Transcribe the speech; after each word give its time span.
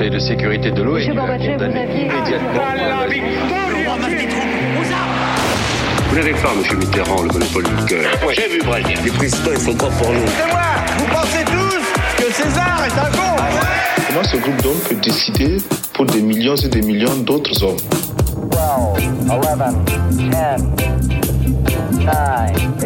Conseil 0.00 0.12
de 0.12 0.18
sécurité 0.18 0.70
de 0.70 0.82
l'ONU 0.82 1.10
a 1.10 1.36
condamné 1.36 1.84
immédiatement 1.94 2.62
Vous 6.08 6.16
n'avez 6.16 6.32
pas, 6.32 6.52
M. 6.54 6.78
Mitterrand, 6.78 7.20
le 7.20 7.28
monopole 7.28 7.64
du 7.64 7.84
cœur. 7.84 8.10
J'ai 8.32 8.48
vu 8.48 8.62
Brésil. 8.62 8.98
Les 9.04 9.10
présidents, 9.10 9.50
ils 9.52 9.60
sont 9.60 9.74
pas 9.74 9.88
pour 9.88 10.10
nous. 10.10 10.26
C'est 10.26 10.46
moi 10.46 10.60
Vous 10.96 11.04
pensez 11.04 11.44
tous 11.44 11.84
que 12.16 12.32
César 12.32 12.82
est 12.86 12.98
un 12.98 13.10
con 13.14 13.36
Comment 14.08 14.24
ce 14.24 14.38
groupe 14.38 14.62
d'hommes 14.62 14.80
peut 14.88 14.94
décider 14.94 15.58
pour 15.92 16.06
des 16.06 16.22
millions 16.22 16.56
et 16.56 16.68
des 16.68 16.80
millions 16.80 17.16
d'autres 17.16 17.62
hommes 17.62 17.76
12, 18.50 18.58
11, 19.28 19.44
10, 20.12 20.28
9, 20.30 20.60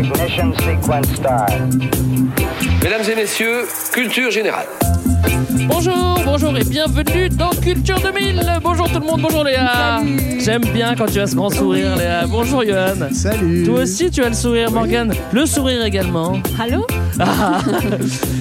ignition 0.00 0.52
sequence 0.54 1.06
start. 1.14 1.52
Mesdames 2.82 3.08
et 3.08 3.14
messieurs, 3.14 3.68
culture 3.92 4.32
générale. 4.32 4.66
Bonjour, 5.68 6.18
bonjour 6.24 6.56
et 6.56 6.64
bienvenue 6.64 7.28
dans 7.28 7.50
Culture 7.50 7.98
2000. 8.00 8.42
Bonjour 8.62 8.90
tout 8.90 9.00
le 9.00 9.06
monde, 9.06 9.20
bonjour 9.22 9.44
Léa. 9.44 10.02
J'aime 10.38 10.62
bien 10.72 10.94
quand 10.94 11.06
tu 11.06 11.20
as 11.20 11.28
ce 11.28 11.36
grand 11.36 11.50
sourire, 11.50 11.96
Léa. 11.96 12.26
Bonjour 12.26 12.62
Johan. 12.64 13.12
Salut. 13.12 13.64
Toi 13.64 13.80
aussi, 13.80 14.10
tu 14.10 14.22
as 14.22 14.28
le 14.28 14.34
sourire, 14.34 14.70
Morgane. 14.70 15.12
Le 15.32 15.46
sourire 15.46 15.84
également. 15.84 16.34
Allô 16.60 16.86
Ah. 17.20 17.60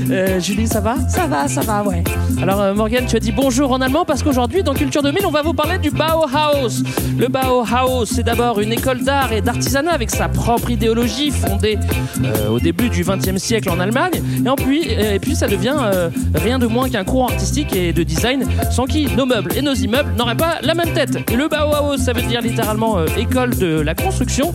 Euh, 0.09 0.39
Julie, 0.39 0.67
ça 0.67 0.79
va? 0.79 0.95
Ça 1.07 1.27
va, 1.27 1.47
ça 1.47 1.61
va, 1.61 1.83
ouais. 1.83 2.03
Alors, 2.41 2.59
euh, 2.59 2.73
Morgane, 2.73 3.05
tu 3.05 3.15
as 3.15 3.19
dit 3.19 3.31
bonjour 3.31 3.71
en 3.71 3.79
allemand 3.81 4.03
parce 4.03 4.23
qu'aujourd'hui, 4.23 4.63
dans 4.63 4.73
Culture 4.73 5.02
2000, 5.03 5.25
on 5.25 5.31
va 5.31 5.43
vous 5.43 5.53
parler 5.53 5.77
du 5.77 5.91
Bauhaus. 5.91 6.83
Le 7.17 7.27
Bauhaus, 7.27 8.05
c'est 8.05 8.23
d'abord 8.23 8.59
une 8.59 8.73
école 8.73 9.03
d'art 9.03 9.31
et 9.31 9.41
d'artisanat 9.41 9.91
avec 9.91 10.09
sa 10.09 10.27
propre 10.27 10.71
idéologie 10.71 11.29
fondée 11.31 11.77
euh, 12.23 12.49
au 12.49 12.59
début 12.59 12.89
du 12.89 13.03
XXe 13.03 13.38
siècle 13.38 13.69
en 13.69 13.79
Allemagne. 13.79 14.21
Et, 14.43 14.49
en 14.49 14.55
puis, 14.55 14.81
et 14.89 15.19
puis, 15.19 15.35
ça 15.35 15.47
devient 15.47 15.75
euh, 15.79 16.09
rien 16.33 16.57
de 16.59 16.65
moins 16.73 16.89
qu'un 16.89 17.03
courant 17.03 17.27
artistique 17.27 17.75
et 17.75 17.93
de 17.93 18.03
design 18.03 18.45
sans 18.71 18.85
qui 18.85 19.05
nos 19.16 19.25
meubles 19.25 19.52
et 19.55 19.61
nos 19.61 19.73
immeubles 19.73 20.13
n'auraient 20.17 20.35
pas 20.35 20.57
la 20.61 20.73
même 20.73 20.91
tête. 20.93 21.17
Et 21.31 21.35
le 21.35 21.47
Bauhaus, 21.47 21.97
ça 21.97 22.13
veut 22.13 22.23
dire 22.23 22.41
littéralement 22.41 22.97
euh, 22.97 23.05
école 23.17 23.55
de 23.55 23.80
la 23.80 23.93
construction. 23.95 24.53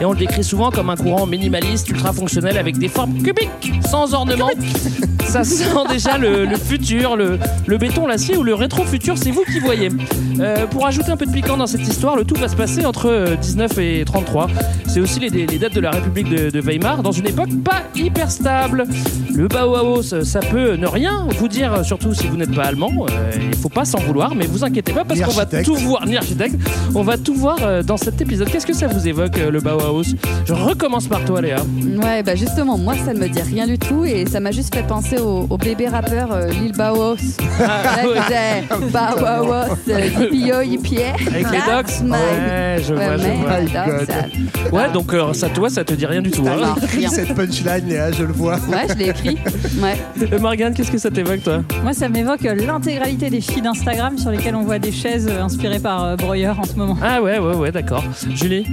Et 0.00 0.04
on 0.04 0.12
le 0.12 0.18
décrit 0.18 0.44
souvent 0.44 0.70
comme 0.70 0.90
un 0.90 0.96
courant 0.96 1.26
minimaliste, 1.26 1.88
ultra 1.88 2.12
fonctionnel 2.12 2.58
avec 2.58 2.76
des 2.76 2.88
formes 2.88 3.14
cubiques, 3.22 3.72
sans 3.88 4.12
ornement. 4.14 4.50
Ça 5.24 5.44
sent 5.44 5.64
déjà 5.88 6.18
le, 6.18 6.44
le 6.44 6.56
futur, 6.56 7.14
le, 7.16 7.38
le 7.66 7.78
béton, 7.78 8.06
l'acier 8.06 8.36
ou 8.36 8.42
le 8.42 8.54
rétro-futur, 8.54 9.16
c'est 9.16 9.30
vous 9.30 9.44
qui 9.44 9.60
voyez. 9.60 9.88
Euh, 10.40 10.66
pour 10.66 10.86
ajouter 10.86 11.12
un 11.12 11.16
peu 11.16 11.26
de 11.26 11.30
piquant 11.30 11.56
dans 11.56 11.68
cette 11.68 11.86
histoire, 11.86 12.16
le 12.16 12.24
tout 12.24 12.34
va 12.34 12.48
se 12.48 12.56
passer 12.56 12.84
entre 12.84 13.06
euh, 13.08 13.36
19 13.36 13.78
et 13.78 14.02
33. 14.04 14.48
C'est 14.88 14.98
aussi 15.00 15.20
les, 15.20 15.28
les 15.30 15.58
dates 15.58 15.74
de 15.74 15.80
la 15.80 15.92
République 15.92 16.28
de, 16.28 16.50
de 16.50 16.60
Weimar, 16.60 17.02
dans 17.04 17.12
une 17.12 17.28
époque 17.28 17.50
pas 17.62 17.82
hyper 17.94 18.28
stable. 18.30 18.86
Le 19.32 19.46
Bauhaus, 19.46 20.02
ça 20.24 20.40
peut 20.40 20.74
ne 20.74 20.86
rien 20.88 21.26
vous 21.38 21.46
dire, 21.46 21.59
surtout 21.84 22.14
si 22.14 22.26
vous 22.26 22.36
n'êtes 22.36 22.54
pas 22.54 22.64
allemand. 22.64 22.92
Euh, 23.10 23.30
il 23.52 23.56
faut 23.56 23.68
pas 23.68 23.84
s'en 23.84 23.98
vouloir, 23.98 24.34
mais 24.34 24.46
vous 24.46 24.64
inquiétez 24.64 24.92
pas 24.92 25.04
parce 25.04 25.20
qu'on 25.20 25.32
va 25.32 25.46
tout 25.46 25.74
voir, 25.76 26.06
ni 26.06 26.16
architecte. 26.16 26.56
On 26.94 27.02
va 27.02 27.16
tout 27.18 27.34
voir 27.34 27.56
euh, 27.62 27.82
dans 27.82 27.96
cet 27.96 28.20
épisode. 28.20 28.48
Qu'est-ce 28.50 28.66
que 28.66 28.72
ça 28.74 28.86
vous 28.86 29.06
évoque, 29.08 29.38
euh, 29.38 29.50
le 29.50 29.60
Bauhaus? 29.60 30.02
Je 30.46 30.52
recommence 30.52 31.06
par 31.08 31.24
toi, 31.24 31.40
Léa. 31.40 31.56
Ouais, 32.02 32.22
bah 32.22 32.34
justement, 32.34 32.78
moi 32.78 32.94
ça 33.04 33.12
ne 33.14 33.18
me 33.20 33.28
dit 33.28 33.40
rien 33.42 33.66
du 33.66 33.78
tout 33.78 34.04
et 34.04 34.26
ça 34.26 34.40
m'a 34.40 34.50
juste 34.50 34.74
fait 34.74 34.86
penser 34.86 35.18
au, 35.18 35.46
au 35.48 35.56
bébé 35.58 35.88
rappeur 35.88 36.32
euh, 36.32 36.48
Lil 36.48 36.72
Bauhaus. 36.72 37.16
Ah, 37.60 37.82
ouais. 38.06 38.64
Bauhaus, 38.90 39.76
euh, 39.88 40.28
yo, 40.32 40.54
Avec 40.56 40.82
les 40.82 41.42
That's 41.42 42.00
docs 42.00 42.08
my- 42.08 42.10
Ouais, 42.12 42.76
je 42.86 42.94
vois, 42.94 43.02
Ouais, 43.04 43.18
je 43.18 44.70
vois. 44.70 44.80
Ouais, 44.80 44.92
donc 44.92 45.12
euh, 45.14 45.32
ça, 45.32 45.48
toi, 45.48 45.68
ça 45.70 45.84
te 45.84 45.94
dit 45.94 46.06
rien 46.06 46.22
du 46.22 46.30
tout. 46.30 46.44
Ça 46.44 46.52
Hein 46.54 46.56
m'a 46.60 46.74
rien. 46.86 47.08
Cette 47.10 47.34
punchline, 47.34 47.86
Léa, 47.88 48.12
je 48.12 48.24
le 48.24 48.32
vois. 48.32 48.54
Ouais, 48.68 48.86
je 48.88 48.94
l'ai 48.94 49.08
écrit. 49.10 49.38
Ouais. 49.80 49.96
Euh, 50.32 50.38
Morgane, 50.38 50.74
qu'est-ce 50.74 50.90
que 50.90 50.98
ça 50.98 51.10
t'évoque, 51.10 51.42
toi? 51.42 51.49
Moi, 51.82 51.92
ça 51.92 52.08
m'évoque 52.08 52.42
l'intégralité 52.42 53.30
des 53.30 53.40
feeds 53.40 53.66
Instagram 53.66 54.18
sur 54.18 54.30
lesquels 54.30 54.54
on 54.54 54.62
voit 54.62 54.78
des 54.78 54.92
chaises 54.92 55.28
euh, 55.30 55.42
inspirées 55.42 55.78
par 55.80 56.04
euh, 56.04 56.16
Breuer 56.16 56.48
en 56.48 56.64
ce 56.64 56.74
moment. 56.74 56.96
Ah 57.02 57.20
ouais, 57.22 57.38
ouais, 57.38 57.54
ouais, 57.54 57.72
d'accord. 57.72 58.04
Julie 58.34 58.66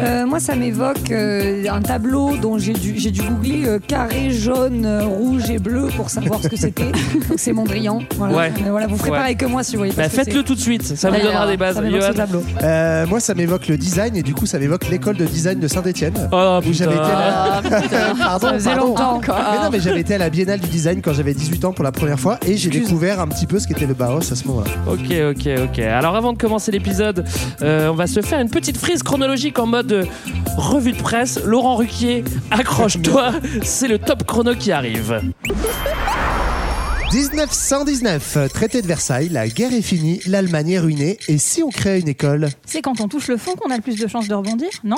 Euh, 0.00 0.26
moi, 0.26 0.40
ça 0.40 0.54
m'évoque 0.56 1.10
euh, 1.10 1.64
un 1.70 1.80
tableau 1.80 2.36
dont 2.36 2.58
j'ai 2.58 2.72
dû, 2.72 2.94
j'ai 2.98 3.10
dû 3.10 3.22
googler 3.22 3.66
euh, 3.66 3.78
carré 3.78 4.30
jaune, 4.30 4.86
rouge 5.04 5.48
et 5.50 5.58
bleu 5.58 5.88
pour 5.96 6.10
savoir 6.10 6.40
ce 6.42 6.48
que 6.48 6.56
c'était. 6.56 6.84
Donc 7.28 7.38
c'est 7.38 7.52
Mondrian. 7.52 8.00
Voilà. 8.16 8.34
Ouais. 8.36 8.52
Mais 8.62 8.70
voilà, 8.70 8.86
vous 8.86 8.96
ferez 8.96 9.10
Ouais. 9.10 9.18
pareil 9.18 9.36
que 9.36 9.46
moi 9.46 9.62
si 9.62 9.72
vous 9.76 9.80
voyez 9.80 9.92
pas 9.92 10.02
bah, 10.02 10.08
Faites-le 10.08 10.42
tout 10.42 10.54
de 10.54 10.60
suite, 10.60 10.82
ça 10.96 11.10
vous 11.10 11.20
donnera 11.20 11.46
des 11.46 11.56
bases. 11.56 11.76
Ça 11.76 12.14
tableau. 12.14 12.42
Euh, 12.62 13.06
moi, 13.06 13.20
ça 13.20 13.34
m'évoque 13.34 13.68
le 13.68 13.76
design 13.78 14.16
et 14.16 14.22
du 14.22 14.34
coup, 14.34 14.46
ça 14.46 14.58
m'évoque 14.58 14.88
l'école 14.88 15.16
de 15.16 15.24
design 15.24 15.60
de 15.60 15.68
Saint-Etienne. 15.68 16.14
Oh 16.32 16.58
Où 16.66 16.72
j'avais 16.72 16.92
été 16.94 17.02
putain 17.02 17.18
là. 17.18 17.62
Ah. 17.96 18.14
Pardon, 18.18 18.46
Ça 18.48 18.54
faisait 18.54 18.70
pardon. 18.70 18.86
longtemps. 18.88 19.20
Mais 19.26 19.64
non, 19.64 19.70
mais 19.72 19.80
j'avais 19.80 20.00
été 20.00 20.14
à 20.14 20.18
la 20.18 20.30
Biennale 20.30 20.60
du 20.60 20.68
Design 20.68 21.00
quand 21.02 21.12
j'avais 21.12 21.34
18 21.34 21.64
ans 21.66 21.72
pour 21.72 21.84
la 21.84 21.92
première 21.92 22.15
fois 22.16 22.38
et 22.46 22.56
j'ai 22.56 22.70
découvert 22.70 23.20
un 23.20 23.28
petit 23.28 23.46
peu 23.46 23.58
ce 23.58 23.66
qu'était 23.66 23.86
le 23.86 23.94
Bauhaus 23.94 24.32
à 24.32 24.36
ce 24.36 24.46
moment-là. 24.48 24.70
Ok, 24.86 25.12
ok, 25.36 25.48
ok. 25.64 25.78
Alors 25.80 26.16
avant 26.16 26.32
de 26.32 26.38
commencer 26.38 26.72
l'épisode, 26.72 27.24
euh, 27.62 27.88
on 27.88 27.94
va 27.94 28.06
se 28.06 28.20
faire 28.20 28.40
une 28.40 28.50
petite 28.50 28.76
frise 28.76 29.02
chronologique 29.02 29.58
en 29.58 29.66
mode 29.66 29.92
euh, 29.92 30.04
revue 30.56 30.92
de 30.92 31.02
presse. 31.02 31.40
Laurent 31.44 31.76
Ruquier, 31.76 32.24
accroche-toi, 32.50 33.32
c'est 33.62 33.88
le 33.88 33.98
top 33.98 34.24
chrono 34.24 34.54
qui 34.54 34.72
arrive. 34.72 35.20
1919, 37.12 38.48
traité 38.52 38.82
de 38.82 38.86
Versailles, 38.86 39.28
la 39.28 39.48
guerre 39.48 39.72
est 39.72 39.80
finie, 39.80 40.20
l'Allemagne 40.26 40.70
est 40.70 40.78
ruinée 40.78 41.18
et 41.28 41.38
si 41.38 41.62
on 41.62 41.70
créait 41.70 42.00
une 42.00 42.08
école? 42.08 42.48
C'est 42.66 42.82
quand 42.82 43.00
on 43.00 43.08
touche 43.08 43.28
le 43.28 43.36
fond 43.36 43.54
qu'on 43.54 43.70
a 43.70 43.76
le 43.76 43.82
plus 43.82 43.96
de 43.96 44.08
chances 44.08 44.26
de 44.28 44.34
rebondir, 44.34 44.68
non? 44.82 44.96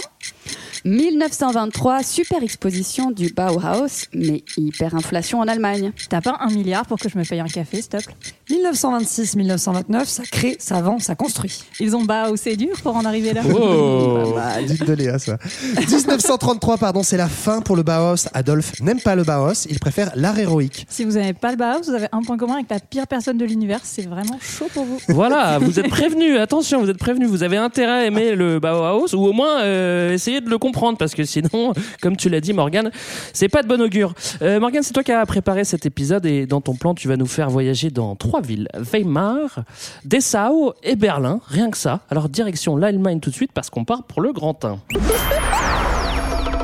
1923, 0.88 2.02
super 2.02 2.42
exposition 2.42 3.10
du 3.10 3.28
Bauhaus, 3.28 4.06
mais 4.14 4.42
hyperinflation 4.56 5.38
en 5.38 5.46
Allemagne. 5.46 5.92
T'as 6.08 6.22
pas 6.22 6.38
un 6.40 6.48
milliard 6.48 6.86
pour 6.86 6.98
que 6.98 7.10
je 7.10 7.18
me 7.18 7.24
paye 7.24 7.40
un 7.40 7.46
café, 7.46 7.82
s'il 7.82 7.90
te 7.90 8.02
plaît? 8.02 8.14
1926-1929, 8.50 10.04
ça 10.06 10.22
crée, 10.30 10.56
ça 10.58 10.80
vend, 10.80 10.98
ça 10.98 11.14
construit. 11.14 11.64
Ils 11.80 11.94
ont 11.94 12.04
bas 12.04 12.28
c'est 12.36 12.56
dur 12.56 12.80
pour 12.82 12.96
en 12.96 13.04
arriver 13.04 13.32
là 13.32 13.42
Oh 13.54 14.34
Dites 14.66 14.84
de 14.84 14.92
Léa, 14.92 15.18
ça. 15.18 15.38
1933, 15.76 16.78
pardon, 16.78 17.02
c'est 17.02 17.16
la 17.16 17.28
fin 17.28 17.60
pour 17.60 17.76
le 17.76 17.82
Bauhaus. 17.82 18.28
Adolphe 18.32 18.80
n'aime 18.80 19.00
pas 19.00 19.14
le 19.14 19.24
Bauhaus, 19.24 19.66
il 19.68 19.78
préfère 19.78 20.12
l'art 20.14 20.38
héroïque. 20.38 20.86
Si 20.88 21.04
vous 21.04 21.12
n'avez 21.12 21.32
pas 21.32 21.50
le 21.50 21.56
Bauhaus, 21.56 21.82
vous 21.86 21.94
avez 21.94 22.08
un 22.12 22.22
point 22.22 22.36
commun 22.36 22.54
avec 22.54 22.70
la 22.70 22.80
pire 22.80 23.06
personne 23.06 23.38
de 23.38 23.44
l'univers. 23.44 23.80
C'est 23.82 24.06
vraiment 24.06 24.38
chaud 24.40 24.68
pour 24.72 24.84
vous. 24.84 24.98
Voilà, 25.08 25.58
vous 25.58 25.78
êtes 25.78 25.88
prévenus, 25.88 26.38
attention, 26.38 26.80
vous 26.80 26.90
êtes 26.90 26.98
prévenus, 26.98 27.28
vous 27.28 27.42
avez 27.42 27.56
intérêt 27.56 28.02
à 28.02 28.06
aimer 28.06 28.34
le 28.34 28.58
Bauhaus 28.60 29.14
ou 29.14 29.26
au 29.26 29.32
moins 29.32 29.60
euh, 29.60 30.12
essayer 30.12 30.40
de 30.40 30.48
le 30.48 30.58
comprendre 30.58 30.98
parce 30.98 31.14
que 31.14 31.24
sinon, 31.24 31.72
comme 32.02 32.16
tu 32.16 32.28
l'as 32.28 32.40
dit 32.40 32.52
Morgane, 32.52 32.90
c'est 33.32 33.48
pas 33.48 33.62
de 33.62 33.68
bon 33.68 33.80
augure. 33.80 34.14
Euh, 34.42 34.60
Morgane, 34.60 34.82
c'est 34.82 34.92
toi 34.92 35.02
qui 35.02 35.12
as 35.12 35.24
préparé 35.26 35.64
cet 35.64 35.86
épisode 35.86 36.24
et 36.26 36.46
dans 36.46 36.60
ton 36.60 36.74
plan, 36.74 36.94
tu 36.94 37.08
vas 37.08 37.16
nous 37.16 37.26
faire 37.26 37.50
voyager 37.50 37.90
dans 37.90 38.16
trois 38.16 38.37
villes, 38.40 38.68
Weimar, 38.74 39.60
Dessau 40.04 40.74
et 40.82 40.96
Berlin, 40.96 41.40
rien 41.48 41.70
que 41.70 41.76
ça. 41.76 42.00
Alors 42.10 42.28
direction 42.28 42.76
l'Allemagne 42.76 43.20
tout 43.20 43.30
de 43.30 43.34
suite 43.34 43.52
parce 43.52 43.70
qu'on 43.70 43.84
part 43.84 44.04
pour 44.04 44.20
le 44.20 44.32
Grand 44.32 44.64
1. 44.64 44.78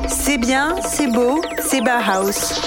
C'est 0.09 0.39
bien, 0.39 0.75
c'est 0.83 1.11
beau, 1.11 1.41
c'est 1.61 1.81
Bauhaus. 1.81 2.61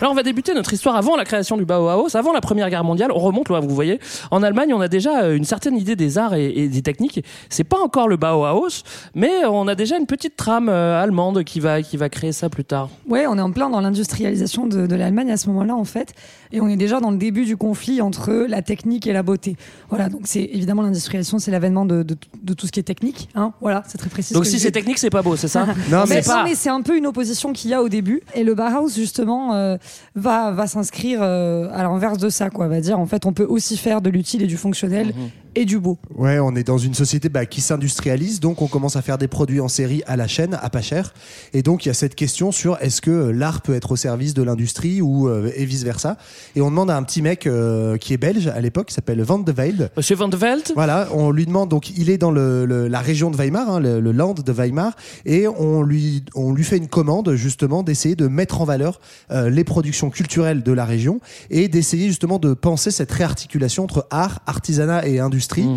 Alors 0.00 0.10
on 0.12 0.16
va 0.16 0.24
débuter 0.24 0.52
notre 0.54 0.72
histoire 0.72 0.96
avant 0.96 1.16
la 1.16 1.24
création 1.24 1.56
du 1.56 1.64
Bauhaus, 1.64 2.14
avant 2.16 2.32
la 2.32 2.40
Première 2.40 2.68
Guerre 2.68 2.84
mondiale. 2.84 3.10
On 3.14 3.20
remonte, 3.20 3.48
là, 3.48 3.60
vous 3.60 3.74
voyez. 3.74 4.00
En 4.30 4.42
Allemagne, 4.42 4.74
on 4.74 4.80
a 4.80 4.88
déjà 4.88 5.22
euh, 5.22 5.36
une 5.36 5.44
certaine 5.44 5.76
idée 5.78 5.94
des 5.96 6.18
arts 6.18 6.34
et, 6.34 6.46
et 6.46 6.68
des 6.68 6.82
techniques. 6.82 7.24
C'est 7.48 7.64
pas 7.64 7.78
encore 7.78 8.08
le 8.08 8.16
Bauhaus, 8.16 8.82
mais 9.14 9.30
on 9.48 9.66
a 9.68 9.74
déjà 9.74 9.96
une 9.96 10.06
petite 10.06 10.36
trame 10.36 10.68
euh, 10.68 11.00
allemande 11.02 11.44
qui 11.44 11.60
va 11.60 11.80
qui 11.80 11.96
va 11.96 12.08
créer 12.08 12.32
ça 12.32 12.50
plus 12.50 12.64
tard. 12.64 12.90
Ouais, 13.08 13.26
on 13.26 13.38
est 13.38 13.40
en 13.40 13.52
plein 13.52 13.70
dans 13.70 13.80
l'industrialisation 13.80 14.66
de, 14.66 14.86
de 14.86 14.94
l'Allemagne 14.96 15.30
à 15.30 15.36
ce 15.36 15.48
moment-là, 15.48 15.74
en 15.76 15.84
fait. 15.84 16.12
Et 16.54 16.60
on 16.60 16.68
est 16.68 16.76
déjà 16.76 17.00
dans 17.00 17.10
le 17.10 17.16
début 17.16 17.44
du 17.44 17.56
conflit 17.56 18.00
entre 18.00 18.32
la 18.48 18.62
technique 18.62 19.06
et 19.06 19.12
la 19.12 19.22
beauté. 19.24 19.56
Voilà, 19.88 20.08
donc 20.08 20.22
c'est 20.24 20.42
évidemment 20.52 20.82
l'industrialisation, 20.82 21.38
c'est 21.40 21.50
l'avènement 21.50 21.84
de, 21.84 22.02
de- 22.02 22.16
de 22.42 22.54
tout 22.54 22.66
ce 22.66 22.72
qui 22.72 22.78
est 22.80 22.84
technique. 22.84 23.28
Hein 23.34 23.52
voilà, 23.60 23.82
c'est 23.88 23.98
très 23.98 24.08
précis. 24.08 24.32
Donc 24.34 24.46
si 24.46 24.58
c'est 24.60 24.70
technique, 24.70 24.98
c'est 24.98 25.10
pas 25.10 25.22
beau, 25.22 25.34
c'est 25.36 25.48
ça 25.48 25.66
Non, 25.90 26.04
Mais, 26.08 26.16
mais 26.16 26.22
c'est 26.22 26.30
pas- 26.30 26.44
mais 26.44 26.54
c'est 26.54 26.70
un 26.70 26.80
peu 26.82 26.96
une 26.96 27.06
opposition 27.06 27.52
qu'il 27.52 27.70
y 27.70 27.74
a 27.74 27.82
au 27.82 27.88
début. 27.88 28.22
Et 28.34 28.44
le 28.44 28.54
Bauhaus, 28.54 28.90
justement, 28.94 29.54
euh, 29.54 29.76
va, 30.14 30.52
va 30.52 30.66
s'inscrire 30.66 31.18
euh, 31.22 31.68
à 31.72 31.82
l'inverse 31.82 32.18
de 32.18 32.28
ça. 32.28 32.50
Quoi. 32.50 32.68
Va 32.68 32.80
dire, 32.80 32.98
en 33.00 33.06
fait, 33.06 33.26
on 33.26 33.32
peut 33.32 33.46
aussi 33.48 33.76
faire 33.76 34.00
de 34.00 34.08
l'utile 34.10 34.42
et 34.42 34.46
du 34.46 34.56
fonctionnel 34.56 35.12
et 35.54 35.64
du 35.64 35.78
beau. 35.78 35.98
Ouais, 36.14 36.38
on 36.38 36.54
est 36.56 36.64
dans 36.64 36.78
une 36.78 36.94
société 36.94 37.28
bah, 37.28 37.46
qui 37.46 37.60
s'industrialise, 37.60 38.40
donc 38.40 38.62
on 38.62 38.66
commence 38.66 38.96
à 38.96 39.02
faire 39.02 39.18
des 39.18 39.28
produits 39.28 39.60
en 39.60 39.68
série 39.68 40.02
à 40.06 40.16
la 40.16 40.26
chaîne, 40.26 40.58
à 40.60 40.70
pas 40.70 40.82
cher. 40.82 41.14
Et 41.52 41.62
donc 41.62 41.84
il 41.84 41.88
y 41.88 41.90
a 41.90 41.94
cette 41.94 42.14
question 42.14 42.52
sur 42.52 42.76
est-ce 42.80 43.00
que 43.00 43.10
euh, 43.10 43.32
l'art 43.32 43.60
peut 43.62 43.74
être 43.74 43.92
au 43.92 43.96
service 43.96 44.34
de 44.34 44.42
l'industrie 44.42 45.00
ou 45.00 45.28
euh, 45.28 45.50
et 45.54 45.64
vice 45.64 45.84
versa. 45.84 46.16
Et 46.56 46.60
on 46.60 46.70
demande 46.70 46.90
à 46.90 46.96
un 46.96 47.02
petit 47.02 47.22
mec 47.22 47.46
euh, 47.46 47.96
qui 47.96 48.12
est 48.14 48.16
belge 48.16 48.48
à 48.48 48.60
l'époque, 48.60 48.88
qui 48.88 48.94
s'appelle 48.94 49.22
Van 49.22 49.38
de 49.38 49.52
Velde. 49.52 49.90
Monsieur 49.96 50.16
Van 50.16 50.28
de 50.28 50.36
Velde? 50.36 50.72
Voilà, 50.74 51.08
on 51.12 51.30
lui 51.30 51.46
demande 51.46 51.68
donc 51.68 51.96
il 51.96 52.10
est 52.10 52.18
dans 52.18 52.30
le, 52.30 52.64
le- 52.64 52.88
la 52.88 53.00
région 53.00 53.30
de 53.30 53.36
Weimar, 53.36 53.70
hein, 53.70 53.80
le, 53.80 54.00
le 54.00 54.12
land 54.12 54.34
de 54.34 54.52
Weimar, 54.52 54.96
et 55.24 55.46
on 55.46 55.82
lui 55.82 56.24
on 56.34 56.52
lui 56.52 56.64
fait 56.64 56.78
une 56.78 56.88
commande 56.88 57.34
justement 57.34 57.82
d'essayer 57.82 58.16
de 58.16 58.26
mettre 58.26 58.60
en 58.60 58.64
valeur 58.64 59.00
euh, 59.30 59.50
les 59.50 59.64
productions 59.64 60.10
culturelles 60.10 60.62
de 60.62 60.72
la 60.72 60.84
région 60.84 61.20
et 61.50 61.68
d'essayer 61.68 62.08
justement 62.08 62.38
de 62.38 62.54
penser 62.54 62.90
cette 62.90 63.12
réarticulation 63.12 63.84
entre 63.84 64.06
art, 64.10 64.40
artisanat 64.46 65.06
et 65.06 65.20
industrie 65.20 65.43
l'industrie. 65.52 65.68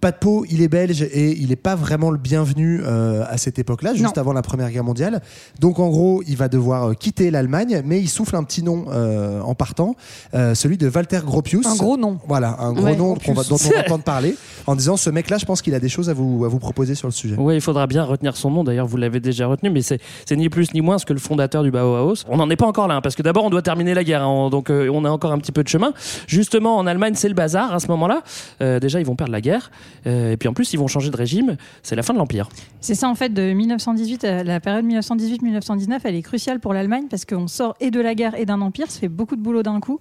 Pas 0.00 0.12
de 0.12 0.16
peau, 0.16 0.46
il 0.48 0.62
est 0.62 0.68
belge 0.68 1.02
et 1.02 1.36
il 1.38 1.48
n'est 1.50 1.56
pas 1.56 1.74
vraiment 1.74 2.10
le 2.10 2.16
bienvenu 2.16 2.80
euh, 2.84 3.22
à 3.28 3.36
cette 3.36 3.58
époque-là, 3.58 3.94
juste 3.94 4.16
avant 4.18 4.32
la 4.32 4.40
Première 4.40 4.70
Guerre 4.70 4.84
mondiale. 4.84 5.20
Donc 5.58 5.78
en 5.78 5.88
gros, 5.88 6.22
il 6.26 6.36
va 6.36 6.48
devoir 6.48 6.90
euh, 6.90 6.94
quitter 6.94 7.30
l'Allemagne, 7.30 7.82
mais 7.84 8.00
il 8.00 8.08
souffle 8.08 8.36
un 8.36 8.44
petit 8.44 8.62
nom 8.62 8.86
euh, 8.88 9.40
en 9.42 9.54
partant, 9.54 9.96
euh, 10.34 10.54
celui 10.54 10.78
de 10.78 10.88
Walter 10.88 11.20
Gropius. 11.24 11.66
Un 11.66 11.76
gros 11.76 11.96
nom. 11.98 12.18
Voilà, 12.26 12.56
un 12.60 12.72
gros 12.72 12.84
Ouais. 12.84 12.96
nom 12.96 13.14
qu'on 13.14 13.34
va- 13.34 13.42
dont 13.44 13.56
on 13.62 13.68
va 13.68 13.80
entendre 13.86 14.04
parler, 14.04 14.36
en 14.66 14.74
disant 14.74 14.96
ce 14.96 15.10
mec-là, 15.10 15.36
je 15.38 15.44
pense 15.44 15.60
qu'il 15.60 15.74
a 15.74 15.80
des 15.80 15.88
choses 15.90 16.08
à 16.08 16.14
vous, 16.14 16.44
à 16.44 16.48
vous 16.48 16.58
proposer 16.58 16.94
sur 16.94 17.08
le 17.08 17.12
sujet. 17.12 17.34
Oui, 17.38 17.54
il 17.56 17.60
faudra 17.60 17.86
bien 17.86 18.04
retenir 18.04 18.36
son 18.36 18.50
nom. 18.50 18.64
D'ailleurs, 18.64 18.86
vous 18.86 18.96
l'avez 18.96 19.20
déjà 19.20 19.46
retenu, 19.48 19.68
mais 19.70 19.82
c'est 19.82 20.00
c'est 20.24 20.36
ni 20.36 20.48
plus 20.48 20.72
ni 20.72 20.80
moins 20.80 20.96
que 20.98 21.12
le 21.12 21.18
fondateur 21.18 21.62
du 21.62 21.70
Bauhaus. 21.70 22.24
On 22.28 22.36
n'en 22.38 22.48
est 22.48 22.56
pas 22.56 22.66
encore 22.66 22.88
là, 22.88 22.94
hein, 22.96 23.00
parce 23.02 23.16
que 23.16 23.22
d'abord, 23.22 23.44
on 23.44 23.50
doit 23.50 23.62
terminer 23.62 23.92
la 23.94 24.04
guerre. 24.04 24.22
hein, 24.22 24.48
donc, 24.50 24.70
euh, 24.70 24.88
on 24.92 25.04
a 25.04 25.10
encore 25.10 25.32
un 25.32 25.38
petit 25.38 25.52
peu 25.52 25.62
de 25.62 25.68
chemin. 25.68 25.92
Justement, 26.26 26.76
en 26.78 26.86
Allemagne, 26.86 27.14
c'est 27.16 27.28
le 27.28 27.34
bazar 27.34 27.74
à 27.74 27.80
ce 27.80 27.88
moment-là. 27.88 28.22
Euh, 28.62 28.80
déjà, 28.80 29.00
ils 29.00 29.06
vont 29.06 29.09
perdre 29.16 29.32
la 29.32 29.40
guerre. 29.40 29.70
Euh, 30.06 30.32
et 30.32 30.36
puis, 30.36 30.48
en 30.48 30.52
plus, 30.52 30.72
ils 30.72 30.78
vont 30.78 30.88
changer 30.88 31.10
de 31.10 31.16
régime. 31.16 31.56
C'est 31.82 31.96
la 31.96 32.02
fin 32.02 32.12
de 32.12 32.18
l'Empire. 32.18 32.48
C'est 32.80 32.94
ça 32.94 33.08
en 33.08 33.14
fait 33.14 33.28
de 33.30 33.52
1918, 33.52 34.24
euh, 34.24 34.42
la 34.42 34.60
période 34.60 34.84
1918-1919, 34.86 36.00
elle 36.04 36.14
est 36.14 36.22
cruciale 36.22 36.60
pour 36.60 36.72
l'Allemagne 36.72 37.06
parce 37.10 37.24
qu'on 37.24 37.46
sort 37.46 37.76
et 37.80 37.90
de 37.90 38.00
la 38.00 38.14
guerre 38.14 38.34
et 38.36 38.46
d'un 38.46 38.60
empire, 38.60 38.90
ça 38.90 39.00
fait 39.00 39.08
beaucoup 39.08 39.36
de 39.36 39.42
boulot 39.42 39.62
d'un 39.62 39.80
coup. 39.80 40.00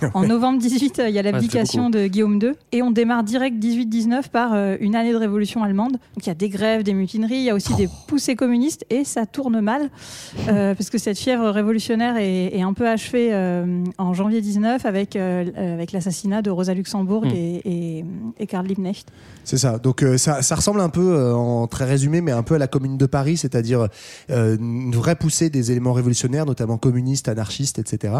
En 0.14 0.26
novembre 0.26 0.58
18, 0.58 0.98
euh, 0.98 1.08
il 1.08 1.14
y 1.14 1.18
a 1.18 1.22
l'abdication 1.22 1.84
beaucoup. 1.84 1.98
de 1.98 2.06
Guillaume 2.06 2.38
II 2.42 2.52
et 2.72 2.82
on 2.82 2.90
démarre 2.90 3.22
direct 3.24 3.56
18-19 3.62 4.28
par 4.30 4.52
euh, 4.54 4.76
une 4.80 4.94
année 4.96 5.12
de 5.12 5.16
révolution 5.16 5.62
allemande. 5.62 5.92
Donc 5.92 6.24
il 6.24 6.28
y 6.28 6.30
a 6.30 6.34
des 6.34 6.48
grèves, 6.48 6.82
des 6.82 6.94
mutineries, 6.94 7.36
il 7.36 7.44
y 7.44 7.50
a 7.50 7.54
aussi 7.54 7.74
des 7.74 7.88
poussées 8.06 8.36
communistes 8.36 8.84
et 8.90 9.04
ça 9.04 9.26
tourne 9.26 9.60
mal 9.60 9.90
euh, 10.48 10.74
parce 10.74 10.90
que 10.90 10.98
cette 10.98 11.18
fièvre 11.18 11.48
révolutionnaire 11.50 12.16
est, 12.16 12.56
est 12.56 12.62
un 12.62 12.72
peu 12.72 12.88
achevée 12.88 13.30
euh, 13.32 13.84
en 13.98 14.14
janvier 14.14 14.40
19 14.40 14.84
avec, 14.86 15.16
euh, 15.16 15.74
avec 15.74 15.92
l'assassinat 15.92 16.42
de 16.42 16.50
Rosa 16.50 16.74
Luxembourg 16.74 17.24
Mm. 17.24 17.30
et, 17.34 17.62
et, 17.64 18.04
et 18.38 18.46
Karl 18.46 18.66
Liebknecht. 18.66 19.08
C'est 19.48 19.56
ça. 19.56 19.78
Donc 19.78 20.02
euh, 20.02 20.18
ça, 20.18 20.42
ça 20.42 20.56
ressemble 20.56 20.78
un 20.82 20.90
peu, 20.90 21.14
euh, 21.16 21.32
en 21.32 21.66
très 21.68 21.86
résumé, 21.86 22.20
mais 22.20 22.32
un 22.32 22.42
peu 22.42 22.56
à 22.56 22.58
la 22.58 22.66
Commune 22.66 22.98
de 22.98 23.06
Paris, 23.06 23.38
c'est-à-dire 23.38 23.88
euh, 24.28 24.56
une 24.58 24.94
vraie 24.94 25.14
poussée 25.16 25.48
des 25.48 25.70
éléments 25.72 25.94
révolutionnaires, 25.94 26.44
notamment 26.44 26.76
communistes, 26.76 27.28
anarchistes, 27.28 27.78
etc. 27.78 28.12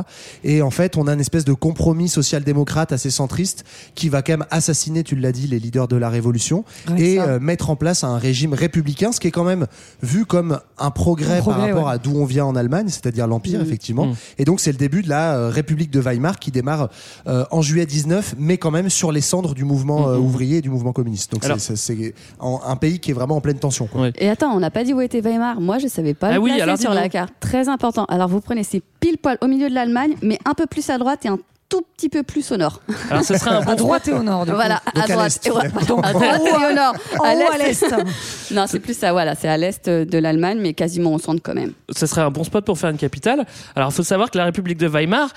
Et 0.42 0.62
en 0.62 0.70
fait, 0.70 0.96
on 0.96 1.06
a 1.06 1.12
une 1.12 1.20
espèce 1.20 1.44
de 1.44 1.52
compromis 1.52 2.08
social-démocrate 2.08 2.92
assez 2.92 3.10
centriste 3.10 3.64
qui 3.94 4.08
va 4.08 4.22
quand 4.22 4.32
même 4.32 4.46
assassiner, 4.50 5.04
tu 5.04 5.16
l'as 5.16 5.32
dit, 5.32 5.46
les 5.46 5.58
leaders 5.58 5.86
de 5.86 5.96
la 5.96 6.08
révolution 6.08 6.64
Ouais, 6.90 6.98
et 7.02 7.20
euh, 7.20 7.38
mettre 7.38 7.68
en 7.68 7.76
place 7.76 8.04
un 8.04 8.16
régime 8.16 8.54
républicain, 8.54 9.12
ce 9.12 9.20
qui 9.20 9.28
est 9.28 9.30
quand 9.30 9.44
même 9.44 9.66
vu 10.02 10.24
comme 10.24 10.60
un 10.78 10.90
progrès, 10.90 11.38
Un 11.38 11.40
progrès, 11.42 11.60
par 11.60 11.68
rapport 11.68 11.86
ouais. 11.88 11.92
à 11.92 11.98
d'où 11.98 12.16
on 12.16 12.24
vient 12.24 12.46
en 12.46 12.56
Allemagne, 12.56 12.88
c'est-à-dire 12.88 13.26
l'Empire, 13.26 13.58
Mhm. 13.60 13.66
effectivement. 13.66 14.06
Mhm. 14.06 14.14
Et 14.38 14.44
donc, 14.46 14.60
c'est 14.60 14.72
le 14.72 14.78
début 14.78 15.02
de 15.02 15.10
la 15.10 15.34
euh, 15.36 15.50
République 15.50 15.90
de 15.90 16.00
Weimar 16.00 16.38
qui 16.38 16.50
démarre 16.52 16.88
euh, 17.26 17.44
en 17.50 17.60
juillet 17.60 17.84
19, 17.84 18.34
mais 18.38 18.56
quand 18.56 18.70
même 18.70 18.88
sur 18.88 19.12
les 19.12 19.20
cendres 19.20 19.52
du 19.54 19.64
mouvement 19.64 20.08
Mhm. 20.08 20.24
ouvrier 20.24 20.56
et 20.58 20.62
du 20.62 20.70
mouvement 20.70 20.94
communiste. 20.94 21.17
Donc, 21.30 21.44
c'est- 21.44 22.14
un 22.40 22.76
pays 22.76 22.98
qui 23.00 23.10
est 23.10 23.14
vraiment 23.14 23.36
en 23.36 23.40
pleine 23.40 23.58
tension. 23.58 23.86
Quoi. 23.86 24.02
Ouais. 24.02 24.12
Et 24.18 24.28
attends, 24.28 24.52
on 24.54 24.60
n'a 24.60 24.70
pas 24.70 24.84
dit 24.84 24.92
où 24.94 25.00
était 25.00 25.20
Weimar. 25.20 25.60
Moi, 25.60 25.78
je 25.78 25.88
savais 25.88 26.14
pas 26.14 26.28
Ah 26.28 26.34
le 26.34 26.38
oui, 26.40 26.60
alors 26.60 26.78
sur 26.78 26.92
la 26.94 27.08
carte. 27.08 27.32
Très 27.40 27.68
important. 27.68 28.04
Alors, 28.06 28.28
vous 28.28 28.40
prenez, 28.40 28.62
c'est 28.64 28.82
pile 29.00 29.18
poil 29.18 29.38
au 29.40 29.46
milieu 29.46 29.68
de 29.68 29.74
l'Allemagne, 29.74 30.14
mais 30.22 30.38
un 30.44 30.54
peu 30.54 30.66
plus 30.66 30.88
à 30.90 30.98
droite 30.98 31.24
et 31.24 31.28
un 31.28 31.38
tout 31.68 31.82
petit 31.96 32.08
peu 32.08 32.22
plus 32.22 32.50
au 32.52 32.56
nord. 32.56 32.80
Alors, 33.10 33.22
ce 33.24 33.36
serait 33.36 33.50
un 33.50 33.60
bon 33.62 33.72
À 33.72 33.74
droite 33.76 34.08
et 34.08 34.12
au 34.12 34.22
nord. 34.22 34.44
du 34.44 34.50
coup. 34.50 34.56
Voilà, 34.56 34.80
Donc 34.94 35.04
à 35.04 35.04
à 35.04 35.06
droite. 35.14 35.24
l'est, 35.24 35.46
et 35.46 35.50
ouais, 35.50 35.68
finalement. 35.68 36.00
à 36.02 36.12
droite 36.12 36.42
et 36.46 36.72
au 36.72 36.74
nord. 36.74 36.94
À 37.24 37.34
l'est. 37.58 37.94
non, 38.52 38.64
c'est 38.66 38.80
plus 38.80 38.96
ça, 38.96 39.12
voilà, 39.12 39.34
c'est 39.34 39.48
à 39.48 39.56
l'est 39.56 39.88
de 39.88 40.18
l'Allemagne, 40.18 40.58
mais 40.62 40.72
quasiment 40.72 41.12
au 41.14 41.18
centre 41.18 41.42
quand 41.42 41.54
même. 41.54 41.72
ce 41.94 42.06
serait 42.06 42.22
un 42.22 42.30
bon 42.30 42.44
spot 42.44 42.64
pour 42.64 42.78
faire 42.78 42.90
une 42.90 42.96
capitale. 42.96 43.44
Alors, 43.76 43.90
il 43.90 43.94
faut 43.94 44.02
savoir 44.02 44.30
que 44.30 44.38
la 44.38 44.44
République 44.46 44.78
de 44.78 44.86
Weimar, 44.88 45.30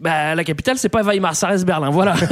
bah, 0.00 0.34
la 0.34 0.44
capitale, 0.44 0.76
c'est 0.78 0.88
pas 0.88 1.02
Weimar, 1.02 1.36
ça 1.36 1.46
reste 1.48 1.64
Berlin. 1.64 1.90
Voilà. 1.90 2.14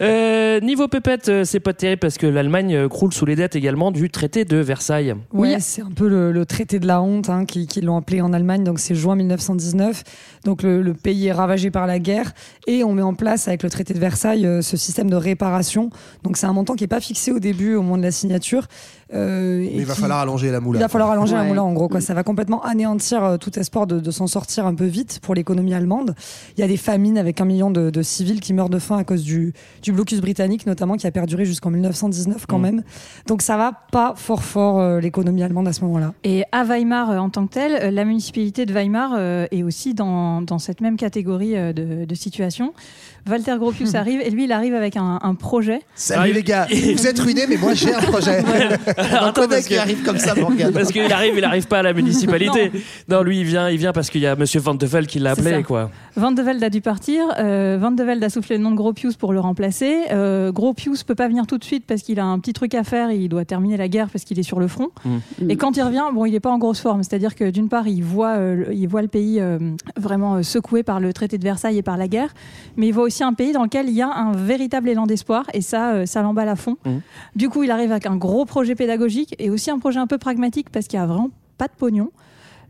Euh, 0.00 0.60
niveau 0.60 0.88
pépette, 0.88 1.28
euh, 1.28 1.44
c'est 1.44 1.60
pas 1.60 1.72
terrible 1.72 1.98
parce 2.00 2.18
que 2.18 2.26
l'Allemagne 2.26 2.74
euh, 2.74 2.88
croule 2.88 3.12
sous 3.12 3.24
les 3.26 3.36
dettes 3.36 3.56
également 3.56 3.90
du 3.90 4.10
traité 4.10 4.44
de 4.44 4.56
Versailles. 4.58 5.14
Oui. 5.32 5.54
c'est 5.60 5.82
un 5.82 5.90
peu 5.90 6.08
le, 6.08 6.30
le 6.32 6.46
traité 6.46 6.78
de 6.78 6.86
la 6.86 7.00
honte 7.02 7.28
hein, 7.28 7.44
qui, 7.44 7.66
qui 7.66 7.80
l'ont 7.80 7.96
appelé 7.96 8.20
en 8.20 8.32
Allemagne. 8.32 8.64
Donc 8.64 8.78
c'est 8.78 8.94
juin 8.94 9.16
1919. 9.16 10.02
Donc 10.44 10.62
le, 10.62 10.82
le 10.82 10.94
pays 10.94 11.26
est 11.26 11.32
ravagé 11.32 11.70
par 11.70 11.86
la 11.86 11.98
guerre 11.98 12.32
et 12.66 12.77
on 12.84 12.92
met 12.94 13.02
en 13.02 13.14
place 13.14 13.48
avec 13.48 13.62
le 13.62 13.70
traité 13.70 13.94
de 13.94 13.98
Versailles 13.98 14.46
euh, 14.46 14.62
ce 14.62 14.76
système 14.76 15.10
de 15.10 15.16
réparation. 15.16 15.90
Donc 16.22 16.36
c'est 16.36 16.46
un 16.46 16.52
montant 16.52 16.74
qui 16.74 16.84
est 16.84 16.88
pas 16.88 17.00
fixé 17.00 17.32
au 17.32 17.38
début 17.38 17.74
au 17.74 17.82
moment 17.82 17.98
de 17.98 18.02
la 18.02 18.10
signature. 18.10 18.66
Euh, 19.14 19.60
Mais 19.60 19.70
il 19.74 19.84
va 19.86 19.94
qui- 19.94 20.00
falloir 20.02 20.18
allonger 20.20 20.50
la 20.50 20.60
moula. 20.60 20.78
il 20.78 20.82
va 20.82 20.88
falloir 20.88 21.10
allonger 21.10 21.34
la 21.34 21.44
moula 21.44 21.62
en 21.64 21.72
gros 21.72 21.88
quoi. 21.88 21.98
Mm. 21.98 22.02
Ça 22.02 22.14
va 22.14 22.22
complètement 22.22 22.62
anéantir 22.62 23.24
euh, 23.24 23.36
tout 23.38 23.58
espoir 23.58 23.86
de, 23.86 24.00
de 24.00 24.10
s'en 24.10 24.26
sortir 24.26 24.66
un 24.66 24.74
peu 24.74 24.84
vite 24.84 25.20
pour 25.22 25.34
l'économie 25.34 25.72
allemande. 25.72 26.14
Il 26.56 26.60
y 26.60 26.62
a 26.62 26.68
des 26.68 26.76
famines 26.76 27.16
avec 27.16 27.40
un 27.40 27.46
million 27.46 27.70
de, 27.70 27.88
de 27.90 28.02
civils 28.02 28.40
qui 28.40 28.52
meurent 28.52 28.68
de 28.68 28.78
faim 28.78 28.98
à 28.98 29.04
cause 29.04 29.22
du, 29.24 29.54
du 29.82 29.92
blocus 29.92 30.20
britannique 30.20 30.66
notamment 30.66 30.96
qui 30.96 31.06
a 31.06 31.10
perduré 31.10 31.44
jusqu'en 31.46 31.70
1919 31.70 32.44
quand 32.46 32.58
Mm. 32.58 32.62
même. 32.62 32.82
Donc 33.26 33.40
ça 33.42 33.56
va 33.56 33.72
pas 33.92 34.12
fort 34.16 34.42
fort 34.44 34.78
euh, 34.80 35.00
l'économie 35.00 35.42
allemande 35.42 35.68
à 35.68 35.72
ce 35.72 35.82
moment-là. 35.84 36.12
Et 36.24 36.44
à 36.52 36.64
Weimar, 36.64 37.10
euh, 37.10 37.18
en 37.18 37.30
tant 37.30 37.46
que 37.46 37.52
telle, 37.54 37.94
la 37.94 38.04
municipalité 38.04 38.66
de 38.66 38.72
Weimar 38.74 39.18
est 39.50 39.62
aussi 39.62 39.94
dans, 39.94 40.42
dans 40.42 40.58
cette 40.58 40.80
même 40.80 40.96
catégorie 40.96 41.52
de, 41.54 42.04
de 42.04 42.14
situation. 42.14 42.67
Merci. 42.76 43.17
Walter 43.28 43.54
Gropius 43.58 43.94
arrive 43.94 44.20
et 44.20 44.30
lui, 44.30 44.44
il 44.44 44.52
arrive 44.52 44.74
avec 44.74 44.96
un, 44.96 45.18
un 45.22 45.34
projet. 45.34 45.80
Salut 45.94 46.30
Ah, 46.30 46.34
les 46.34 46.42
gars, 46.42 46.66
vous 46.70 47.06
êtes 47.06 47.18
ruinés, 47.18 47.46
mais 47.48 47.56
moi 47.56 47.74
j'ai 47.74 47.92
un 47.94 48.00
projet. 48.00 48.38
Alors, 48.96 49.22
On 49.22 49.26
attends, 49.26 49.48
parce 49.48 49.66
qui 49.66 49.74
que- 49.74 49.78
arrive 49.80 50.02
comme 50.02 50.18
ça, 50.18 50.34
Morgane. 50.34 50.72
Parce 50.72 50.90
qu'il 50.92 51.12
arrive, 51.12 51.34
il 51.36 51.44
arrive 51.44 51.66
pas 51.66 51.78
à 51.78 51.82
la 51.82 51.92
municipalité. 51.92 52.70
non. 53.08 53.22
lui, 53.22 53.40
il 53.40 53.44
vient, 53.44 53.68
il 53.68 53.78
vient 53.78 53.92
parce 53.92 54.10
qu'il 54.10 54.20
y 54.22 54.26
a 54.26 54.36
Monsieur 54.36 54.60
Van 54.60 54.74
de 54.74 54.86
Velde 54.86 55.06
qui 55.06 55.18
l'a 55.18 55.32
appelé, 55.32 55.50
ça. 55.50 55.62
quoi. 55.62 55.90
Van 56.16 56.32
de 56.32 56.42
Velde 56.42 56.62
a 56.64 56.70
dû 56.70 56.80
partir. 56.80 57.22
Euh, 57.38 57.78
Van 57.80 57.90
de 57.90 58.02
Velde 58.02 58.24
a 58.24 58.30
soufflé 58.30 58.56
le 58.56 58.62
nom 58.62 58.70
de 58.70 58.76
Gropius 58.76 59.16
pour 59.16 59.32
le 59.32 59.40
remplacer. 59.40 59.96
Euh, 60.10 60.50
Gropius 60.52 61.02
peut 61.04 61.14
pas 61.14 61.28
venir 61.28 61.46
tout 61.46 61.58
de 61.58 61.64
suite 61.64 61.84
parce 61.86 62.02
qu'il 62.02 62.18
a 62.20 62.24
un 62.24 62.38
petit 62.38 62.52
truc 62.52 62.74
à 62.74 62.84
faire. 62.84 63.10
Il 63.12 63.28
doit 63.28 63.44
terminer 63.44 63.76
la 63.76 63.88
guerre 63.88 64.08
parce 64.10 64.24
qu'il 64.24 64.38
est 64.38 64.42
sur 64.42 64.58
le 64.60 64.68
front. 64.68 64.88
Mm. 65.04 65.50
Et 65.50 65.56
quand 65.56 65.76
il 65.76 65.82
revient, 65.82 66.02
bon, 66.12 66.24
il 66.26 66.32
n'est 66.32 66.40
pas 66.40 66.50
en 66.50 66.58
grosse 66.58 66.80
forme. 66.80 67.02
C'est-à-dire 67.02 67.34
que 67.34 67.50
d'une 67.50 67.68
part, 67.68 67.86
il 67.86 68.02
voit, 68.02 68.36
euh, 68.36 68.54
le- 68.54 68.74
il 68.74 68.88
voit 68.88 69.02
le 69.02 69.08
pays 69.08 69.38
euh, 69.40 69.58
vraiment 69.96 70.42
secoué 70.42 70.82
par 70.82 71.00
le 71.00 71.12
traité 71.12 71.38
de 71.38 71.44
Versailles 71.44 71.78
et 71.78 71.82
par 71.82 71.96
la 71.96 72.08
guerre, 72.08 72.34
mais 72.76 72.88
il 72.88 72.92
voit 72.92 73.04
aussi 73.04 73.17
un 73.24 73.34
pays 73.34 73.52
dans 73.52 73.62
lequel 73.62 73.88
il 73.88 73.94
y 73.94 74.02
a 74.02 74.08
un 74.08 74.32
véritable 74.32 74.88
élan 74.88 75.06
d'espoir, 75.06 75.44
et 75.52 75.60
ça, 75.60 75.92
euh, 75.92 76.06
ça 76.06 76.22
l'emballe 76.22 76.48
à 76.48 76.56
fond. 76.56 76.76
Mhm. 76.84 77.00
Du 77.36 77.48
coup, 77.48 77.62
il 77.62 77.70
arrive 77.70 77.90
avec 77.90 78.06
un 78.06 78.16
gros 78.16 78.44
projet 78.44 78.74
pédagogique 78.74 79.34
et 79.38 79.50
aussi 79.50 79.70
un 79.70 79.78
projet 79.78 79.98
un 79.98 80.06
peu 80.06 80.18
pragmatique 80.18 80.70
parce 80.70 80.86
qu'il 80.86 80.98
n'y 80.98 81.04
a 81.04 81.06
vraiment 81.06 81.30
pas 81.56 81.66
de 81.66 81.72
pognon. 81.76 82.10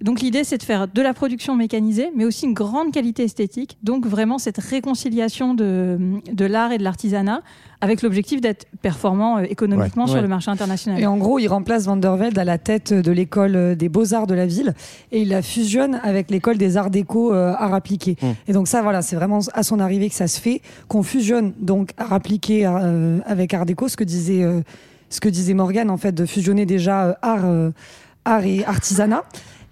Donc 0.00 0.20
l'idée, 0.20 0.44
c'est 0.44 0.58
de 0.58 0.62
faire 0.62 0.86
de 0.86 1.02
la 1.02 1.12
production 1.12 1.56
mécanisée, 1.56 2.10
mais 2.14 2.24
aussi 2.24 2.46
une 2.46 2.54
grande 2.54 2.92
qualité 2.92 3.24
esthétique. 3.24 3.78
Donc 3.82 4.06
vraiment 4.06 4.38
cette 4.38 4.58
réconciliation 4.58 5.54
de, 5.54 5.98
de 6.32 6.44
l'art 6.44 6.70
et 6.70 6.78
de 6.78 6.84
l'artisanat, 6.84 7.42
avec 7.80 8.02
l'objectif 8.02 8.40
d'être 8.40 8.66
performant 8.80 9.38
euh, 9.38 9.42
économiquement 9.42 10.04
Ouais. 10.04 10.08
sur 10.08 10.16
Ouais. 10.16 10.22
le 10.22 10.28
marché 10.28 10.50
international. 10.50 11.00
Et 11.00 11.06
en 11.06 11.16
gros, 11.16 11.38
il 11.40 11.48
remplace 11.48 11.84
Van 11.86 11.96
der 11.96 12.16
Velde 12.16 12.38
à 12.38 12.44
la 12.44 12.58
tête 12.58 12.92
de 12.92 13.10
l'école 13.12 13.56
euh, 13.56 13.74
des 13.74 13.88
beaux-arts 13.88 14.26
de 14.28 14.34
la 14.34 14.46
ville 14.46 14.74
et 15.10 15.22
il 15.22 15.28
la 15.30 15.42
fusionne 15.42 16.00
avec 16.04 16.30
l'école 16.30 16.58
des 16.58 16.76
arts 16.76 16.90
déco 16.90 17.32
euh, 17.34 17.52
arts 17.58 17.74
appliqués. 17.74 18.16
Mm. 18.22 18.26
Et 18.48 18.52
donc 18.52 18.68
ça, 18.68 18.82
voilà, 18.82 19.02
c'est 19.02 19.16
vraiment 19.16 19.40
à 19.52 19.62
son 19.64 19.80
arrivée 19.80 20.08
que 20.08 20.14
ça 20.14 20.28
se 20.28 20.40
fait, 20.40 20.60
qu'on 20.86 21.02
fusionne 21.02 21.52
donc 21.60 21.90
art 21.98 22.12
appliqué 22.12 22.66
euh, 22.66 23.18
avec 23.26 23.52
art 23.54 23.66
déco, 23.66 23.88
ce 23.88 23.96
que 23.96 24.04
disait, 24.04 24.42
euh, 24.44 24.60
ce 25.10 25.20
que 25.20 25.28
disait 25.28 25.54
Morgane, 25.54 25.90
en 25.90 25.96
fait, 25.96 26.12
de 26.12 26.24
fusionner 26.26 26.66
déjà 26.66 27.04
euh, 27.06 27.14
art, 27.22 27.44
euh, 27.46 27.70
art 28.24 28.44
et 28.44 28.64
artisanat. 28.64 29.24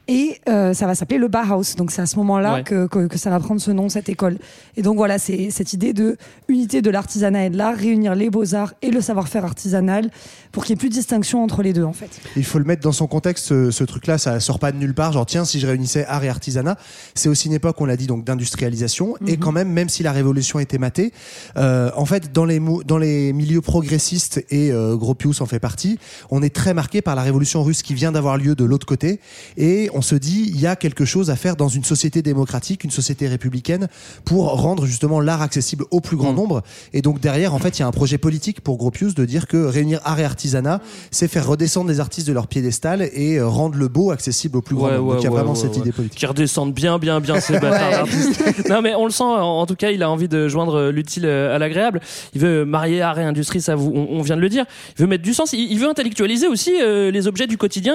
Et 0.09 0.39
euh, 0.49 0.73
ça 0.73 0.87
va 0.87 0.95
s'appeler 0.95 1.19
le 1.19 1.27
Bauhaus. 1.29 1.75
Donc 1.77 1.91
c'est 1.91 2.01
à 2.03 2.07
ce 2.07 2.17
moment-là 2.17 2.55
Ouais. 2.55 2.63
que, 2.63 2.87
que, 2.87 3.07
que 3.09 3.19
ça 3.19 3.29
va 3.31 3.41
prendre 3.41 3.61
ce 3.61 3.73
nom, 3.73 3.89
cette 3.89 4.09
école. 4.09 4.39
Et 4.77 4.83
donc 4.83 4.97
voilà, 4.97 5.19
c'est 5.19 5.51
cette 5.51 5.73
idée 5.73 5.93
de 5.93 6.17
unité 6.49 6.81
de 6.81 6.91
l'artisanat 6.91 7.47
et 7.47 7.51
de 7.51 7.57
l'art, 7.57 7.75
réunir 7.77 8.15
les 8.15 8.31
beaux-arts 8.31 8.75
et 8.83 8.91
le 8.91 9.01
savoir-faire 9.01 9.45
artisanal 9.45 10.11
pour 10.53 10.65
qu'il 10.65 10.75
n'y 10.75 10.79
ait 10.79 10.81
plus 10.81 10.89
de 10.91 10.95
distinction 10.95 11.43
entre 11.43 11.63
les 11.63 11.73
deux 11.73 11.83
en 11.83 11.93
fait. 11.93 12.11
Il 12.37 12.45
faut 12.45 12.59
le 12.59 12.65
mettre 12.65 12.83
dans 12.83 12.93
son 12.93 13.07
contexte, 13.09 13.47
ce, 13.47 13.71
ce 13.73 13.83
truc-là, 13.85 14.17
ça 14.19 14.39
sort 14.39 14.59
pas 14.61 14.71
de 14.71 14.77
nulle 14.77 14.95
part. 14.95 15.13
Genre, 15.13 15.27
tiens, 15.27 15.45
si 15.45 15.59
je 15.59 15.67
réunissais 15.67 16.05
art 16.07 16.23
et 16.23 16.29
artisanat, 16.29 16.77
c'est 17.15 17.29
aussi 17.29 17.49
une 17.49 17.55
époque, 17.55 17.81
on 17.81 17.85
l'a 17.85 17.97
dit, 17.97 18.07
donc 18.07 18.25
d'industrialisation. 18.25 19.17
Et 19.27 19.37
quand 19.39 19.53
même, 19.53 19.69
même 19.71 19.89
si 19.89 20.03
la 20.05 20.13
révolution 20.13 20.59
était 20.61 20.79
matée, 20.79 21.13
euh, 21.57 21.91
en 21.97 22.05
fait, 22.07 22.33
dans 22.33 22.45
les, 22.45 22.61
mou- 22.61 22.85
dans 22.85 22.99
les 22.99 23.33
milieux 23.33 23.61
progressistes, 23.61 24.45
et 24.51 24.71
euh, 24.71 24.97
Gropius 24.97 25.41
en 25.41 25.47
fait 25.47 25.59
partie, 25.59 25.99
on 26.31 26.43
est 26.43 26.55
très 26.55 26.75
marqué 26.75 27.03
par 27.03 27.15
la 27.17 27.23
révolution 27.23 27.63
russe 27.65 27.83
qui 27.83 27.95
vient 27.95 28.13
d'avoir 28.13 28.37
lieu 28.39 28.55
de 28.55 28.65
l'autre 28.65 28.87
côté. 28.87 29.21
Et 29.57 29.91
on 29.97 30.03
se 30.03 30.15
dit, 30.15 30.51
il 30.55 30.61
y 30.61 30.67
a 30.67 30.77
quelque 30.77 31.05
chose 31.05 31.31
à 31.31 31.37
faire 31.37 31.57
dans 31.57 31.69
une 31.69 31.85
société 31.85 32.23
démocratique, 32.23 32.85
une 32.85 32.91
société 32.91 33.27
républicaine, 33.29 33.89
pour 34.25 34.51
rendre 34.61 34.87
justement 34.87 35.21
l'art 35.21 35.43
accessible 35.43 35.85
au 35.91 36.01
plus 36.01 36.17
grand 36.17 36.33
Mm. 36.33 36.37
nombre. 36.37 36.63
Et 36.93 37.03
donc 37.03 37.21
derrière, 37.21 37.55
en 37.55 37.59
fait, 37.59 37.79
il 37.79 37.81
y 37.81 37.83
a 37.83 37.87
un 37.87 37.93
projet 37.93 38.19
politique 38.19 38.61
pour 38.61 38.77
Gropius 38.77 39.15
de 39.15 39.25
dire 39.25 39.47
que 39.47 39.57
réunir 39.57 40.01
art 40.05 40.21
et 40.21 40.25
artisanat, 40.25 40.81
c'est 41.11 41.29
faire 41.29 41.47
redescendre 41.47 41.89
les 41.89 42.01
artistes 42.01 42.29
de 42.29 42.33
leur 42.33 42.47
piédestal 42.47 43.09
et 43.13 43.37
euh, 43.39 43.49
rendre 43.49 43.77
le 43.79 43.89
beau 43.89 44.11
accessible 44.11 44.59
au 44.59 44.63
plus 44.63 44.77
grand 44.77 44.89
Ouais, 44.89 44.97
nombre. 44.99 45.13
donc 45.15 45.23
il 45.23 45.25
y 45.25 45.27
a 45.27 45.31
ouais, 45.31 45.37
vraiment 45.37 45.53
ouais, 45.53 45.59
cette 45.59 45.77
idée 45.77 45.93
politique. 45.93 46.19
Qui 46.19 46.27
redescendent 46.27 46.75
bien, 46.75 46.99
bien, 46.99 47.21
bien 47.21 47.41
ces 47.41 47.55
bâtards 47.61 47.91
d'artistes. 47.91 48.69
Non, 48.69 48.83
mais 48.83 48.95
on 48.95 49.07
le 49.07 49.11
sent. 49.11 49.25
En 49.25 49.65
tout 49.67 49.77
cas, 49.77 49.91
il 49.91 50.03
a 50.03 50.11
envie 50.11 50.29
de 50.29 50.49
joindre 50.49 50.91
l'utile 50.91 51.25
euh, 51.27 51.55
à 51.55 51.59
l'agréable. 51.59 52.01
Il 52.35 52.41
veut 52.41 52.65
marier 52.65 53.01
art 53.03 53.19
et 53.19 53.25
industrie, 53.25 53.61
ça, 53.61 53.75
vous, 53.75 53.91
on, 53.95 54.21
vient 54.23 54.37
de 54.37 54.41
le 54.43 54.49
dire. 54.49 54.65
Il 54.99 55.03
veut 55.03 55.07
mettre 55.09 55.23
du 55.25 55.33
sens. 55.33 55.53
Il, 55.53 55.79
veut 55.79 55.89
intellectualiser 55.89 56.49
aussi 56.49 56.73
euh, 56.83 57.11
les 57.11 57.27
objets 57.27 57.47
du 57.47 57.57
quotidien. 57.57 57.95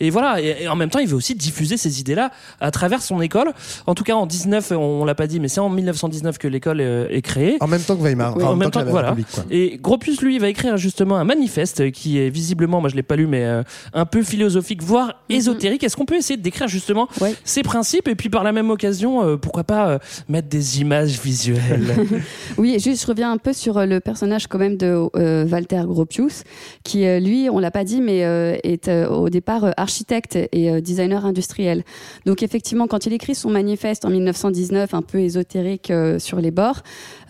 Et, 0.00 0.10
voilà. 0.10 0.40
Et 0.40 0.68
en 0.68 0.76
même 0.76 0.90
temps, 0.90 0.98
il 1.00 1.08
veut 1.08 1.16
aussi 1.16 1.31
aussi 1.32 1.34
diffuser 1.34 1.76
ces 1.76 2.00
idées-là 2.00 2.30
à 2.60 2.70
travers 2.70 3.02
son 3.02 3.20
école. 3.20 3.52
En 3.86 3.94
tout 3.94 4.04
cas, 4.04 4.14
en 4.14 4.26
19, 4.26 4.72
on, 4.72 4.76
on 4.76 5.04
l'a 5.04 5.14
pas 5.14 5.26
dit, 5.26 5.40
mais 5.40 5.48
c'est 5.48 5.60
en 5.60 5.68
1919 5.68 6.38
que 6.38 6.48
l'école 6.48 6.80
euh, 6.80 7.06
est 7.10 7.22
créée. 7.22 7.56
En 7.60 7.66
même 7.66 7.80
temps 7.80 7.96
que 7.96 8.02
Weimar. 8.02 8.36
Oui, 8.36 8.42
enfin, 8.42 8.52
en 8.52 8.56
même 8.56 8.70
temps, 8.70 8.84
que 8.84 8.90
voilà. 8.90 9.10
République. 9.10 9.28
Et 9.50 9.78
Gropius, 9.80 10.20
lui, 10.22 10.38
va 10.38 10.48
écrire 10.48 10.76
justement 10.76 11.16
un 11.16 11.24
manifeste 11.24 11.90
qui 11.92 12.18
est 12.18 12.30
visiblement, 12.30 12.80
moi 12.80 12.90
je 12.90 12.96
l'ai 12.96 13.02
pas 13.02 13.16
lu, 13.16 13.26
mais 13.26 13.44
euh, 13.44 13.62
un 13.92 14.06
peu 14.06 14.22
philosophique, 14.22 14.82
voire 14.82 15.14
ésotérique. 15.28 15.82
Est-ce 15.84 15.96
qu'on 15.96 16.04
peut 16.04 16.16
essayer 16.16 16.36
de 16.36 16.42
décrire 16.42 16.68
justement 16.68 17.08
ces 17.44 17.62
principes 17.62 18.08
et 18.08 18.14
puis 18.14 18.28
par 18.28 18.44
la 18.44 18.52
même 18.52 18.70
occasion, 18.70 19.24
euh, 19.24 19.36
pourquoi 19.36 19.64
pas 19.64 19.88
euh, 19.88 19.98
mettre 20.28 20.48
des 20.48 20.80
images 20.80 21.20
visuelles? 21.20 21.96
Oui, 22.58 22.78
juste 22.78 23.02
je 23.02 23.06
reviens 23.06 23.32
un 23.32 23.38
peu 23.38 23.52
sur 23.52 23.84
le 23.86 24.00
personnage 24.00 24.46
quand 24.46 24.58
même 24.58 24.76
de 24.76 25.08
euh, 25.16 25.46
Walter 25.46 25.82
Gropius, 25.86 26.44
qui 26.84 27.06
euh, 27.06 27.18
lui, 27.18 27.48
on 27.50 27.58
l'a 27.58 27.70
pas 27.70 27.84
dit, 27.84 28.00
mais 28.00 28.24
euh, 28.24 28.56
est 28.62 28.88
euh, 28.88 29.08
au 29.08 29.28
départ 29.28 29.64
euh, 29.64 29.70
architecte 29.76 30.36
et 30.36 30.70
euh, 30.70 30.80
industriel. 31.26 31.84
Donc 32.26 32.42
effectivement, 32.42 32.86
quand 32.86 33.06
il 33.06 33.12
écrit 33.12 33.34
son 33.34 33.50
manifeste 33.50 34.04
en 34.04 34.10
1919, 34.10 34.94
un 34.94 35.02
peu 35.02 35.18
ésotérique 35.20 35.90
euh, 35.90 36.18
sur 36.18 36.40
les 36.40 36.50
bords, 36.50 36.80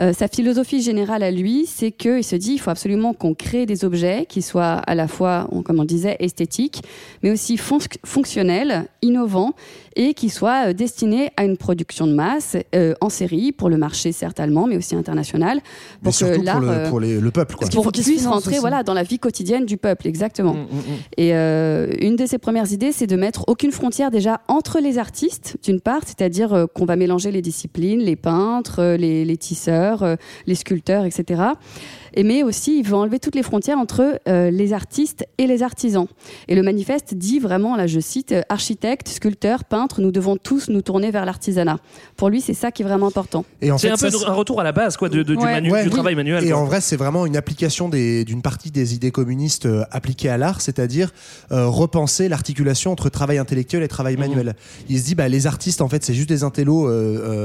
euh, 0.00 0.12
sa 0.12 0.28
philosophie 0.28 0.82
générale 0.82 1.22
à 1.22 1.30
lui, 1.30 1.66
c'est 1.66 1.90
qu'il 1.92 2.24
se 2.24 2.36
dit 2.36 2.52
il 2.52 2.58
faut 2.58 2.70
absolument 2.70 3.12
qu'on 3.14 3.34
crée 3.34 3.66
des 3.66 3.84
objets 3.84 4.26
qui 4.28 4.42
soient 4.42 4.74
à 4.74 4.94
la 4.94 5.08
fois, 5.08 5.48
on- 5.52 5.62
comme 5.62 5.78
on 5.78 5.82
le 5.82 5.86
disait, 5.86 6.16
esthétiques, 6.20 6.82
mais 7.22 7.30
aussi 7.30 7.56
fonc- 7.56 7.96
fonctionnels, 8.04 8.86
innovants 9.02 9.54
et 9.96 10.14
qui 10.14 10.30
soient 10.30 10.68
euh, 10.68 10.72
destinés 10.72 11.30
à 11.36 11.44
une 11.44 11.56
production 11.58 12.06
de 12.06 12.14
masse 12.14 12.56
euh, 12.74 12.94
en 13.00 13.10
série 13.10 13.52
pour 13.52 13.68
le 13.68 13.76
marché 13.76 14.12
certes 14.12 14.40
allemand, 14.40 14.66
mais 14.66 14.76
aussi 14.76 14.94
international, 14.94 15.58
Mais 15.60 16.04
pour 16.04 16.14
surtout 16.14 16.40
que 16.40 16.44
l'art 16.46 16.56
pour 16.60 16.66
le, 16.70 16.88
pour 16.88 17.00
les- 17.00 17.20
le 17.20 17.30
peuple. 17.30 17.56
Quoi. 17.56 17.68
pour 17.68 17.84
faut 17.84 17.90
qu'il 17.90 18.02
se 18.04 18.10
puisse 18.10 18.26
rentrer 18.26 18.52
aussi. 18.52 18.60
voilà 18.60 18.82
dans 18.82 18.94
la 18.94 19.02
vie 19.02 19.18
quotidienne 19.18 19.66
du 19.66 19.76
peuple 19.76 20.06
exactement 20.06 20.56
et 21.16 21.34
euh, 21.34 21.92
une 22.00 22.16
de 22.16 22.24
ses 22.26 22.38
premières 22.38 22.72
idées 22.72 22.92
c'est 22.92 23.06
de 23.06 23.16
mettre 23.16 23.44
aucune 23.48 23.72
frontière 23.82 24.12
déjà 24.12 24.42
entre 24.46 24.78
les 24.78 24.96
artistes 24.96 25.56
d'une 25.64 25.80
part 25.80 26.02
c'est-à-dire 26.06 26.52
euh, 26.52 26.66
qu'on 26.72 26.84
va 26.84 26.94
mélanger 26.94 27.32
les 27.32 27.42
disciplines 27.42 27.98
les 27.98 28.14
peintres 28.14 28.78
euh, 28.78 28.96
les, 28.96 29.24
les 29.24 29.36
tisseurs 29.36 30.04
euh, 30.04 30.14
les 30.46 30.54
sculpteurs 30.54 31.04
etc 31.04 31.42
et 32.14 32.22
mais 32.24 32.42
aussi 32.42 32.78
il 32.78 32.86
veut 32.86 32.94
enlever 32.96 33.18
toutes 33.18 33.34
les 33.34 33.42
frontières 33.42 33.78
entre 33.78 34.20
euh, 34.28 34.50
les 34.50 34.72
artistes 34.72 35.26
et 35.38 35.46
les 35.46 35.62
artisans 35.62 36.06
et 36.48 36.54
le 36.54 36.62
manifeste 36.62 37.14
dit 37.14 37.38
vraiment 37.38 37.76
là 37.76 37.86
je 37.86 38.00
cite 38.00 38.32
euh, 38.32 38.42
architectes 38.48 39.08
sculpteurs 39.08 39.64
peintres 39.64 40.00
nous 40.00 40.10
devons 40.12 40.36
tous 40.36 40.68
nous 40.68 40.82
tourner 40.82 41.10
vers 41.10 41.24
l'artisanat 41.24 41.78
pour 42.16 42.28
lui 42.28 42.40
c'est 42.40 42.54
ça 42.54 42.70
qui 42.70 42.82
est 42.82 42.84
vraiment 42.84 43.06
important 43.08 43.44
Et 43.60 43.70
en 43.70 43.78
C'est 43.78 43.88
fait, 43.88 43.94
un 43.94 43.96
peu 43.96 44.10
ça, 44.10 44.30
un 44.30 44.34
retour 44.34 44.60
à 44.60 44.64
la 44.64 44.72
base 44.72 44.96
quoi, 44.96 45.08
de, 45.08 45.22
de- 45.22 45.34
du, 45.34 45.42
Ouais. 45.42 45.52
manu- 45.60 45.70
Ouais, 45.72 45.82
du 45.82 45.88
oui. 45.88 45.94
travail 45.94 46.14
manuel. 46.14 46.44
Et 46.44 46.50
quoi. 46.50 46.58
en 46.60 46.64
vrai, 46.64 46.80
c'est 46.80 46.96
vraiment 46.96 47.24
une 47.26 47.36
application 47.36 47.88
des- 47.88 48.24
d'une 48.24 48.42
partie 48.42 48.70
des 48.70 48.94
idées 48.94 49.10
communistes 49.10 49.66
euh, 49.66 49.84
appliquées 49.90 50.28
à 50.28 50.36
l'art, 50.36 50.60
c'est-à-dire 50.60 51.12
euh, 51.50 51.66
repenser 51.66 52.28
l'articulation 52.28 52.92
entre 52.92 53.08
travail 53.08 53.38
intellectuel 53.38 53.82
et 53.82 53.88
travail 53.88 54.16
manuel. 54.16 54.54
Il 54.88 54.98
se 54.98 55.04
dit, 55.04 55.14
bah, 55.14 55.28
les 55.28 55.46
artistes, 55.46 55.80
en 55.80 55.88
fait, 55.88 56.04
c'est 56.04 56.14
juste 56.14 56.28
des 56.28 56.44
intellos 56.44 56.86
euh, 56.86 56.90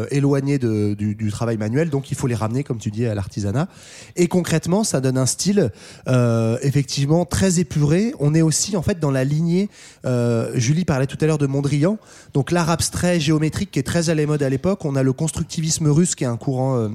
euh, 0.04 0.06
éloignés 0.12 0.58
de- 0.60 0.94
du, 0.96 1.16
du 1.16 1.32
travail 1.32 1.58
manuel, 1.58 1.90
donc 1.90 2.12
il 2.12 2.16
faut 2.18 2.28
les 2.28 2.36
ramener, 2.36 2.64
comme 2.64 2.78
tu 2.80 2.92
dis, 2.92 3.06
à 3.06 3.16
l'artisanat. 3.16 3.68
Et 4.16 4.28
concrètement, 4.28 4.57
ça 4.84 5.02
donne 5.02 5.18
un 5.18 5.26
style 5.26 5.72
euh, 6.08 6.58
effectivement 6.62 7.26
très 7.26 7.60
épuré. 7.60 8.14
On 8.20 8.34
est 8.34 8.42
aussi, 8.42 8.76
en 8.78 8.82
fait, 8.82 9.00
dans 9.00 9.12
la 9.12 9.24
lignée. 9.24 9.70
euh, 10.06 10.52
Julie 10.56 10.86
parlait 10.86 11.08
tout 11.08 11.18
à 11.22 11.26
l'heure 11.26 11.38
de 11.38 11.48
Mondrian, 11.48 11.98
donc 12.34 12.52
l'art 12.52 12.70
abstrait 12.70 13.20
géométrique 13.20 13.72
qui 13.72 13.80
est 13.80 13.84
très 13.84 14.10
à 14.10 14.16
la 14.16 14.26
mode 14.26 14.44
à 14.44 14.50
l'époque. 14.50 14.86
On 14.86 14.96
a 14.96 15.04
le 15.04 15.14
constructivisme 15.14 15.88
russe 15.88 16.16
qui 16.16 16.24
est 16.24 16.28
un 16.28 16.38
courant. 16.38 16.90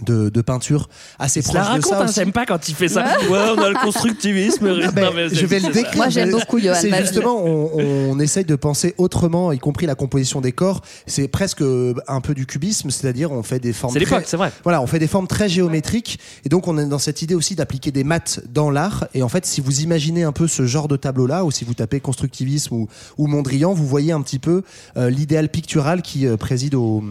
Euh, 0.00 0.04
de, 0.04 0.28
de 0.28 0.40
peinture 0.42 0.88
assez 1.18 1.42
proche 1.42 1.54
la 1.54 1.60
de 1.62 1.66
raconte, 1.68 1.84
ça 1.86 2.02
hein, 2.02 2.06
j'aime 2.14 2.32
pas 2.32 2.44
quand 2.46 2.68
il 2.68 2.74
fait 2.74 2.88
ça. 2.88 3.04
Ouais, 3.30 3.38
on 3.56 3.58
a 3.62 3.68
le 3.70 3.74
constructivisme. 3.82 4.68
Non, 4.68 4.90
mais 5.14 5.28
je 5.30 5.46
vais 5.46 5.58
le 5.60 5.72
décrire. 5.72 5.96
Moi, 5.96 6.08
j'aime 6.10 6.30
beaucoup, 6.30 6.58
Johan, 6.58 6.74
C'est 6.80 6.94
justement, 7.00 7.44
on, 7.44 8.10
on 8.10 8.18
essaye 8.20 8.44
de 8.44 8.56
penser 8.56 8.94
autrement, 8.98 9.52
y 9.52 9.58
compris 9.58 9.86
la 9.86 9.94
composition 9.94 10.40
des 10.40 10.52
corps. 10.52 10.82
C'est 11.06 11.28
presque 11.28 11.62
un 11.62 12.20
peu 12.20 12.34
du 12.34 12.46
cubisme, 12.46 12.90
c'est-à-dire 12.90 13.32
on 13.32 13.42
fait 13.42 13.58
des 13.58 13.72
formes. 13.72 13.92
C'est 13.92 13.98
l'époque, 14.00 14.22
très- 14.22 14.30
c'est 14.30 14.36
vrai. 14.36 14.52
Voilà, 14.64 14.82
on 14.82 14.86
fait 14.86 14.98
des 14.98 15.06
formes 15.06 15.26
très 15.26 15.48
géométriques, 15.48 16.18
et 16.44 16.48
donc 16.48 16.68
on 16.68 16.76
est 16.78 16.86
dans 16.86 16.98
cette 16.98 17.22
idée 17.22 17.34
aussi 17.34 17.54
d'appliquer 17.54 17.90
des 17.90 18.04
maths 18.04 18.40
dans 18.52 18.70
l'art. 18.70 19.06
Et 19.14 19.22
en 19.22 19.28
fait, 19.28 19.46
si 19.46 19.60
vous 19.60 19.80
imaginez 19.80 20.22
un 20.24 20.32
peu 20.32 20.46
ce 20.48 20.66
genre 20.66 20.88
de 20.88 20.96
tableau-là, 20.96 21.44
ou 21.44 21.50
si 21.50 21.64
vous 21.64 21.74
tapez 21.74 22.00
constructivisme 22.00 22.74
ou, 22.74 22.88
ou 23.18 23.26
Mondrian, 23.26 23.72
vous 23.72 23.86
voyez 23.86 24.12
un 24.12 24.20
petit 24.20 24.38
peu 24.38 24.62
euh, 24.96 25.10
l'idéal 25.10 25.48
pictural 25.48 26.02
qui 26.02 26.26
euh, 26.26 26.36
préside 26.36 26.74
au, 26.74 27.02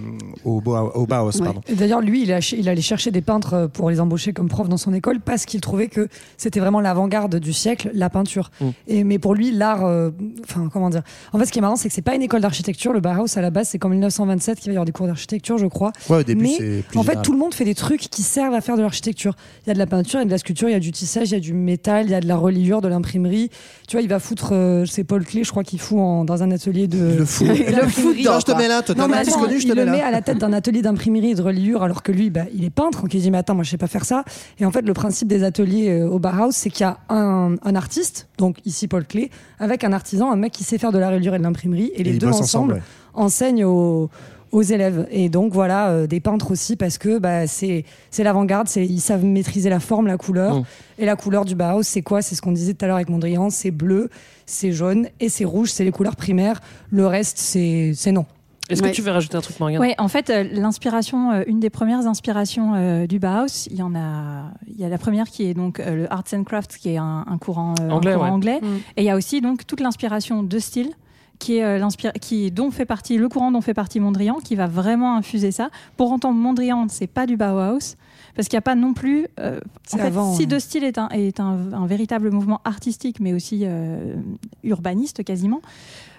au, 0.44 0.62
Bauhaus- 0.62 0.92
au 0.94 1.06
Bauhaus. 1.08 1.32
Ouais. 1.40 1.46
Pardon. 1.46 1.62
Et 1.68 1.76
d'ailleurs, 1.76 2.02
lui, 2.02 2.24
il, 2.24 2.32
a 2.32 2.75
allait 2.76 2.82
chercher 2.82 3.12
des 3.12 3.22
peintres 3.22 3.54
euh, 3.54 3.68
pour 3.68 3.90
les 3.90 4.00
embaucher 4.00 4.34
comme 4.34 4.48
prof 4.50 4.70
dans 4.70 4.78
son 4.78 4.94
école 4.94 5.20
parce 5.20 5.46
qu'il 5.46 5.62
trouvait 5.62 5.88
que 5.88 6.08
c'était 6.38 6.60
vraiment 6.60 6.82
l'avant-garde 6.82 7.36
du 7.38 7.54
siècle, 7.54 7.90
la 7.94 8.10
peinture. 8.10 8.52
Mm. 8.62 8.66
Et, 8.88 9.04
mais 9.04 9.20
pour 9.20 9.34
lui, 9.34 9.52
l'art, 9.52 9.86
euh, 9.86 10.12
enfin, 10.44 10.70
comment 10.72 10.90
dire 10.90 11.02
En 11.34 11.40
fait, 11.40 11.46
ce 11.46 11.52
qui 11.52 11.60
est 11.60 11.62
marrant, 11.62 11.76
c'est 11.76 11.88
que 11.90 11.94
c'est 11.96 12.02
pas 12.02 12.16
une 12.16 12.22
école 12.22 12.42
d'architecture. 12.42 12.94
Le 12.94 13.00
Bauhaus, 13.00 13.38
à 13.38 13.42
la 13.42 13.50
base, 13.50 13.70
c'est 13.70 13.80
qu'en 13.80 13.90
1927 13.90 14.60
qu'il 14.60 14.70
va 14.70 14.74
y 14.74 14.76
avoir 14.78 14.86
des 14.86 14.92
cours 14.92 15.08
d'architecture, 15.08 15.58
je 15.58 15.66
crois. 15.68 15.92
Ouais, 16.10 16.18
au 16.20 16.24
début, 16.24 16.44
mais 16.44 16.82
plus 16.82 17.00
en 17.00 17.04
fait, 17.04 17.22
tout 17.22 17.32
le 17.32 17.38
monde 17.40 17.54
fait 17.54 17.66
des 17.66 17.76
trucs 17.76 18.02
qui 18.02 18.22
servent 18.22 18.54
à 18.54 18.62
faire 18.62 18.78
de 18.78 18.82
l'architecture. 18.82 19.36
Il 19.66 19.70
y 19.70 19.72
a 19.72 19.74
de 19.74 19.80
la 19.80 19.88
peinture, 19.88 20.20
il 20.20 20.24
y 20.24 20.26
a 20.26 20.26
de 20.26 20.32
la 20.32 20.38
sculpture, 20.38 20.70
il 20.70 20.74
y 20.74 20.76
a 20.76 20.80
du 20.80 20.92
tissage, 20.92 21.30
il 21.30 21.34
y 21.34 21.38
a 21.38 21.40
du 21.40 21.54
métal, 21.54 22.06
il 22.06 22.12
y 22.12 22.16
a 22.16 22.20
de 22.20 22.28
la 22.28 22.36
reliure, 22.36 22.82
de 22.82 22.88
l'imprimerie. 22.88 23.50
Tu 23.88 23.96
vois, 23.96 24.02
il 24.02 24.10
va 24.10 24.20
foutre, 24.20 24.50
euh, 24.52 24.86
c'est 24.86 25.04
Paul 25.04 25.24
Clé, 25.26 25.44
je 25.44 25.52
crois 25.52 25.64
qu'il 25.64 25.80
fout 25.80 26.00
en- 26.00 26.26
dans 26.26 26.44
un 26.44 26.52
atelier 26.52 26.88
de. 26.88 27.16
Le 27.20 27.26
fou. 27.26 27.46
Le 27.46 27.88
fout 27.88 28.16
Non, 28.26 28.40
je 28.40 28.46
te 28.46 28.52
mets 28.52 28.68
là, 28.68 28.82
Non, 28.98 29.08
mais 29.08 29.18
attends, 29.18 29.40
connu, 29.40 29.60
je 29.60 29.68
te 29.68 29.72
il 29.72 29.76
mets 29.76 29.82
le 29.82 29.86
là. 29.86 29.92
met 29.92 30.02
à 30.02 30.12
la 30.12 30.22
tête 30.22 30.38
d'un 30.38 30.54
atelier 30.54 30.82
d'imprimerie 30.82 31.32
et 31.32 31.36
de 31.36 31.42
reliure, 31.42 31.84
alors 31.84 32.04
que 32.04 32.12
lui, 32.12 32.30
bah, 32.30 32.46
il 32.54 32.65
est 32.66 32.70
peintre. 32.70 33.06
Il 33.12 33.22
dit, 33.22 33.32
mais 33.32 33.38
attends, 33.38 33.56
moi 33.56 33.64
je 33.64 33.70
sais 33.70 33.78
pas 33.78 33.88
faire 33.88 34.06
ça. 34.06 34.24
Et 34.60 34.66
en 34.66 34.72
fait, 34.72 34.82
le 34.82 34.94
principe 34.94 35.28
des 35.28 35.44
ateliers 35.44 35.90
euh, 35.90 36.08
au 36.10 36.20
Bauhaus, 36.20 36.52
c'est 36.52 36.70
qu'il 36.70 36.82
y 36.86 36.90
a 36.90 36.98
un, 37.10 37.56
un 37.64 37.76
artiste, 37.76 38.28
donc 38.38 38.58
ici 38.66 38.88
Paul 38.88 39.06
Clé, 39.06 39.30
avec 39.60 39.84
un 39.84 39.94
artisan, 39.94 40.32
un 40.32 40.36
mec 40.36 40.52
qui 40.52 40.64
sait 40.64 40.78
faire 40.78 40.92
de 40.92 40.98
la 41.00 41.10
reliure 41.10 41.36
et 41.36 41.38
de 41.40 41.44
l'imprimerie, 41.44 41.92
et, 41.96 42.02
Et 42.02 42.04
les 42.04 42.18
deux 42.18 42.28
ensemble, 42.28 42.44
ensemble, 42.74 42.82
enseignent 43.14 43.66
aux 43.66 44.10
aux 44.52 44.62
élèves 44.62 45.06
et 45.12 45.28
donc 45.28 45.52
voilà 45.52 45.90
euh, 45.90 46.08
des 46.08 46.22
peintres 46.22 46.52
aussi 46.52 46.78
parce 46.78 46.98
que 46.98 47.18
bah, 47.18 47.46
c'est 47.46 47.84
c'est 48.10 48.24
l'avant-garde 48.24 48.70
c'est 48.70 48.86
ils 48.86 49.02
savent 49.02 49.26
maîtriser 49.26 49.70
la 49.70 49.82
forme 49.82 50.08
la 50.08 50.18
couleur 50.18 50.60
Mm. 50.62 50.64
et 51.00 51.06
la 51.06 51.16
couleur 51.18 51.44
du 51.44 51.56
Bauhaus 51.56 51.84
c'est 51.84 52.04
quoi? 52.04 52.22
C'est 52.22 52.36
ce 52.36 52.42
qu'on 52.42 52.54
disait 52.54 52.74
tout 52.74 52.86
à 52.86 52.88
l'heure 52.88 52.96
avec 52.96 53.10
Mondrian 53.10 53.50
c'est 53.50 53.72
bleu 53.72 54.10
c'est 54.46 54.72
jaune 54.72 55.10
et 55.20 55.28
c'est 55.28 55.44
rouge 55.44 55.72
c'est 55.74 55.84
les 55.84 55.92
couleurs 55.92 56.16
primaires 56.16 56.62
le 56.90 57.06
reste 57.06 57.38
c'est 57.38 57.92
c'est 57.96 58.14
non 58.14 58.26
Est-ce 58.70 58.82
que 58.82 58.90
tu 58.90 59.02
veux 59.02 59.12
rajouter 59.12 59.38
un 59.38 59.42
truc, 59.42 59.60
Morgane 59.60 59.80
Ouais, 59.80 59.96
en 60.00 60.08
fait, 60.08 60.30
euh, 60.30 60.44
l'inspiration, 60.52 61.32
euh, 61.32 61.44
une 61.48 61.60
des 61.60 61.70
premières 61.70 62.08
inspirations 62.08 62.74
euh, 62.76 63.06
du 63.08 63.20
Bauhaus, 63.20 63.68
il 63.70 63.76
y 63.78 63.82
en 63.84 63.94
a, 63.96 64.52
il 64.68 64.80
y 64.80 64.84
a 64.86 64.90
la 64.90 64.98
première 64.98 65.30
qui 65.30 65.44
est 65.44 65.54
donc 65.54 65.80
euh, 65.80 65.96
le 65.96 66.12
Arts 66.14 66.24
and 66.34 66.44
Crafts, 66.44 66.78
qui 66.78 66.90
est 66.90 66.98
un, 66.98 67.26
un 67.28 67.38
courant, 67.38 67.76
euh, 67.80 67.90
un 67.90 67.92
Anglais, 67.92 68.14
courant 68.14 68.26
ouais. 68.26 68.32
anglais. 68.32 68.60
Mm. 68.62 68.76
et 68.98 69.02
il 69.04 69.06
y 69.06 69.10
a 69.10 69.16
aussi 69.16 69.42
donc 69.42 69.68
toute 69.68 69.80
l'inspiration 69.82 70.42
de 70.44 70.60
style 70.60 70.90
qui 71.38 71.58
est 71.58 71.66
euh, 71.66 71.88
qui 72.22 72.50
dont 72.50 72.72
fait 72.72 72.86
partie 72.86 73.18
le 73.18 73.28
courant 73.28 73.52
dont 73.52 73.62
fait 73.62 73.74
partie 73.74 74.00
Mondrian, 74.00 74.36
qui 74.36 74.56
va 74.56 74.68
vraiment 74.68 75.18
infuser 75.18 75.52
ça. 75.52 75.70
Pour 75.98 76.12
autant, 76.12 76.32
Mondrian, 76.34 76.88
c'est 76.90 77.08
pas 77.08 77.26
du 77.28 77.36
Bauhaus. 77.38 77.96
Parce 78.36 78.50
qu'il 78.50 78.58
n'y 78.58 78.60
a 78.60 78.64
pas 78.64 78.76
non 78.76 78.94
plus. 78.94 79.28
euh, 79.40 79.62
en 79.94 79.98
fait, 79.98 80.04
avant, 80.04 80.34
si. 80.34 80.46
De 80.46 80.60
Style 80.60 80.84
est 80.84 80.98
un, 80.98 81.08
est 81.10 81.40
un, 81.40 81.72
un 81.72 81.88
véritable 81.88 82.32
mouvement 82.32 82.60
artistique, 82.66 83.22
mais 83.22 83.32
aussi 83.34 83.62
euh, 83.64 84.16
urbaniste 84.64 85.24
quasiment, 85.24 85.62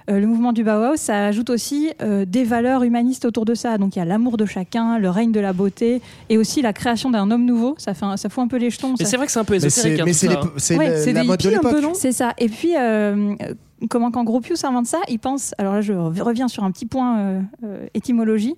euh, 0.09 0.21
le 0.21 0.27
mouvement 0.27 0.53
du 0.53 0.63
Bauhaus, 0.65 0.97
ça 0.97 1.27
ajoute 1.27 1.51
aussi 1.51 1.91
euh, 2.03 2.25
des 2.25 2.45
valeurs 2.45 2.83
humanistes 2.85 3.25
autour 3.25 3.45
de 3.45 3.55
ça. 3.55 3.77
Donc 3.79 3.97
il 3.97 3.99
y 3.99 4.03
a 4.03 4.05
l'amour 4.05 4.37
de 4.37 4.47
chacun, 4.47 4.99
le 4.99 5.11
règne 5.11 5.33
de 5.33 5.41
la 5.41 5.53
beauté, 5.53 6.01
et 6.29 6.39
aussi 6.39 6.63
la 6.63 6.73
création 6.73 7.11
d'un 7.11 7.31
homme 7.31 7.45
nouveau. 7.45 7.75
Ça, 7.79 7.95
fait 7.95 8.05
un- 8.05 8.17
ça 8.17 8.29
fout 8.29 8.45
un 8.45 8.49
peu 8.49 8.57
les 8.57 8.71
jetons. 8.71 8.95
Mais 8.99 9.05
ça 9.05 9.11
c'est 9.11 9.17
vrai 9.17 9.27
que 9.27 9.33
c'est 9.33 9.39
un 9.41 9.45
peu 9.45 9.55
Mais 9.55 9.65
ésotérique. 9.65 9.97
c'est 9.97 10.01
hein, 10.01 10.05
mais 10.07 10.13
c'est 10.59 10.75
hein. 10.75 10.79
Ouais, 10.79 11.13
la 11.13 11.25
mode 11.25 11.39
de 11.41 11.47
hippies 11.49 11.57
un 11.57 11.61
peu, 11.61 11.77
l'époque. 11.81 11.97
C'est 11.97 12.13
ça. 12.13 12.35
Et 12.39 12.49
puis, 12.49 12.77
euh, 12.79 13.35
comment 13.91 14.11
quand 14.11 14.25
Gropius 14.25 14.65
invente 14.65 14.87
ça, 14.87 14.99
il 15.09 15.19
pense. 15.19 15.55
Alors 15.59 15.75
là, 15.75 15.81
je 15.81 15.93
reviens 15.93 16.49
sur 16.49 16.65
un 16.65 16.71
petit 16.71 16.87
point 16.87 17.19
euh, 17.19 17.41
euh, 17.65 17.87
étymologie. 17.95 18.55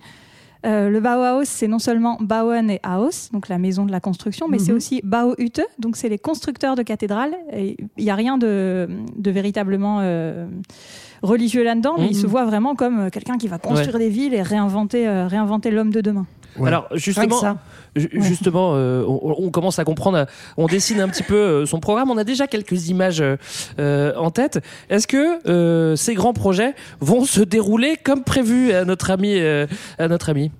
Euh, 0.65 0.89
le 0.89 0.99
Bauhaus, 0.99 1.45
c'est 1.45 1.67
non 1.69 1.79
seulement 1.79 2.17
Bauen 2.19 2.67
et 2.69 2.81
Haus, 2.85 3.29
donc 3.31 3.47
la 3.47 3.57
maison 3.57 3.85
de 3.85 3.91
la 3.91 4.01
construction, 4.01 4.47
mais 4.49 4.59
c'est 4.59 4.71
Mhm. 4.71 4.77
aussi 4.77 5.01
Bauhütte, 5.05 5.61
donc 5.79 5.95
c'est 5.95 6.09
les 6.09 6.17
constructeurs 6.17 6.75
de 6.75 6.83
cathédrales. 6.83 7.33
Il 7.55 7.75
n'y 7.97 8.09
a 8.09 8.15
rien 8.15 8.37
de, 8.37 8.89
de 9.15 9.31
véritablement 9.31 9.99
euh, 10.01 10.47
religieux 11.23 11.63
là-dedans, 11.63 11.95
mais 11.97 12.07
il 12.07 12.15
Mhm. 12.15 12.21
se 12.21 12.27
voit 12.27 12.43
vraiment 12.45 12.75
comme 12.75 12.99
euh, 12.99 13.09
quelqu'un 13.09 13.37
qui 13.37 13.47
va 13.47 13.57
construire 13.57 13.97
des 13.99 14.09
villes 14.09 14.33
et 14.33 14.41
réinventer, 14.41 15.07
euh, 15.07 15.27
réinventer 15.27 15.71
l'homme 15.71 15.91
de 15.91 16.01
demain. 16.01 16.25
Ouais. 16.57 16.67
Alors 16.67 16.87
justement, 16.93 17.41
euh, 18.75 19.03
on, 19.07 19.35
on 19.37 19.49
commence 19.51 19.79
à 19.79 19.83
comprendre, 19.83 20.25
on 20.57 20.67
dessine 20.67 20.99
un 20.99 21.07
petit 21.07 21.23
peu 21.23 21.35
euh, 21.35 21.65
son 21.65 21.79
programme. 21.79 22.09
On 22.11 22.17
a 22.17 22.23
déjà 22.23 22.47
quelques 22.47 22.89
images 22.89 23.23
euh, 23.79 24.15
en 24.15 24.31
tête. 24.31 24.59
Est-ce 24.89 25.07
que 25.07 25.47
euh, 25.47 25.95
ces 25.95 26.13
grands 26.13 26.33
projets 26.33 26.75
vont 26.99 27.25
se 27.25 27.41
dérouler 27.41 27.97
comme 27.97 28.23
prévu 28.23 28.73
à 28.73 28.85
notre 28.85 29.11
ami, 29.11 29.39
à 29.39 30.07
notre 30.07 30.29
ami? 30.29 30.51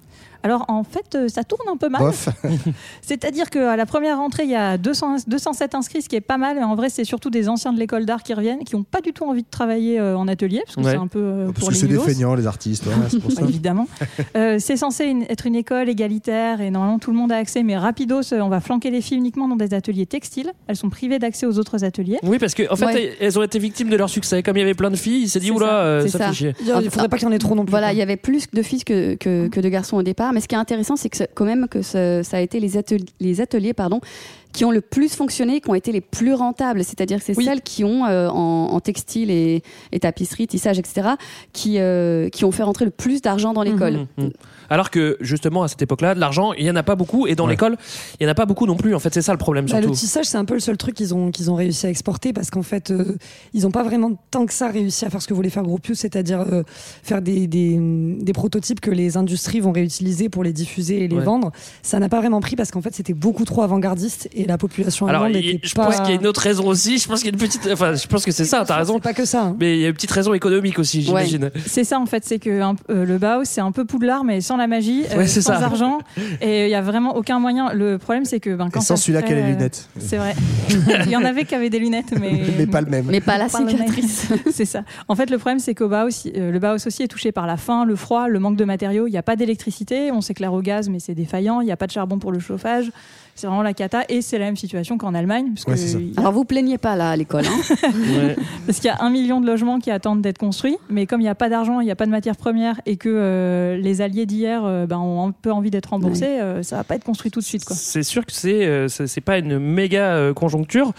Alors 0.44 0.66
en 0.70 0.84
fait, 0.84 1.16
euh, 1.16 1.28
ça 1.28 1.44
tourne 1.44 1.68
un 1.72 1.78
peu 1.78 1.90
mal. 1.90 2.02
C'est-à-dire 3.02 3.50
qu'à 3.50 3.76
la 3.76 3.86
première 3.86 4.18
rentrée, 4.18 4.44
il 4.44 4.50
y 4.52 4.56
a 4.56 4.78
200, 4.78 5.18
207 5.28 5.76
inscrits, 5.76 6.02
ce 6.02 6.10
qui 6.10 6.16
est 6.16 6.22
pas 6.22 6.38
mal. 6.38 6.58
Et 6.58 6.64
en 6.64 6.76
vrai, 6.76 6.90
c'est 6.90 7.04
surtout 7.04 7.30
des 7.30 7.50
anciens 7.50 7.74
de 7.74 7.80
l'école 7.80 8.06
d'art 8.06 8.24
qui 8.24 8.34
reviennent, 8.34 8.60
qui 8.64 8.76
n'ont 8.76 8.84
pas 8.84 9.02
du 9.02 9.14
tout 9.14 9.26
envie 9.26 9.44
de 9.44 9.48
travailler 9.50 10.00
euh, 10.00 10.18
en 10.18 10.28
atelier, 10.28 10.62
parce 10.66 10.76
que 10.76 10.82
Ouais. 10.82 10.92
c'est 10.92 10.98
un 10.98 11.08
peu 11.08 11.20
euh, 11.20 11.46
Parce 11.48 11.60
pour 11.60 11.68
que 11.70 11.74
les 11.74 11.80
c'est 11.80 11.88
des 11.88 12.00
feignants, 12.00 12.36
les 12.36 12.48
artistes. 12.48 12.86
ouais, 12.86 13.20
pour 13.20 13.32
ça. 13.34 13.44
Évidemment. 13.44 13.88
Euh, 14.36 14.58
c'est 14.60 14.78
censé 14.78 15.06
une- 15.06 15.24
être 15.24 15.46
une 15.48 15.56
école 15.56 15.90
égalitaire 15.90 16.62
et 16.62 16.70
normalement 16.72 17.00
tout 17.00 17.12
le 17.12 17.18
monde 17.18 17.32
a 17.32 17.38
accès, 17.38 17.64
mais 17.64 17.78
rapidos, 17.78 18.34
on 18.34 18.48
va 18.50 18.60
flanquer 18.60 18.92
les 18.92 19.02
filles 19.02 19.18
uniquement 19.18 19.48
dans 19.48 19.56
des 19.56 19.74
ateliers 19.74 20.06
textiles. 20.06 20.52
Elles 20.68 20.76
sont 20.76 20.90
privées 20.90 21.20
d'accès 21.20 21.46
aux 21.46 21.58
autres 21.58 21.84
ateliers. 21.84 22.20
Oui, 22.24 22.38
parce 22.38 22.54
qu'en 22.54 22.64
en 22.72 22.76
fait, 22.76 22.86
Ouais. 22.86 23.18
elles 23.20 23.40
ont 23.40 23.44
été 23.44 23.60
victimes 23.60 23.90
de 23.90 23.96
leur 23.96 24.10
succès. 24.10 24.44
Comme 24.44 24.58
il 24.58 24.60
y 24.60 24.64
avait 24.64 24.74
plein 24.76 24.92
de 24.92 24.96
filles, 24.96 25.24
il 25.24 25.30
s'est 25.30 25.40
dit, 25.40 25.52
oula, 25.52 25.66
ça, 25.66 25.74
euh, 25.80 26.02
c'est 26.04 26.10
ça, 26.10 26.18
ça. 26.20 26.28
fait 26.30 26.34
chier. 26.34 26.54
Il 26.62 26.90
faudrait 26.92 27.10
pas 27.10 27.18
qu'il 27.18 27.28
y 27.28 27.30
en 27.32 27.34
ait 27.34 27.40
trop 27.40 27.56
non 27.56 27.64
plus. 27.66 27.72
Voilà, 27.72 27.92
il 27.92 27.98
y 27.98 28.02
avait 28.02 28.18
plus 28.18 28.46
de 28.52 28.62
filles 28.62 28.84
que, 28.84 29.16
que, 29.16 29.48
que 29.48 29.60
de 29.60 29.70
garçons 29.70 29.98
au 29.98 30.04
départ. 30.04 30.29
Mais 30.34 30.42
ce 30.42 30.48
qui 30.48 30.56
est 30.56 30.60
intéressant, 30.60 30.96
c'est 30.96 31.10
que 31.10 31.24
quand 31.34 31.46
même 31.46 31.68
que 31.68 31.82
ça 31.82 32.22
a 32.32 32.40
été 32.40 32.60
les 32.60 32.78
ateliers, 32.78 33.06
les 33.20 33.42
ateliers 33.42 33.74
pardon, 33.74 34.02
qui 34.52 34.66
ont 34.66 34.72
le 34.72 34.82
plus 34.82 35.14
fonctionné, 35.16 35.62
qui 35.62 35.70
ont 35.70 35.76
été 35.76 35.92
les 35.92 36.02
plus 36.02 36.34
rentables. 36.34 36.84
C'est-à-dire 36.84 37.20
que 37.20 37.24
c'est 37.24 37.38
Oui. 37.38 37.46
celles 37.46 37.62
qui 37.62 37.84
ont, 37.84 38.06
euh, 38.06 38.28
en, 38.30 38.70
en 38.72 38.80
textile 38.80 39.30
et, 39.30 39.62
et 39.92 40.00
tapisserie, 40.00 40.48
tissage, 40.48 40.80
etc., 40.80 41.10
qui, 41.54 41.80
euh, 41.80 42.30
qui 42.30 42.46
ont 42.46 42.52
fait 42.52 42.64
rentrer 42.64 42.86
le 42.86 42.92
plus 42.92 43.22
d'argent 43.22 43.54
dans 43.54 43.62
l'école. 43.64 43.94
Mhm, 44.18 44.26
mhm. 44.26 44.32
Alors 44.72 44.90
que 44.92 45.18
justement 45.22 45.64
à 45.64 45.68
cette 45.68 45.82
époque-là, 45.82 46.14
de 46.16 46.20
l'argent, 46.20 46.54
il 46.54 46.64
y 46.66 46.70
en 46.70 46.76
a 46.76 46.84
pas 46.84 46.96
beaucoup, 46.96 47.26
et 47.28 47.36
dans 47.36 47.46
Ouais. 47.46 47.52
l'école, 47.52 47.78
il 48.20 48.24
y 48.24 48.28
en 48.28 48.30
a 48.30 48.36
pas 48.36 48.46
beaucoup 48.46 48.66
non 48.68 48.76
plus. 48.76 48.94
En 48.96 49.00
fait, 49.00 49.14
c'est 49.14 49.22
ça 49.24 49.32
le 49.32 49.38
problème 49.40 49.66
Bah, 49.66 49.78
le 49.78 49.84
surtout. 49.84 49.98
tissage, 49.98 50.26
c'est 50.26 50.38
un 50.38 50.46
peu 50.46 50.54
le 50.56 50.60
seul 50.60 50.78
truc 50.78 50.96
qu'ils 50.96 51.14
ont, 51.16 51.32
qu'ils 51.32 51.50
ont 51.52 51.56
réussi 51.56 51.88
à 51.88 51.90
exporter 51.90 52.34
parce 52.34 52.50
qu'en 52.52 52.62
fait, 52.64 52.92
euh, 52.92 53.16
ils 53.54 53.64
n'ont 53.64 53.72
pas 53.72 53.84
vraiment 53.84 54.12
tant 54.32 54.46
que 54.46 54.54
ça 54.54 54.68
réussi 54.70 55.06
à 55.06 55.10
faire 55.10 55.22
ce 55.22 55.28
que 55.28 55.34
voulait 55.34 55.50
faire 55.50 55.64
Gropius, 55.64 56.00
c'est-à-dire 56.00 56.42
euh, 56.42 56.64
faire 57.04 57.22
des, 57.22 57.48
des, 57.48 57.78
des 57.80 58.34
prototypes 58.34 58.80
que 58.80 58.92
les 58.92 59.18
industries 59.18 59.60
vont 59.60 59.72
réutiliser 59.72 60.30
pour 60.30 60.44
les 60.44 60.54
diffuser 60.54 61.04
et 61.04 61.08
les 61.08 61.16
Ouais. 61.18 61.24
vendre. 61.24 61.52
Ça 61.82 62.00
n'a 62.00 62.08
pas 62.10 62.20
vraiment 62.20 62.40
pris 62.40 62.56
parce 62.56 62.70
qu'en 62.72 62.82
fait, 62.82 62.94
c'était 62.94 63.14
beaucoup 63.14 63.46
trop 63.46 63.62
avant-gardiste 63.64 64.30
et 64.42 64.46
la 64.46 64.58
population 64.58 65.08
Alors, 65.08 65.24
allemande 65.24 65.44
il- 65.44 65.50
était 65.56 65.68
je 65.68 65.74
pas. 65.76 65.86
pense 65.86 65.98
qu'il 66.02 66.10
y 66.10 66.18
a 66.18 66.20
une 66.22 66.28
autre 66.28 66.42
raison 66.42 66.68
aussi. 66.68 66.98
Je 66.98 67.08
pense 67.08 67.20
qu'il 67.22 67.28
y 67.28 67.30
a 67.30 67.34
une 67.34 67.40
petite. 67.40 67.68
Enfin, 67.72 67.94
je 67.96 68.08
pense 68.08 68.26
que 68.26 68.32
c'est 68.32 68.46
ça. 68.46 68.64
T'as 68.66 68.78
raison. 68.78 69.00
Pas 69.00 69.14
que 69.14 69.26
ça. 69.26 69.44
hein. 69.44 69.56
Mais 69.60 69.78
il 69.78 69.82
y 69.82 69.86
a 69.86 69.90
une 69.90 69.94
petite 69.94 70.12
raison 70.12 70.34
économique 70.34 70.80
aussi, 70.80 71.00
Ouais. 71.12 71.26
j'imagine. 71.26 71.52
C'est 71.66 71.84
ça 71.84 72.00
en 72.00 72.06
fait, 72.06 72.26
c'est 72.26 72.40
que 72.40 72.50
euh, 72.50 73.06
le 73.06 73.18
Bauhaus 73.18 73.44
c'est 73.46 73.62
un 73.62 73.72
peu 73.72 73.86
Poudlard 73.86 74.24
mais 74.24 74.42
sans 74.42 74.58
la 74.58 74.68
magie, 74.68 75.04
euh, 75.12 75.18
Ouais, 75.18 75.28
sans 75.28 75.42
ça. 75.42 75.56
argent 75.66 76.00
et 76.42 76.66
il 76.66 76.70
y 76.70 76.76
a 76.76 76.82
vraiment 76.82 77.16
aucun 77.16 77.40
moyen. 77.40 77.74
Le 77.74 77.98
problème 77.98 78.26
c'est 78.26 78.40
que 78.40 78.56
ben, 78.56 78.70
quand 78.70 78.80
Et 78.82 78.84
sans 78.84 78.96
celui-là, 78.96 79.22
qui 79.22 79.34
a 79.34 79.36
les 79.36 79.42
euh, 79.42 79.48
lunettes. 79.48 79.88
C'est 80.00 80.18
vrai. 80.18 80.36
il 81.06 81.12
y 81.12 81.16
en 81.16 81.24
avait 81.26 81.46
qui 81.46 81.56
avaient 81.56 81.70
des 81.70 81.80
lunettes 81.80 82.14
mais 82.20 82.42
Mais 82.58 82.68
pas 82.68 82.82
le 82.82 82.88
même. 82.88 83.06
Mais 83.10 83.22
pas 83.22 83.38
la 83.38 83.50
cicatrice. 83.50 84.28
c'est 84.52 84.66
ça. 84.66 84.84
En 85.08 85.16
fait, 85.16 85.30
le 85.30 85.38
problème, 85.38 85.60
c'est 85.60 85.76
qu'au 85.76 85.92
euh, 85.92 86.08
le 86.52 86.60
Bauhaus 86.60 86.86
aussi 86.88 87.04
est 87.04 87.08
touché 87.08 87.32
par 87.32 87.48
la 87.48 87.58
faim, 87.58 87.86
le 87.86 87.96
froid, 87.96 88.28
le 88.28 88.40
manque 88.40 88.56
de 88.56 88.66
matériaux. 88.66 89.08
Il 89.08 89.12
n'y 89.12 89.18
a 89.18 89.24
pas 89.24 89.36
d'électricité, 89.36 90.12
on 90.12 90.22
s'éclaire 90.22 90.54
au 90.54 90.62
gaz, 90.62 90.90
mais 90.90 91.00
c'est 91.00 91.16
défaillant. 91.16 91.62
Il 91.62 91.66
n'y 91.66 91.72
a 91.72 91.78
pas 91.78 91.88
de 91.88 91.92
charbon 91.92 92.20
pour 92.20 92.32
le 92.32 92.40
chauffage. 92.40 92.92
C'est 93.40 93.48
vraiment 93.48 93.62
la 93.64 93.74
cata. 93.74 94.04
Et 94.10 94.22
c'est 94.22 94.38
la 94.38 94.46
même 94.46 94.58
situation 94.58 94.98
qu'en 94.98 95.14
Allemagne, 95.16 95.52
parce 95.56 95.66
Ouais, 95.82 96.00
que- 96.02 96.18
a- 96.18 96.20
Alors 96.20 96.34
vous 96.34 96.44
plaignez 96.44 96.78
pas 96.78 96.96
là 96.98 97.12
à 97.12 97.16
l'école. 97.16 97.46
Hein 97.46 97.76
Ouais. 97.94 98.36
parce 98.66 98.80
qu'il 98.80 98.88
y 98.88 98.94
a 98.94 98.98
un 99.02 99.10
million 99.10 99.40
de 99.40 99.48
logements 99.48 99.80
qui 99.80 99.92
attendent 99.92 100.22
d'être 100.22 100.38
construits, 100.38 100.76
mais 100.90 101.06
comme 101.06 101.22
il 101.22 101.24
n'y 101.24 101.30
a 101.30 101.36
pas 101.36 101.48
d'argent, 101.48 101.80
il 101.80 101.86
n'y 101.86 101.92
a 101.92 101.96
pas 101.96 102.06
de 102.06 102.12
matières 102.12 102.36
premières, 102.36 102.82
et 102.86 102.98
que 102.98 103.08
euh, 103.10 103.78
les 103.78 104.02
alliés 104.02 104.26
d'hier 104.26 104.64
euh, 104.66 104.86
ben, 104.86 104.98
ont 104.98 105.28
un 105.28 105.32
peu 105.32 105.52
envie 105.54 105.70
d'être 105.72 105.92
remboursés, 105.92 106.26
euh, 106.42 106.64
ça 106.64 106.76
va 106.76 106.84
pas 106.84 106.96
être 106.96 107.04
construit 107.06 107.32
tout 107.32 107.40
de 107.40 107.46
suite. 107.46 107.64
C'est 107.70 108.04
sûr 108.04 108.26
que 108.26 108.34
c'est 108.34 108.66
euh, 108.66 108.88
c'est 108.90 109.08
c'est 109.08 109.22
pas 109.22 109.38
une 109.38 109.58
méga 109.60 110.16
euh, 110.16 110.34
conjoncture. 110.34 110.92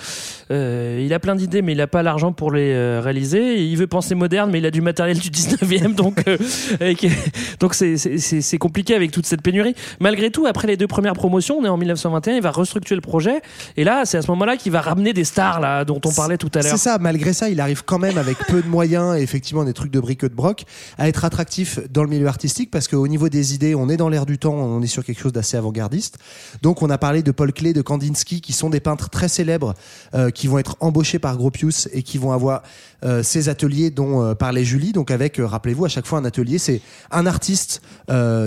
Euh, 0.50 1.02
il 1.04 1.12
a 1.12 1.18
plein 1.18 1.36
d'idées, 1.36 1.60
mais 1.62 1.72
il 1.72 1.80
a 1.80 1.86
pas 1.86 2.02
l'argent 2.02 2.32
pour 2.32 2.50
les 2.52 2.72
euh, 2.72 3.00
réaliser. 3.02 3.62
Il 3.64 3.76
veut 3.76 3.86
penser 3.86 4.14
moderne, 4.14 4.50
mais 4.50 4.58
il 4.58 4.66
a 4.66 4.70
du 4.70 4.80
matériel 4.80 5.18
du 5.18 5.28
19e, 5.30 5.94
donc 5.94 6.22
euh, 6.26 6.36
donc 7.60 7.74
c'est 7.74 8.58
compliqué 8.58 8.94
avec 8.94 9.10
toute 9.10 9.26
cette 9.26 9.42
pénurie. 9.42 9.74
Malgré 10.00 10.30
tout, 10.30 10.46
après 10.46 10.66
les 10.66 10.76
deux 10.76 10.86
premières 10.86 11.14
promotions, 11.14 11.58
on 11.58 11.64
est 11.64 11.68
en 11.68 11.76
1921, 11.76 12.29
il 12.36 12.42
va 12.42 12.50
restructurer 12.50 12.96
le 12.96 13.02
projet. 13.02 13.40
Et 13.76 13.84
là, 13.84 14.04
c'est 14.04 14.18
à 14.18 14.22
ce 14.22 14.30
moment-là 14.30 14.56
qu'il 14.56 14.72
va 14.72 14.80
ramener 14.80 15.12
des 15.12 15.24
stars 15.24 15.60
là 15.60 15.84
dont 15.84 16.00
on 16.04 16.12
parlait 16.12 16.38
tout 16.38 16.50
à 16.54 16.62
l'heure. 16.62 16.72
C'est 16.72 16.78
ça, 16.78 16.98
malgré 16.98 17.32
ça, 17.32 17.48
il 17.48 17.60
arrive 17.60 17.84
quand 17.84 17.98
même 17.98 18.18
avec 18.18 18.38
peu 18.46 18.62
de 18.62 18.68
moyens 18.68 19.16
et 19.16 19.22
effectivement 19.22 19.64
des 19.64 19.72
trucs 19.72 19.90
de 19.90 20.00
briques 20.00 20.24
et 20.24 20.28
de 20.28 20.34
broc 20.34 20.64
à 20.98 21.08
être 21.08 21.24
attractif 21.24 21.78
dans 21.90 22.02
le 22.02 22.08
milieu 22.08 22.26
artistique 22.26 22.70
parce 22.70 22.88
qu'au 22.88 23.06
niveau 23.08 23.28
des 23.28 23.54
idées, 23.54 23.74
on 23.74 23.88
est 23.88 23.96
dans 23.96 24.08
l'air 24.08 24.26
du 24.26 24.38
temps, 24.38 24.54
on 24.54 24.82
est 24.82 24.86
sur 24.86 25.04
quelque 25.04 25.20
chose 25.20 25.32
d'assez 25.32 25.56
avant-gardiste. 25.56 26.18
Donc 26.62 26.82
on 26.82 26.90
a 26.90 26.98
parlé 26.98 27.22
de 27.22 27.30
Paul 27.30 27.52
Klee, 27.52 27.72
de 27.72 27.82
Kandinsky 27.82 28.40
qui 28.40 28.52
sont 28.52 28.70
des 28.70 28.80
peintres 28.80 29.10
très 29.10 29.28
célèbres 29.28 29.74
euh, 30.14 30.30
qui 30.30 30.46
vont 30.46 30.58
être 30.58 30.76
embauchés 30.80 31.18
par 31.18 31.36
Gropius 31.36 31.88
et 31.92 32.02
qui 32.02 32.18
vont 32.18 32.32
avoir 32.32 32.62
euh, 33.04 33.22
ces 33.22 33.48
ateliers 33.48 33.90
dont 33.90 34.22
euh, 34.22 34.34
parlait 34.34 34.64
Julie. 34.64 34.92
Donc 34.92 35.10
avec, 35.10 35.36
rappelez-vous, 35.38 35.84
à 35.84 35.88
chaque 35.88 36.06
fois 36.06 36.18
un 36.18 36.24
atelier, 36.24 36.58
c'est 36.58 36.80
un 37.10 37.26
artiste 37.26 37.82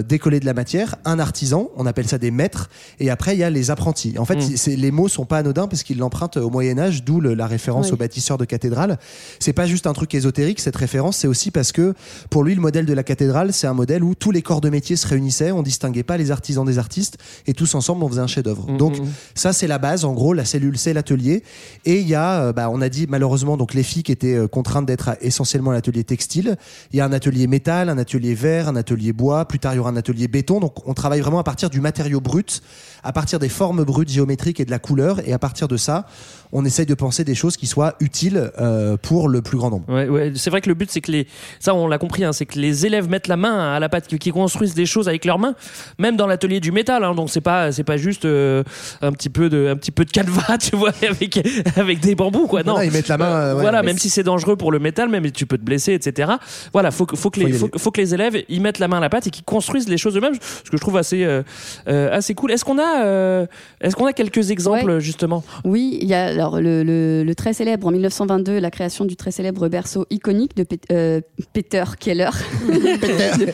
décollé 0.06 0.40
de 0.40 0.46
la 0.46 0.54
matière, 0.54 0.96
un 1.06 1.20
artisan, 1.20 1.70
on 1.76 1.86
appelle 1.86 2.08
ça 2.08 2.18
des 2.18 2.32
maîtres, 2.32 2.70
et 3.00 3.10
après 3.10 3.34
il 3.34 3.40
y 3.40 3.44
a 3.44 3.50
les 3.50 3.72
apprentis. 3.74 4.16
En 4.18 4.24
fait, 4.26 4.38
Mm. 4.38 4.56
c'est- 4.56 4.76
les 4.78 4.92
mots 4.92 5.08
sont 5.10 5.26
pas 5.26 5.40
anodins 5.40 5.68
parce 5.68 5.84
qu'ils 5.84 5.98
l'empruntent 5.98 6.38
au 6.38 6.50
Moyen 6.50 6.80
Âge, 6.80 7.04
d'où 7.04 7.20
la 7.20 7.46
référence 7.46 7.88
Oui. 7.88 7.94
aux 7.94 7.98
bâtisseurs 7.98 8.38
de 8.38 8.46
cathédrales. 8.46 8.98
C'est 9.40 9.52
pas 9.54 9.66
juste 9.68 9.86
un 9.88 9.94
truc 9.94 10.14
ésotérique 10.16 10.60
cette 10.62 10.76
référence, 10.78 11.18
c'est 11.18 11.28
aussi 11.28 11.52
parce 11.52 11.72
que 11.74 11.94
pour 12.30 12.44
lui 12.44 12.56
le 12.56 12.62
modèle 12.62 12.86
de 12.86 12.94
la 12.94 13.04
cathédrale, 13.04 13.52
c'est 13.52 13.68
un 13.68 13.74
modèle 13.74 14.04
où 14.04 14.16
tous 14.16 14.32
les 14.32 14.42
corps 14.42 14.62
de 14.62 14.70
métier 14.70 14.96
se 14.96 15.06
réunissaient, 15.08 15.52
on 15.52 15.62
distinguait 15.64 16.04
pas 16.04 16.16
les 16.18 16.32
artisans 16.32 16.66
des 16.66 16.78
artistes, 16.80 17.18
et 17.48 17.54
tous 17.54 17.76
ensemble 17.76 18.04
on 18.04 18.08
faisait 18.10 18.22
un 18.22 18.28
chef-d'œuvre. 18.28 18.72
Mm, 18.72 18.78
Donc 18.78 19.00
mm, 19.00 19.04
mm. 19.04 19.08
ça 19.36 19.52
c'est 19.52 19.68
la 19.68 19.78
base, 19.80 20.06
en 20.06 20.14
gros 20.14 20.34
la 20.34 20.46
cellule 20.46 20.78
c'est 20.78 20.94
l'atelier, 20.94 21.44
et 21.86 22.00
il 22.00 22.08
y 22.08 22.16
a, 22.16 22.44
euh, 22.46 22.54
bah, 22.54 22.70
on 22.72 22.80
a 22.82 22.90
dit 22.90 23.08
malheureusement 23.10 23.58
donc 23.58 23.74
les 23.74 23.84
filles 23.84 24.04
qui 24.04 24.12
étaient 24.12 24.36
euh, 24.36 24.48
contraintes 24.48 24.86
d'être 24.86 25.18
essentiellement 25.22 25.72
à 25.72 25.74
l'atelier 25.74 26.04
textile. 26.04 26.56
Il 26.92 26.98
y 26.98 27.02
a 27.02 27.06
un 27.06 27.12
atelier 27.14 27.48
métal, 27.48 27.90
un 27.90 27.98
atelier 27.98 28.34
verre, 28.36 28.68
un 28.70 28.76
atelier 28.76 29.14
bois. 29.14 29.46
Plus 29.48 29.60
tard 29.60 29.74
il 29.74 29.78
y 29.78 29.80
aura 29.80 29.90
un 29.90 29.96
atelier 29.96 30.28
béton. 30.28 30.60
Donc 30.60 30.88
on 30.88 30.94
travaille 30.94 31.22
vraiment 31.22 31.40
à 31.40 31.44
partir 31.44 31.70
du 31.70 31.82
matériau 31.82 32.22
brut, 32.22 32.62
à 33.04 33.12
partir 33.12 33.40
des 33.40 33.50
formes 33.54 33.84
brutes 33.86 34.10
géométriques 34.10 34.60
et 34.60 34.66
de 34.66 34.72
la 34.72 34.80
couleur, 34.80 35.26
et 35.26 35.32
à 35.32 35.40
partir 35.40 35.68
de 35.70 35.78
ça, 35.78 36.08
on 36.56 36.64
essaye 36.66 36.86
de 36.86 36.94
penser 36.94 37.24
des 37.24 37.36
choses 37.36 37.58
qui 37.58 37.68
soient 37.68 37.96
utiles 38.00 38.52
euh, 38.62 38.96
pour 38.96 39.28
le 39.28 39.42
plus 39.42 39.58
grand 39.58 39.70
nombre. 39.72 39.86
Ouais, 39.90 40.08
ouais. 40.08 40.32
C'est 40.36 40.50
vrai 40.52 40.62
que 40.62 40.70
le 40.70 40.76
but, 40.76 40.90
c'est 40.92 41.02
que 41.02 41.12
les, 41.12 41.28
ça, 41.60 41.74
on 41.74 41.88
l'a 41.88 41.98
compris, 41.98 42.24
hein, 42.24 42.32
c'est 42.32 42.46
que 42.46 42.60
les 42.60 42.86
élèves 42.86 43.10
mettent 43.10 43.28
la 43.28 43.38
main 43.38 43.74
à 43.74 43.80
la 43.80 43.90
pâte, 43.90 44.08
qui 44.18 44.30
construisent 44.32 44.76
des 44.76 44.86
choses 44.86 45.10
avec 45.10 45.26
leurs 45.26 45.40
mains, 45.40 45.56
même 45.98 46.16
dans 46.16 46.28
l'atelier 46.28 46.60
du 46.60 46.72
métal. 46.72 47.04
Hein, 47.04 47.16
donc 47.16 47.30
c'est 47.32 47.42
pas, 47.42 47.72
c'est 47.72 47.84
pas 47.84 47.98
juste 47.98 48.26
euh, 48.26 48.64
un 49.02 49.12
petit 49.12 49.30
peu 49.30 49.50
de, 49.50 49.68
un 49.72 49.76
petit 49.76 49.92
peu 49.92 50.06
de 50.06 50.12
canevas, 50.12 50.58
tu 50.60 50.76
vois, 50.76 50.92
avec 51.10 51.40
avec 51.76 52.00
des 52.00 52.16
bambous, 52.16 52.48
quoi. 52.48 52.62
Non, 52.64 52.74
Voilà, 52.74 52.86
ils 52.86 52.92
mettent 52.94 53.08
la 53.08 53.18
main, 53.18 53.26
euh, 53.26 53.56
ouais. 53.56 53.62
voilà, 53.62 53.82
même 53.84 53.98
si 53.98 54.10
c'est 54.10 54.24
dangereux 54.24 54.56
pour 54.56 54.72
le 54.72 54.80
métal, 54.80 55.10
même 55.10 55.30
tu 55.32 55.46
peux 55.46 55.58
te 55.58 55.64
blesser, 55.64 55.94
etc. 55.94 56.34
Voilà, 56.72 56.92
faut 56.92 57.06
que, 57.06 57.16
faut 57.16 57.30
que 57.32 57.40
les, 57.40 57.54
Faut 57.54 57.92
que 57.92 58.00
les 58.02 58.14
élèves 58.14 58.44
y 58.48 58.60
mettent 58.60 58.80
la 58.80 58.88
main 58.88 58.98
à 58.98 59.02
la 59.02 59.10
pâte 59.10 59.26
et 59.28 59.30
qu'ils 59.32 59.44
construisent 59.44 59.90
les 59.90 59.98
choses 59.98 60.16
eux-mêmes, 60.18 60.36
ce 60.36 60.70
que 60.70 60.78
je 60.78 60.82
trouve 60.82 60.98
assez, 60.98 61.24
euh, 61.26 61.42
assez 61.88 62.36
cool. 62.36 62.52
Est-ce 62.52 62.64
qu'on 62.64 62.78
a, 62.80 63.04
euh, 63.06 63.46
est-ce 63.82 63.96
qu'on 63.96 64.06
a 64.06 64.14
quelques 64.14 64.52
exemples 64.52 64.92
Ouais. 64.92 65.00
justement? 65.00 65.44
Oui, 65.64 65.98
il 66.02 66.08
y 66.08 66.14
a 66.14 66.43
alors 66.44 66.60
le, 66.62 66.84
le- 66.84 67.24
le 67.24 67.36
très 67.36 67.54
célèbre 67.54 67.88
en 67.88 67.92
1922 67.92 68.60
la 68.60 68.70
création 68.70 69.06
du 69.06 69.16
très 69.16 69.32
célèbre 69.32 69.68
berceau 69.70 70.06
iconique 70.10 70.56
de 70.58 70.64
Pe- 70.64 70.76
euh, 70.92 71.22
Peter 71.54 71.84
Keller. 72.00 72.30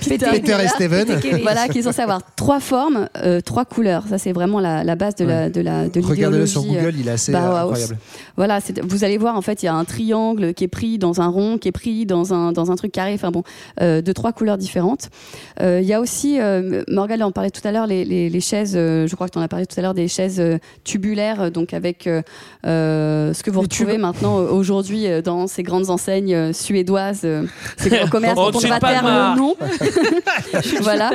Peter 0.10 0.56
et 0.63 0.67
Steven. 0.67 1.08
Voilà, 1.43 1.67
qui 1.67 1.80
est 1.80 1.84
censé 1.84 2.02
avoir 2.02 2.21
trois 2.36 2.60
formes, 2.60 3.08
euh, 3.17 3.41
trois 3.41 3.65
couleurs. 3.65 4.06
Ça, 4.10 4.17
c'est 4.17 4.32
vraiment 4.32 4.60
la, 4.60 4.84
la 4.84 4.95
base 4.95 5.15
de 5.15 5.25
la 5.25 5.49
de 5.49 5.62
la 5.62 5.88
de 5.88 6.02
Regardez-le 6.02 6.45
sur 6.47 6.63
Google, 6.63 6.86
euh, 6.86 6.91
il 6.99 7.08
est 7.08 7.12
assez 7.12 7.34
euh, 7.34 7.39
Bauhaus. 7.39 7.56
incroyable. 7.58 7.97
Voilà, 8.38 8.60
vous 8.84 9.04
allez 9.04 9.17
voir 9.17 9.36
en 9.36 9.41
fait, 9.41 9.62
il 9.63 9.65
y 9.65 9.69
a 9.69 9.73
un 9.75 9.86
triangle 9.86 10.54
qui 10.54 10.63
est 10.63 10.67
pris 10.69 10.97
dans 10.97 11.21
un 11.21 11.28
rond, 11.28 11.58
qui 11.58 11.67
est 11.67 11.71
pris 11.73 12.06
dans 12.06 12.34
un 12.34 12.52
dans 12.52 12.71
un 12.71 12.75
truc 12.75 12.91
carré. 12.91 13.13
Enfin 13.13 13.32
bon, 13.32 13.43
euh, 13.82 14.02
de 14.02 14.12
trois 14.12 14.32
couleurs 14.34 14.58
différentes. 14.58 15.10
Euh, 15.62 15.80
Il 15.82 15.88
y 15.88 15.93
a 15.93 15.99
aussi, 16.02 16.39
euh, 16.39 16.84
Morgane 16.88 17.21
en 17.23 17.32
parlait 17.32 17.52
tout 17.52 17.65
à 17.67 17.71
l'heure, 17.71 17.88
les, 17.88 18.06
les, 18.06 18.30
les 18.30 18.39
chaises. 18.41 18.73
euh, 18.75 19.08
je 19.08 19.15
crois 19.15 19.28
que 19.28 19.34
tu 19.34 19.39
en 19.39 19.41
as 19.41 19.47
parlé 19.47 19.65
tout 19.65 19.78
à 19.80 19.82
l'heure 19.84 19.93
des 19.93 20.08
chaises 20.08 20.39
euh, 20.39 20.58
tubulaires, 20.84 21.52
donc 21.52 21.73
avec 21.73 22.08
euh, 22.08 22.21
euh, 22.65 22.78
ce 23.33 23.43
que 23.43 23.51
vous 23.51 23.61
retrouvez 23.61 23.97
maintenant 23.97 24.39
euh, 24.39 24.49
aujourd'hui 24.49 25.07
euh, 25.07 25.21
dans 25.21 25.47
ces 25.47 25.63
grandes 25.63 25.89
enseignes 25.89 26.33
euh, 26.33 26.53
suédoises, 26.53 27.21
euh, 27.25 27.43
ces 27.77 27.89
grands 27.89 28.07
commerces 28.11 28.35
dont 28.35 28.51
on 28.53 28.59
c'est 28.59 28.67
va 28.67 28.79
pas 28.79 28.89
taire 28.93 29.03
le 29.35 29.37
nom. 29.39 29.55
voilà. 30.81 31.11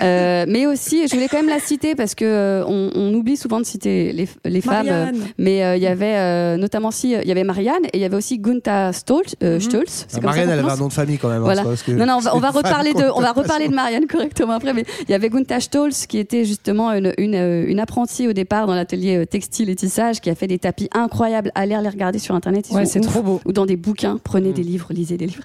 Euh, 0.00 0.44
mais 0.48 0.66
aussi, 0.66 1.06
je 1.08 1.14
voulais 1.14 1.28
quand 1.28 1.38
même 1.38 1.48
la 1.48 1.60
citer 1.60 1.94
parce 1.94 2.14
que 2.14 2.24
euh, 2.24 2.64
on, 2.66 2.90
on 2.94 3.12
oublie 3.14 3.36
souvent 3.36 3.60
de 3.60 3.64
citer 3.66 4.12
les, 4.12 4.28
les 4.44 4.60
femmes. 4.60 4.86
euh, 4.88 5.04
Marianne. 5.06 5.20
mais 5.38 5.64
euh, 5.64 5.76
il 5.76 5.82
y 5.82 5.86
avait 5.86 6.16
euh, 6.16 6.56
notamment 6.56 6.90
si 6.90 7.12
il 7.12 7.26
y 7.28 7.30
avait 7.30 7.44
Marianne 7.44 7.84
et 7.92 7.98
il 7.98 8.00
y 8.00 8.04
avait 8.04 8.16
aussi 8.16 8.38
Gunther 8.38 8.94
Stolz. 8.94 9.34
euh, 9.42 9.58
Ah, 9.62 9.84
ça 10.08 10.20
Marianne, 10.20 10.50
elle 10.50 10.58
avait 10.60 10.70
un 10.70 10.76
nom 10.76 10.88
de 10.88 10.92
famille 10.92 11.18
quand 11.18 11.28
même. 11.28 11.38
hein, 11.38 11.44
Voilà. 11.44 11.62
parce 11.64 11.82
que 11.82 11.92
non, 11.92 12.06
non, 12.06 12.16
on 12.16 12.38
va, 12.38 12.50
on 12.50 12.52
reparler 12.52 12.92
de, 12.94 13.04
on 13.14 13.20
va 13.20 13.32
reparler 13.32 13.68
de 13.68 13.74
Marianne 13.74 14.06
correctement 14.06 14.52
après, 14.52 14.72
mais 14.72 14.84
il 15.08 15.10
y 15.10 15.14
avait 15.14 15.28
Gunther 15.28 15.60
Stolz 15.62 16.06
qui 16.06 16.18
était 16.18 16.44
justement 16.44 16.92
une, 16.92 17.12
une, 17.18 17.34
euh, 17.34 17.64
une 17.66 17.80
apprentie 17.80 18.28
au 18.28 18.32
départ 18.32 18.66
dans 18.66 18.74
l'atelier 18.74 19.16
euh, 19.18 19.24
textile 19.26 19.70
et 19.70 19.74
tissage 19.76 20.20
qui 20.20 20.30
a 20.30 20.34
fait 20.34 20.46
des 20.46 20.58
tapis 20.58 20.71
incroyables. 20.92 21.50
Allez 21.54 21.76
les 21.82 21.88
regarder 21.88 22.18
sur 22.18 22.34
internet. 22.34 22.66
ils 22.70 22.74
Ouais, 22.76 22.84
sont 22.86 22.92
c'est 22.92 23.00
trop 23.00 23.22
beau. 23.22 23.40
Ou 23.44 23.52
dans 23.52 23.66
des 23.66 23.76
bouquins. 23.76 24.18
Prenez 24.22 24.52
des 24.52 24.62
livres, 24.62 24.88
lisez 24.90 25.16
des 25.16 25.26
livres. 25.26 25.42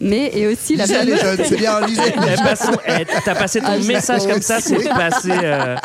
Mais, 0.00 0.30
et 0.34 0.46
aussi 0.46 0.76
la 0.76 0.86
fameuse- 0.86 1.20
jeunes, 1.20 1.38
c'est 1.44 1.56
bien, 1.56 1.80
lisez. 1.86 2.02
Eh, 2.06 2.90
eh, 3.00 3.04
T'as 3.24 3.34
passé 3.34 3.60
ton 3.60 3.66
Ah, 3.68 3.78
message 3.78 4.26
comme 4.26 4.42
ça, 4.42 4.60
c'est 4.60 4.88
passé. 4.88 5.30
euh, 5.30 5.76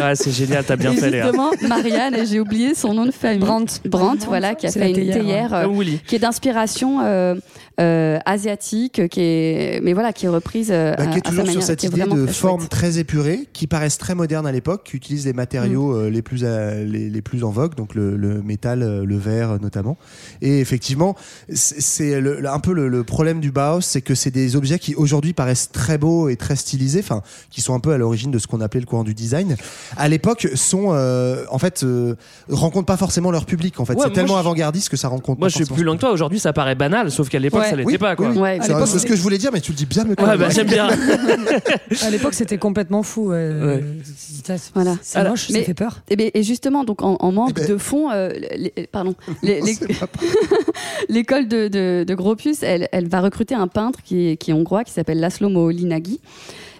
ouais, 0.00 0.14
c'est 0.14 0.30
génial, 0.32 0.64
t'as 0.64 0.76
bien 0.76 0.92
Et 0.92 0.96
fait, 0.96 1.12
justement, 1.22 1.50
Marianne, 1.62 2.14
et 2.14 2.26
j'ai 2.26 2.40
oublié 2.40 2.74
son 2.74 2.94
nom 2.94 3.06
de 3.06 3.10
famille. 3.10 3.38
Brandt. 3.38 3.80
Brandt, 3.84 4.26
voilà, 4.26 4.54
qui 4.54 4.66
a 4.66 4.70
fait 4.70 4.88
une 4.90 4.94
théière, 4.94 5.14
théière 5.16 5.54
euh, 5.54 5.82
qui 6.06 6.16
est 6.16 6.18
d'inspiration 6.18 7.00
euh, 7.02 7.34
euh, 7.80 8.18
asiatique, 8.26 9.08
qui 9.08 9.20
est, 9.20 9.80
mais 9.82 9.92
voilà, 9.92 10.12
qui 10.12 10.26
est 10.26 10.28
reprise 10.28 10.68
euh, 10.70 10.94
Bah, 10.96 11.04
à, 11.04 11.06
qui 11.06 11.18
est 11.18 11.26
à 11.26 11.30
sa 11.30 11.30
toujours 11.30 11.44
sur 11.44 11.46
manière, 11.46 11.62
cette 11.66 11.82
idée 11.82 12.02
de 12.04 12.26
forme 12.26 12.68
très 12.68 12.98
épurée, 12.98 13.48
qui 13.52 13.66
paraissent 13.66 13.98
très 13.98 14.14
modernes 14.14 14.46
à 14.46 14.52
l'époque, 14.52 14.82
qui 14.84 14.96
utilisent 14.96 15.26
les 15.26 15.32
matériaux 15.32 15.92
Mm. 15.92 15.96
euh, 15.96 16.10
les, 16.10 16.22
plus, 16.22 16.40
euh, 16.44 16.84
les, 16.84 17.10
les 17.10 17.22
plus 17.22 17.42
en 17.44 17.50
vogue, 17.50 17.74
donc 17.74 17.94
le, 17.94 18.16
le 18.16 18.42
métal, 18.42 19.02
le 19.04 19.16
verre 19.16 19.58
notamment. 19.60 19.96
Et 20.42 20.60
effectivement, 20.60 21.16
c'est 21.52 21.80
c'est 21.80 22.20
le- 22.20 22.40
le- 22.40 22.48
un 22.48 22.58
peu 22.60 22.72
le, 22.72 22.88
le 22.88 23.04
problème 23.04 23.40
du 23.40 23.50
Bauhaus, 23.50 23.80
c'est 23.80 24.00
que 24.02 24.14
c'est 24.14 24.30
des 24.30 24.56
objets 24.56 24.78
qui 24.78 24.94
aujourd'hui 24.94 25.32
paraissent 25.32 25.70
très 25.72 25.98
beaux 25.98 26.28
et 26.28 26.36
très 26.36 26.56
stylisés, 26.56 27.00
enfin, 27.00 27.22
qui 27.50 27.60
sont 27.60 27.74
un 27.74 27.80
peu 27.80 27.92
à 27.92 27.98
l'origine 27.98 28.30
de 28.30 28.38
ce 28.38 28.46
qu'on 28.46 28.60
appelait 28.60 28.80
le 28.80 28.86
courant 28.86 29.04
du 29.04 29.14
design. 29.14 29.56
À 29.96 30.08
l'époque, 30.08 30.48
sont 30.54 30.88
euh, 30.92 31.44
en 31.50 31.58
fait 31.58 31.82
euh, 31.82 32.14
rencontrent 32.48 32.86
pas 32.86 32.96
forcément 32.96 33.30
leur 33.30 33.46
public. 33.46 33.78
En 33.80 33.84
fait, 33.84 33.94
Ouais, 33.94 34.04
c'est 34.04 34.12
tellement 34.12 34.36
avant-gardiste 34.36 34.88
que 34.88 34.96
ça 34.96 35.08
rencontre. 35.08 35.38
Moi, 35.40 35.48
pas 35.48 35.50
je 35.58 35.64
suis 35.64 35.72
plus 35.74 35.84
loin 35.84 35.94
que 35.96 36.00
toi. 36.00 36.10
Aujourd'hui, 36.12 36.38
ça 36.38 36.52
paraît 36.52 36.74
banal, 36.74 37.10
sauf 37.10 37.28
qu'à 37.28 37.38
l'époque, 37.38 37.63
Ouais. 37.64 37.70
ça 37.70 37.76
l'était 37.76 37.86
Oui, 37.92 37.98
pas. 37.98 38.16
Quoi. 38.16 38.28
oui, 38.28 38.32
oui. 38.36 38.40
Ouais. 38.42 38.58
À 38.60 38.62
C'est 38.62 38.86
c'est 38.86 38.98
ce 39.00 39.06
que 39.06 39.16
je 39.16 39.22
voulais 39.22 39.38
dire, 39.38 39.50
mais 39.52 39.60
tu 39.60 39.72
le 39.72 39.76
dis 39.76 39.86
bien. 39.86 40.04
Mais 40.04 40.20
Ouais, 40.22 40.36
bah, 40.36 40.48
j'aime 40.50 40.66
bien. 40.68 40.88
À 42.02 42.10
l'époque, 42.10 42.34
c'était 42.34 42.58
complètement 42.58 43.02
fou. 43.02 43.32
euh, 43.32 43.76
Ouais. 43.76 43.84
c'est- 44.04 44.56
c'est- 44.58 44.70
Voilà. 44.74 44.96
C'est 45.02 45.22
moche, 45.28 45.48
mais- 45.50 45.60
ça 45.60 45.64
fait 45.66 45.74
peur. 45.74 46.00
Et, 46.08 46.16
bien, 46.16 46.28
et 46.34 46.42
justement, 46.42 46.84
donc 46.84 47.02
en, 47.02 47.16
en 47.20 47.32
manque 47.32 47.50
Eh 47.56 47.60
ben- 47.60 47.68
de 47.68 47.76
fonds, 47.78 48.10
euh, 48.10 48.30
les- 48.56 48.86
pardon, 48.90 49.14
les- 49.42 49.60
les- 49.60 49.74
C'est 49.74 49.86
pas- 49.98 50.06
l'école 51.08 51.48
de, 51.48 51.68
de, 51.68 52.04
de 52.06 52.14
Gropius, 52.14 52.62
elle, 52.62 52.88
elle 52.92 53.08
va 53.08 53.20
recruter 53.20 53.54
un 53.54 53.68
peintre 53.68 54.00
qui 54.04 54.28
est, 54.28 54.36
qui 54.36 54.50
est 54.50 54.54
hongrois, 54.54 54.84
qui 54.84 54.92
s'appelle 54.92 55.20
Laszlo 55.20 55.48
Moholy-Nagy, 55.48 56.20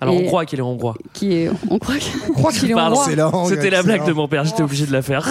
Alors, 0.00 0.14
on 0.16 0.24
croit 0.24 0.44
qu'il 0.44 0.58
est 0.58 0.62
hongrois. 0.62 0.96
qui 1.12 1.32
est, 1.34 1.50
on 1.70 1.78
croit 1.78 1.96
que, 1.96 2.02
On 2.30 2.32
croit 2.32 2.52
qu'il 2.52 2.70
est 2.70 2.74
hongrois. 2.74 3.06
C'était 3.48 3.70
la 3.70 3.82
blague 3.82 4.00
la 4.02 4.06
de 4.06 4.12
mon 4.12 4.28
père, 4.28 4.44
j'étais 4.44 4.62
obligé 4.62 4.86
de 4.86 4.92
la 4.92 5.02
faire. 5.02 5.26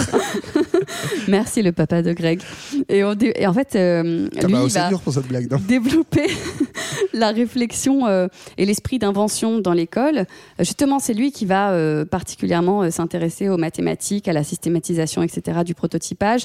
merci 1.28 1.62
le 1.62 1.72
papa 1.72 2.02
de 2.02 2.12
Greg. 2.12 2.40
Et, 2.88 3.04
on 3.04 3.14
dé- 3.14 3.32
et 3.36 3.46
en 3.46 3.52
fait, 3.52 3.74
euh, 3.76 4.28
Ah 4.36 4.46
lui, 4.46 4.52
bah, 4.52 4.60
il 4.66 4.72
va 4.72 4.88
dur 4.88 5.00
pour 5.00 5.12
cette 5.12 5.26
blague. 5.28 5.50
non 5.50 5.58
développer 5.66 6.26
la 7.12 7.30
réflexion 7.30 8.06
euh, 8.06 8.28
et 8.58 8.66
l'esprit 8.66 8.98
d'invention 8.98 9.58
dans 9.58 9.72
l'école. 9.72 10.26
Justement, 10.58 10.98
c'est 10.98 11.14
lui 11.14 11.32
qui 11.32 11.46
va 11.46 11.70
euh, 11.70 12.04
particulièrement 12.04 12.82
euh, 12.82 12.90
s'intéresser 12.90 13.48
aux 13.48 13.56
mathématiques, 13.56 14.28
à 14.28 14.32
la 14.32 14.44
systématisation, 14.44 15.22
etc., 15.22 15.60
du 15.64 15.74
prototypage. 15.74 16.42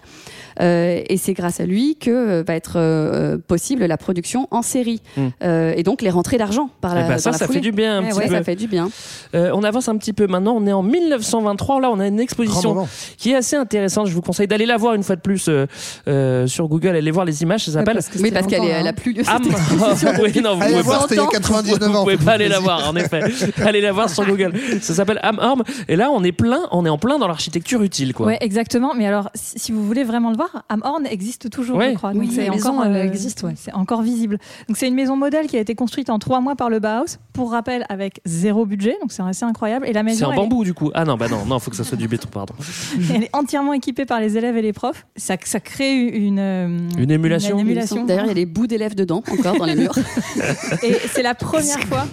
Euh, 0.62 1.02
et 1.08 1.18
c'est 1.18 1.34
grâce 1.34 1.60
à 1.60 1.66
lui 1.66 1.96
que 1.96 2.10
euh, 2.10 2.44
va 2.46 2.56
être 2.56 2.74
euh, 2.78 3.38
possible 3.38 3.86
la 3.86 3.98
production 3.98 4.48
en 4.52 4.62
série. 4.62 5.02
Mm. 5.18 5.28
Euh, 5.44 5.74
et 5.76 5.84
donc 5.84 6.02
les 6.02 6.10
rentrées 6.10 6.38
d'argent 6.38 6.70
par 6.82 6.96
la, 6.96 7.04
ben, 7.04 7.18
ça, 7.18 7.30
dans 7.30 7.34
la 7.34 7.38
ça 7.40 7.48
fait 7.48 7.60
du 7.60 7.72
bien 7.72 8.00
un 8.00 8.04
petit 8.04 8.18
ouais, 8.18 8.28
peu. 8.28 8.34
ça 8.34 8.44
fait 8.44 8.56
du 8.56 8.68
bien. 8.68 8.90
Euh, 9.36 9.52
on 9.54 9.64
avance 9.64 9.90
un 9.90 9.98
petit 9.98 10.14
peu 10.14 10.28
maintenant. 10.28 10.56
On 10.56 10.66
est 10.68 10.74
en 10.74 10.84
1923. 10.84 11.82
Là, 11.82 11.92
on 11.92 12.00
a 12.00 12.08
une 12.08 12.20
exposition 12.20 12.88
qui 13.18 13.32
est 13.32 13.36
assez 13.36 13.56
intéressante. 13.56 14.08
Je 14.08 14.14
vous 14.14 14.22
conseille 14.22 14.48
d'aller 14.48 14.59
la 14.66 14.78
voir 14.78 14.94
une 14.94 15.04
fois 15.04 15.16
de 15.16 15.22
plus 15.22 15.48
euh, 15.50 15.66
euh, 16.08 16.48
sur 16.48 16.68
Google. 16.68 16.90
Allez 16.96 17.12
voir 17.12 17.26
les 17.26 17.42
images. 17.44 17.66
Ça 17.66 17.72
s'appelle 17.74 18.00
Oui, 18.22 18.32
parce 18.32 18.48
qu'elle 18.48 18.64
elle 18.64 18.88
a 18.88 18.90
hein. 18.90 18.94
plus 18.94 19.14
lieu. 19.14 19.24
Am. 19.28 19.44
cette 19.44 19.52
exposition. 19.52 20.10
oui, 20.24 20.42
non, 20.42 20.56
vous 20.56 20.64
Allez 20.64 20.82
voir, 20.82 21.00
pas. 21.02 21.08
c'était 21.10 21.16
il 21.22 21.24
y 21.24 21.28
a 21.28 21.30
99 21.32 21.90
ans. 21.90 22.00
Vous 22.00 22.04
pouvez 22.04 22.18
pas 22.18 22.34
aller 22.34 22.48
la 22.48 22.60
voir, 22.60 22.90
en 22.90 22.96
effet. 22.96 23.22
Allez 23.66 23.82
la 23.82 23.92
voir 23.92 24.10
sur 24.10 24.26
Google. 24.26 24.54
Ça 24.82 24.94
s'appelle 24.94 25.20
Am 25.24 25.40
Arm. 25.40 25.64
Et 25.88 25.96
là, 25.96 26.10
on 26.12 26.24
est 26.24 26.32
plein, 26.32 26.62
on 26.72 26.86
est 26.86 26.90
en 26.90 26.98
plein 26.98 27.20
dans 27.20 27.28
l'architecture 27.28 27.82
utile, 27.84 28.14
quoi. 28.14 28.28
Ouais, 28.28 28.38
exactement. 28.42 28.94
Mais 28.96 29.06
alors, 29.08 29.30
si 29.36 29.72
vous 29.72 29.86
voulez 29.86 30.04
vraiment 30.04 30.30
le 30.32 30.36
voir, 30.38 30.64
Amhorn 30.70 31.06
existe 31.06 31.50
toujours, 31.50 31.78
Ouais. 31.78 31.92
je 31.92 31.96
crois. 31.98 32.12
Oui, 32.14 32.28
Donc, 32.28 32.36
c'est 32.36 32.46
la 32.46 32.52
maison, 32.52 32.70
encore, 32.80 32.86
euh, 32.92 33.04
existe, 33.04 33.44
ouais. 33.44 33.54
C'est 33.56 33.74
encore 33.74 34.02
visible. 34.02 34.38
Donc, 34.68 34.78
c'est 34.78 34.88
une 34.88 34.96
maison 34.96 35.16
modèle 35.16 35.48
qui 35.48 35.58
a 35.58 35.60
été 35.60 35.76
construite 35.76 36.10
en 36.10 36.20
trois 36.20 36.40
mois 36.42 36.56
par 36.56 36.70
le 36.70 36.80
Bauhaus. 36.80 37.18
Pour 37.34 37.52
rappel, 37.52 37.86
avec 37.90 38.20
zéro 38.26 38.66
budget. 38.66 38.98
Donc, 39.02 39.12
c'est 39.12 39.24
assez 39.24 39.46
incroyable. 39.46 39.88
Et 39.88 39.94
la 39.94 40.02
C'est 40.02 40.04
maison, 40.06 40.26
en 40.28 40.32
elle 40.32 40.38
est- 40.38 40.42
bambou, 40.42 40.64
du 40.64 40.74
coup. 40.74 40.92
Ah 40.94 41.06
non, 41.06 41.16
bah 41.16 41.28
non, 41.30 41.46
non, 41.46 41.60
faut 41.60 41.72
que 41.72 41.78
ça 41.78 41.84
soit 41.84 41.98
du 41.98 42.08
béton, 42.08 42.28
pardon. 42.32 42.54
elle 43.14 43.24
est 43.24 43.30
entièrement 43.34 43.74
équipée 43.74 44.06
par 44.06 44.20
les 44.20 44.38
élèves 44.40 44.58
et 44.58 44.62
les 44.64 44.74
profs. 44.74 45.06
Ça, 45.16 45.36
ça 45.44 45.60
crée 45.60 45.94
une, 45.96 46.40
euh, 46.40 46.80
Une 46.98 47.12
émulation. 47.12 47.60
une 47.60 47.68
émulation. 47.68 48.04
D'ailleurs, 48.06 48.26
il 48.26 48.30
y 48.30 48.32
a 48.32 48.36
des 48.36 48.46
bouts 48.48 48.66
d'élèves 48.68 48.96
dedans, 48.96 49.24
encore 49.32 49.58
dans 49.58 49.66
les 49.66 49.76
murs. 49.76 49.96
Et 50.84 50.94
c'est 51.14 51.22
la 51.24 51.36
première 51.36 51.80
fois. 51.82 52.08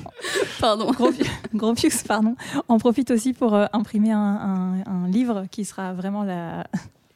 Pardon. 0.61 0.91
Gropius, 0.93 1.27
Gropius, 1.55 2.03
pardon, 2.03 2.37
en 2.69 2.79
profite 2.79 3.11
aussi 3.11 3.33
pour 3.33 3.55
euh, 3.55 3.65
imprimer 3.73 4.13
un, 4.13 4.19
un- 4.87 4.91
un 4.93 5.09
livre 5.09 5.45
qui 5.51 5.65
sera 5.65 5.93
vraiment 5.95 6.23
la, 6.25 6.67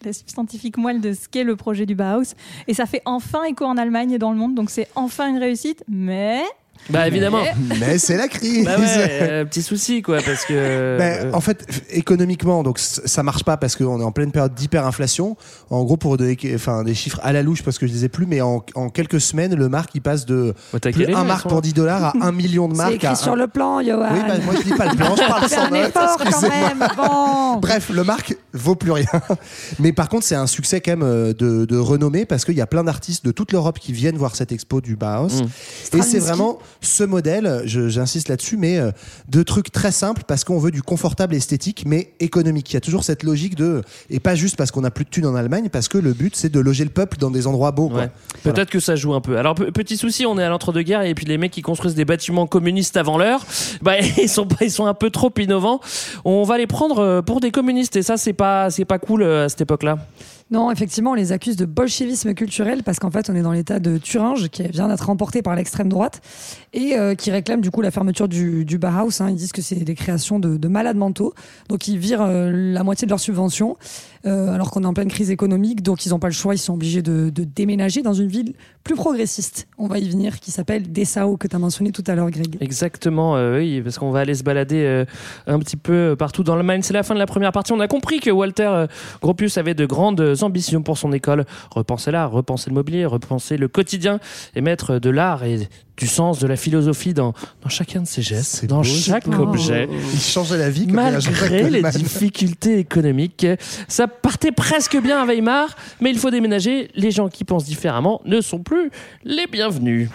la 0.05 0.12
scientifique 0.12 0.79
moelle 0.79 1.01
de 1.01 1.12
ce 1.12 1.29
qu'est 1.29 1.44
le 1.44 1.57
projet 1.57 1.85
du 1.87 1.94
Bauhaus. 1.94 2.35
Et 2.68 2.75
ça 2.75 2.87
fait 2.87 3.03
enfin 3.05 3.44
écho 3.44 3.64
en 3.66 3.77
Allemagne 3.77 4.12
et 4.12 4.18
dans 4.18 4.33
le 4.33 4.38
monde, 4.38 4.55
donc 4.55 4.70
c'est 4.70 4.88
enfin 4.94 5.29
une 5.29 5.38
réussite, 5.38 5.85
mais 5.88 6.40
Bah 6.88 7.07
évidemment. 7.07 7.43
Mais 7.79 7.99
c'est 7.99 8.16
la 8.16 8.27
crise. 8.27 8.64
Bah 8.64 8.77
ouais, 8.79 8.87
euh, 9.23 9.45
petit 9.45 9.62
souci, 9.62 10.03
quoi, 10.03 10.19
parce 10.25 10.45
que. 10.45 10.97
Ben, 10.99 11.27
euh, 11.27 11.33
en 11.33 11.40
fait, 11.40 11.64
économiquement, 11.90 12.62
donc 12.62 12.79
ça 12.79 13.23
marche 13.23 13.45
pas 13.45 13.57
parce 13.57 13.77
qu'on 13.77 14.01
est 14.01 14.05
en 14.05 14.11
pleine 14.12 14.33
période 14.33 14.55
d'hyperinflation. 14.55 15.37
En 15.71 15.85
gros, 15.85 15.97
pour 15.97 16.16
donner 16.16 16.37
enfin, 16.55 16.83
des 16.83 16.95
chiffres 16.95 17.21
à 17.23 17.33
la 17.33 17.43
louche, 17.43 17.62
parce 17.62 17.79
que 17.79 17.87
je 17.87 17.93
les 17.93 18.05
ai 18.05 18.09
plus, 18.09 18.27
mais 18.27 18.40
en, 18.40 18.64
en 18.75 18.88
quelques 18.88 19.21
semaines, 19.21 19.55
le 19.55 19.69
marque 19.69 19.90
il 19.95 20.01
passe 20.03 20.27
de 20.27 20.55
t'as 20.81 20.90
plus 20.90 21.14
un 21.14 21.25
marque 21.25 21.49
pour 21.49 21.62
10 21.62 21.75
dollars 21.75 22.05
à 22.07 22.12
1 22.23 22.33
million 22.33 22.66
de 22.66 22.75
C'est 22.75 22.79
marques. 22.79 22.95
écrit 22.95 23.07
à 23.07 23.14
sur 23.14 23.33
un- 23.33 23.37
le 23.37 23.47
plan, 23.47 23.81
Johan. 23.83 24.09
Oui, 24.12 24.21
bah, 24.27 24.35
moi 24.45 24.55
je 24.59 24.69
lis 24.69 24.77
pas 24.77 24.87
le 24.90 24.97
plan, 24.97 25.14
je 25.14 25.27
parle 25.29 25.49
sans 25.49 25.61
un 25.66 25.71
notes. 25.71 25.88
effort 25.90 26.16
quand 26.16 26.43
même. 26.49 26.88
Bon. 26.97 27.57
Bref, 27.59 27.90
le 27.90 28.03
marque 28.05 28.37
vaut 28.53 28.75
plus 28.75 28.90
rien. 28.93 29.07
Mais 29.79 29.93
par 29.93 30.09
contre, 30.09 30.25
c'est 30.25 30.35
un 30.35 30.47
succès 30.47 30.81
quand 30.81 30.93
même 30.93 31.03
euh, 31.03 31.33
de, 31.33 31.64
de 31.66 31.77
renommée 31.77 32.25
parce 32.25 32.45
qu'il 32.45 32.57
y 32.57 32.61
a 32.61 32.66
plein 32.66 32.83
d'artistes 32.85 33.25
de 33.25 33.31
toute 33.31 33.53
l'Europe 33.53 33.79
qui 33.79 33.93
viennent 33.93 34.16
voir 34.16 34.35
cette 34.35 34.51
expo 34.53 34.81
du 34.81 34.97
Bauhaus. 34.97 35.43
Mm. 35.93 35.99
Et 35.99 36.03
c'est 36.03 36.19
vraiment 36.19 36.59
ce 36.81 37.05
modèle, 37.05 37.63
j'insiste 37.65 38.29
là-dessus, 38.29 38.57
mais 38.57 38.79
euh, 38.79 38.91
de 39.29 39.43
trucs 39.43 39.71
très 39.73 39.93
simples 39.93 40.23
parce 40.27 40.45
qu'on 40.45 40.59
veut 40.59 40.71
du 40.71 40.83
confortable 40.83 41.35
esthétique, 41.35 41.85
mais 41.87 42.13
économique. 42.21 42.71
Il 42.71 42.75
y 42.75 42.77
a 42.77 42.81
toujours 42.81 43.05
cette 43.05 43.23
logique 43.23 43.55
de, 43.55 43.83
et 44.09 44.21
pas 44.21 44.35
juste 44.35 44.57
parce 44.57 44.71
qu'on 44.71 44.85
a 44.85 44.91
plus 44.91 45.05
de 45.05 45.11
thunes 45.11 45.27
en 45.27 45.35
Allemagne, 45.35 45.69
parce 45.71 45.89
que 45.89 45.99
le 45.99 46.13
but 46.13 46.35
c'est 46.37 46.49
de 46.49 46.61
loger 46.61 46.85
le 46.85 46.91
peuple 46.91 47.17
dans 47.19 47.31
des 47.31 47.47
endroits 47.47 47.73
beaux. 47.73 47.91
Peut-être 48.43 48.71
que 48.71 48.81
ça 48.81 48.97
joue 48.97 49.15
un 49.15 49.21
peu. 49.21 49.37
Alors 49.39 49.55
pe- 49.55 49.71
petit 49.71 49.97
souci, 49.97 50.27
on 50.27 50.39
est 50.39 50.43
à 50.45 50.49
l'entre-deux-guerres 50.49 51.03
et 51.03 51.15
puis 51.15 51.27
les 51.27 51.39
mecs 51.39 51.53
qui 51.53 51.63
construisent 51.63 51.95
des 51.95 52.05
bâtiments 52.05 52.47
communistes 52.47 52.97
avant 52.97 53.19
l'heure, 53.19 53.45
bah 53.83 53.99
ils 53.99 54.29
sont 54.29 54.47
ils 54.61 54.71
sont 54.71 54.87
un 54.87 54.95
peu 54.95 55.11
trop 55.11 55.33
innovants. 55.39 55.81
On 56.25 56.45
va 56.45 56.59
les 56.59 56.67
prendre 56.67 56.99
euh, 57.01 57.23
pour 57.23 57.41
des 57.41 57.51
communistes 57.51 57.97
et 57.97 58.03
ça 58.03 58.17
c'est 58.17 58.33
pas 58.33 58.71
c'est 58.71 58.85
pas 58.85 58.99
cool 58.99 59.23
euh, 59.23 59.45
à 59.45 59.49
cette 59.49 59.61
époque-là. 59.63 59.99
Non, 60.51 60.73
effectivement, 60.73 61.13
on 61.13 61.15
les 61.15 61.31
accuse 61.31 61.55
de 61.55 61.65
bolchevisme 61.65 62.35
culturel 62.35 62.83
parce 62.83 62.99
qu'en 62.99 63.11
fait, 63.13 63.31
on 63.31 63.37
est 63.37 63.43
dans 63.43 63.53
l'état 63.53 63.79
de 63.79 63.99
Thuringe 63.99 64.49
qui 64.49 64.65
vient 64.65 64.89
d'être 64.89 65.07
remporté 65.07 65.43
par 65.43 65.55
l'extrême 65.55 65.89
droite 65.89 66.21
et 66.73 66.99
euh, 66.99 67.15
qui 67.15 67.31
réclame 67.31 67.61
du 67.61 67.71
coup 67.71 67.83
la 67.83 67.93
fermeture 67.93 68.27
du, 68.27 68.65
du 68.65 68.77
Bauhaus. 68.77 69.21
hein. 69.21 69.31
Ils 69.31 69.37
disent 69.37 69.53
que 69.53 69.63
c'est 69.63 69.77
des 69.77 69.95
créations 69.95 70.41
de, 70.41 70.57
de 70.57 70.69
malades 70.69 70.97
mentaux. 70.97 71.35
Donc, 71.69 71.87
ils 71.87 71.99
virent 71.99 72.23
euh, 72.23 72.51
la 72.51 72.83
moitié 72.83 73.07
de 73.07 73.11
leurs 73.11 73.21
subventions 73.21 73.77
euh, 74.27 74.53
alors 74.53 74.71
qu'on 74.71 74.83
est 74.83 74.87
en 74.87 74.95
pleine 74.95 75.09
crise 75.09 75.31
économique. 75.31 75.83
Donc, 75.83 76.05
ils 76.05 76.11
n'ont 76.11 76.19
pas 76.19 76.29
le 76.29 76.35
choix. 76.35 76.55
Ils 76.55 76.59
sont 76.59 76.75
obligés 76.75 77.03
de, 77.03 77.31
déménager 77.31 78.03
dans 78.03 78.13
une 78.13 78.29
ville 78.29 78.55
plus 78.85 78.95
progressiste. 78.95 79.67
On 79.79 79.87
va 79.87 79.99
y 79.99 80.09
venir, 80.09 80.41
qui 80.41 80.51
s'appelle 80.51 80.91
Dessau, 80.91 81.37
que 81.37 81.49
tu 81.49 81.57
as 81.57 81.59
mentionné 81.59 81.93
tout 81.93 82.05
à 82.07 82.15
l'heure, 82.15 82.31
Greg. 82.31 82.57
Exactement, 82.61 83.37
euh, 83.37 83.59
oui, 83.59 83.81
parce 83.83 83.99
qu'on 83.99 84.11
va 84.11 84.21
aller 84.21 84.35
se 84.35 84.43
balader 84.43 84.85
euh, 84.85 85.05
un 85.47 85.59
petit 85.59 85.77
peu 85.77 86.17
partout 86.19 86.43
dans 86.43 86.57
le 86.57 86.63
Maine. 86.63 86.83
C'est 86.83 86.95
la 86.95 87.03
fin 87.03 87.15
de 87.15 87.19
la 87.19 87.27
première 87.27 87.53
partie. 87.53 87.73
On 87.73 87.81
a 87.81 87.89
compris 87.89 88.21
que 88.21 88.31
Walter 88.31 88.87
Gropius 89.23 89.59
avait 89.59 89.75
de 89.75 89.87
grandes 89.87 90.37
ambitions 90.43 90.83
pour 90.83 90.99
son 90.99 91.13
école. 91.13 91.45
Repenser 91.71 92.11
l'art, 92.11 92.31
repenser 92.31 92.71
le 92.71 92.75
mobilier, 92.75 93.07
repenser 93.07 93.57
le 93.57 93.69
quotidien 93.69 94.21
et 94.55 94.61
mettre 94.61 94.99
de 94.99 95.11
l'art 95.11 95.45
et 95.45 95.69
du 96.01 96.07
sens, 96.07 96.39
de 96.39 96.47
la 96.47 96.57
philosophie 96.57 97.13
dans, 97.13 97.35
dans 97.63 97.69
chacun 97.69 98.01
de 98.01 98.07
ses 98.07 98.23
gestes, 98.23 98.65
dans 98.65 98.79
beau, 98.79 98.85
chaque 98.85 99.29
objet. 99.29 99.87
Il 100.15 100.21
changeait 100.21 100.57
la 100.57 100.71
vie 100.71 100.87
comme 100.87 100.97
Malgré 100.97 101.69
les 101.69 101.83
difficultés 101.83 102.79
économiques, 102.79 103.47
ça 103.87 104.09
partait 104.09 104.51
presque 104.51 104.97
bien 105.01 105.21
à 105.21 105.27
Weimar, 105.27 105.77
mais 106.01 106.11
il 106.11 106.19
faut 106.19 106.31
déménager. 106.31 106.91
Les 106.95 107.11
gens 107.11 107.29
qui 107.29 107.45
pensent 107.45 107.67
différemment 107.67 108.23
ne 108.25 108.41
sont 108.41 108.61
plus 108.61 108.91
les 109.25 109.47
bienvenus. 109.47 110.09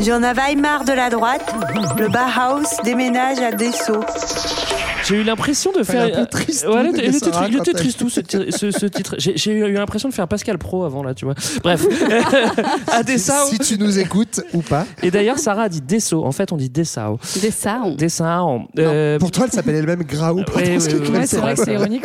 J'en 0.00 0.22
avais 0.22 0.38
Weimar 0.38 0.84
de 0.84 0.92
la 0.92 1.10
droite. 1.10 1.54
Le 1.98 2.08
Bauhaus 2.08 2.82
déménage 2.84 3.38
à 3.38 3.52
Dessau. 3.52 4.00
J'ai 5.08 5.20
eu 5.20 5.22
l'impression 5.24 5.72
de 5.72 5.82
faire. 5.82 6.04
un 6.04 6.20
peu 6.20 6.26
triste, 6.26 6.66
Ouais, 6.66 6.88
tout, 6.90 6.94
il 6.94 6.98
était, 6.98 7.06
il 7.70 7.72
triste 7.72 7.98
tout 7.98 8.08
ce, 8.10 8.20
ti- 8.20 8.50
ce- 8.50 8.70
ce 8.70 8.86
titre. 8.86 9.14
J'ai 9.18 9.52
eu 9.52 9.72
l'impression 9.72 10.08
de 10.08 10.14
faire 10.14 10.28
Pascal 10.28 10.58
Pro 10.58 10.84
avant 10.84 11.02
là, 11.02 11.14
tu 11.14 11.24
vois. 11.24 11.34
Bref, 11.62 11.86
à 12.92 13.02
Dessau. 13.02 13.32
Si 13.50 13.58
tu 13.58 13.78
nous 13.78 13.98
écoutes 13.98 14.40
ou 14.52 14.60
pas. 14.62 14.86
Et 15.02 15.10
d'ailleurs, 15.10 15.38
Sarah 15.38 15.62
a 15.64 15.68
dit 15.68 15.80
Dessau. 15.80 16.24
En 16.24 16.32
fait, 16.32 16.52
on 16.52 16.56
dit 16.56 16.70
Dessau. 16.70 17.18
Des 17.40 17.50
sounds. 17.50 17.96
Dessau. 17.96 18.24
Euh, 18.78 19.18
Pour 19.18 19.30
toi, 19.30 19.44
elle 19.46 19.52
s'appelle 19.52 19.74
elle-même 19.76 20.02
oui, 20.34 20.44
Ouais, 20.54 20.78
c'est 21.26 21.36
vrai 21.38 21.54
que 21.54 21.64
c'est 21.64 21.72
ironique. 21.74 22.04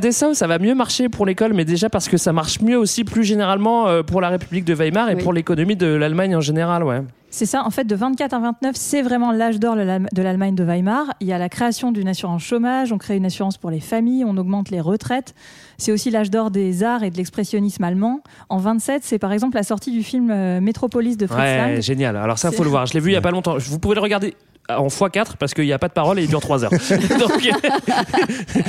Dessau, 0.00 0.34
ça 0.34 0.46
va 0.46 0.58
mieux 0.58 0.74
marcher 0.74 1.08
pour 1.08 1.26
l'école, 1.26 1.54
mais 1.54 1.64
déjà 1.64 1.88
parce 1.88 2.08
que 2.08 2.16
ça 2.16 2.32
marche 2.32 2.60
mieux 2.60 2.78
aussi 2.78 3.04
plus 3.04 3.24
généralement 3.24 3.88
euh, 3.88 4.02
pour 4.02 4.20
la 4.20 4.28
République 4.28 4.64
de 4.64 4.74
Weimar 4.74 5.10
et 5.10 5.14
Oui. 5.14 5.22
pour 5.22 5.32
l'économie 5.32 5.76
de 5.76 5.86
l'Allemagne 5.86 6.36
en 6.36 6.40
général, 6.40 6.84
ouais. 6.84 7.02
C'est 7.30 7.46
ça, 7.46 7.64
en 7.64 7.70
fait, 7.70 7.84
de 7.84 7.94
24 7.94 8.32
à 8.34 8.38
29, 8.38 8.74
c'est 8.76 9.02
vraiment 9.02 9.32
l'âge 9.32 9.60
d'or 9.60 9.76
de 9.76 9.80
l'Allem- 9.82 10.08
de 10.12 10.22
l'Allemagne 10.22 10.54
de 10.54 10.64
Weimar. 10.64 11.06
Il 11.20 11.26
y 11.26 11.32
a 11.32 11.38
la 11.38 11.48
création 11.48 11.92
d'une 11.92 12.08
assurance 12.08 12.42
chômage, 12.42 12.92
on 12.92 12.98
crée 12.98 13.16
une 13.16 13.26
assurance 13.26 13.58
pour 13.58 13.70
les 13.70 13.80
familles, 13.80 14.24
on 14.24 14.36
augmente 14.36 14.70
les 14.70 14.80
retraites. 14.80 15.34
C'est 15.76 15.92
aussi 15.92 16.10
l'âge 16.10 16.30
d'or 16.30 16.50
des 16.50 16.82
arts 16.82 17.02
et 17.04 17.10
de 17.10 17.16
l'expressionnisme 17.16 17.84
allemand. 17.84 18.20
En 18.48 18.56
27, 18.58 19.02
c'est 19.04 19.18
par 19.18 19.32
exemple 19.32 19.56
la 19.56 19.62
sortie 19.62 19.90
du 19.92 20.02
film 20.02 20.30
euh, 20.30 20.60
Métropolis 20.60 21.16
de 21.16 21.26
Fritz 21.26 21.38
Ouais, 21.38 21.56
Lang. 21.74 21.80
génial. 21.82 22.16
Alors 22.16 22.38
ça, 22.38 22.50
faut 22.50 22.64
le 22.64 22.70
voir. 22.70 22.86
Je 22.86 22.94
l'ai 22.94 23.00
vu 23.00 23.10
il 23.10 23.14
y 23.14 23.16
a 23.16 23.20
pas 23.20 23.30
longtemps. 23.30 23.56
Vous 23.58 23.78
pouvez 23.78 23.94
le 23.94 24.00
regarder 24.00 24.34
en 24.70 24.88
x4 24.88 25.36
parce 25.38 25.54
qu'il 25.54 25.64
n'y 25.64 25.72
a 25.72 25.78
pas 25.78 25.88
de 25.88 25.92
parole 25.92 26.18
et 26.18 26.22
il 26.24 26.28
dure 26.28 26.40
3 26.40 26.64
heures. 26.64 26.70
Donc, 27.18 27.46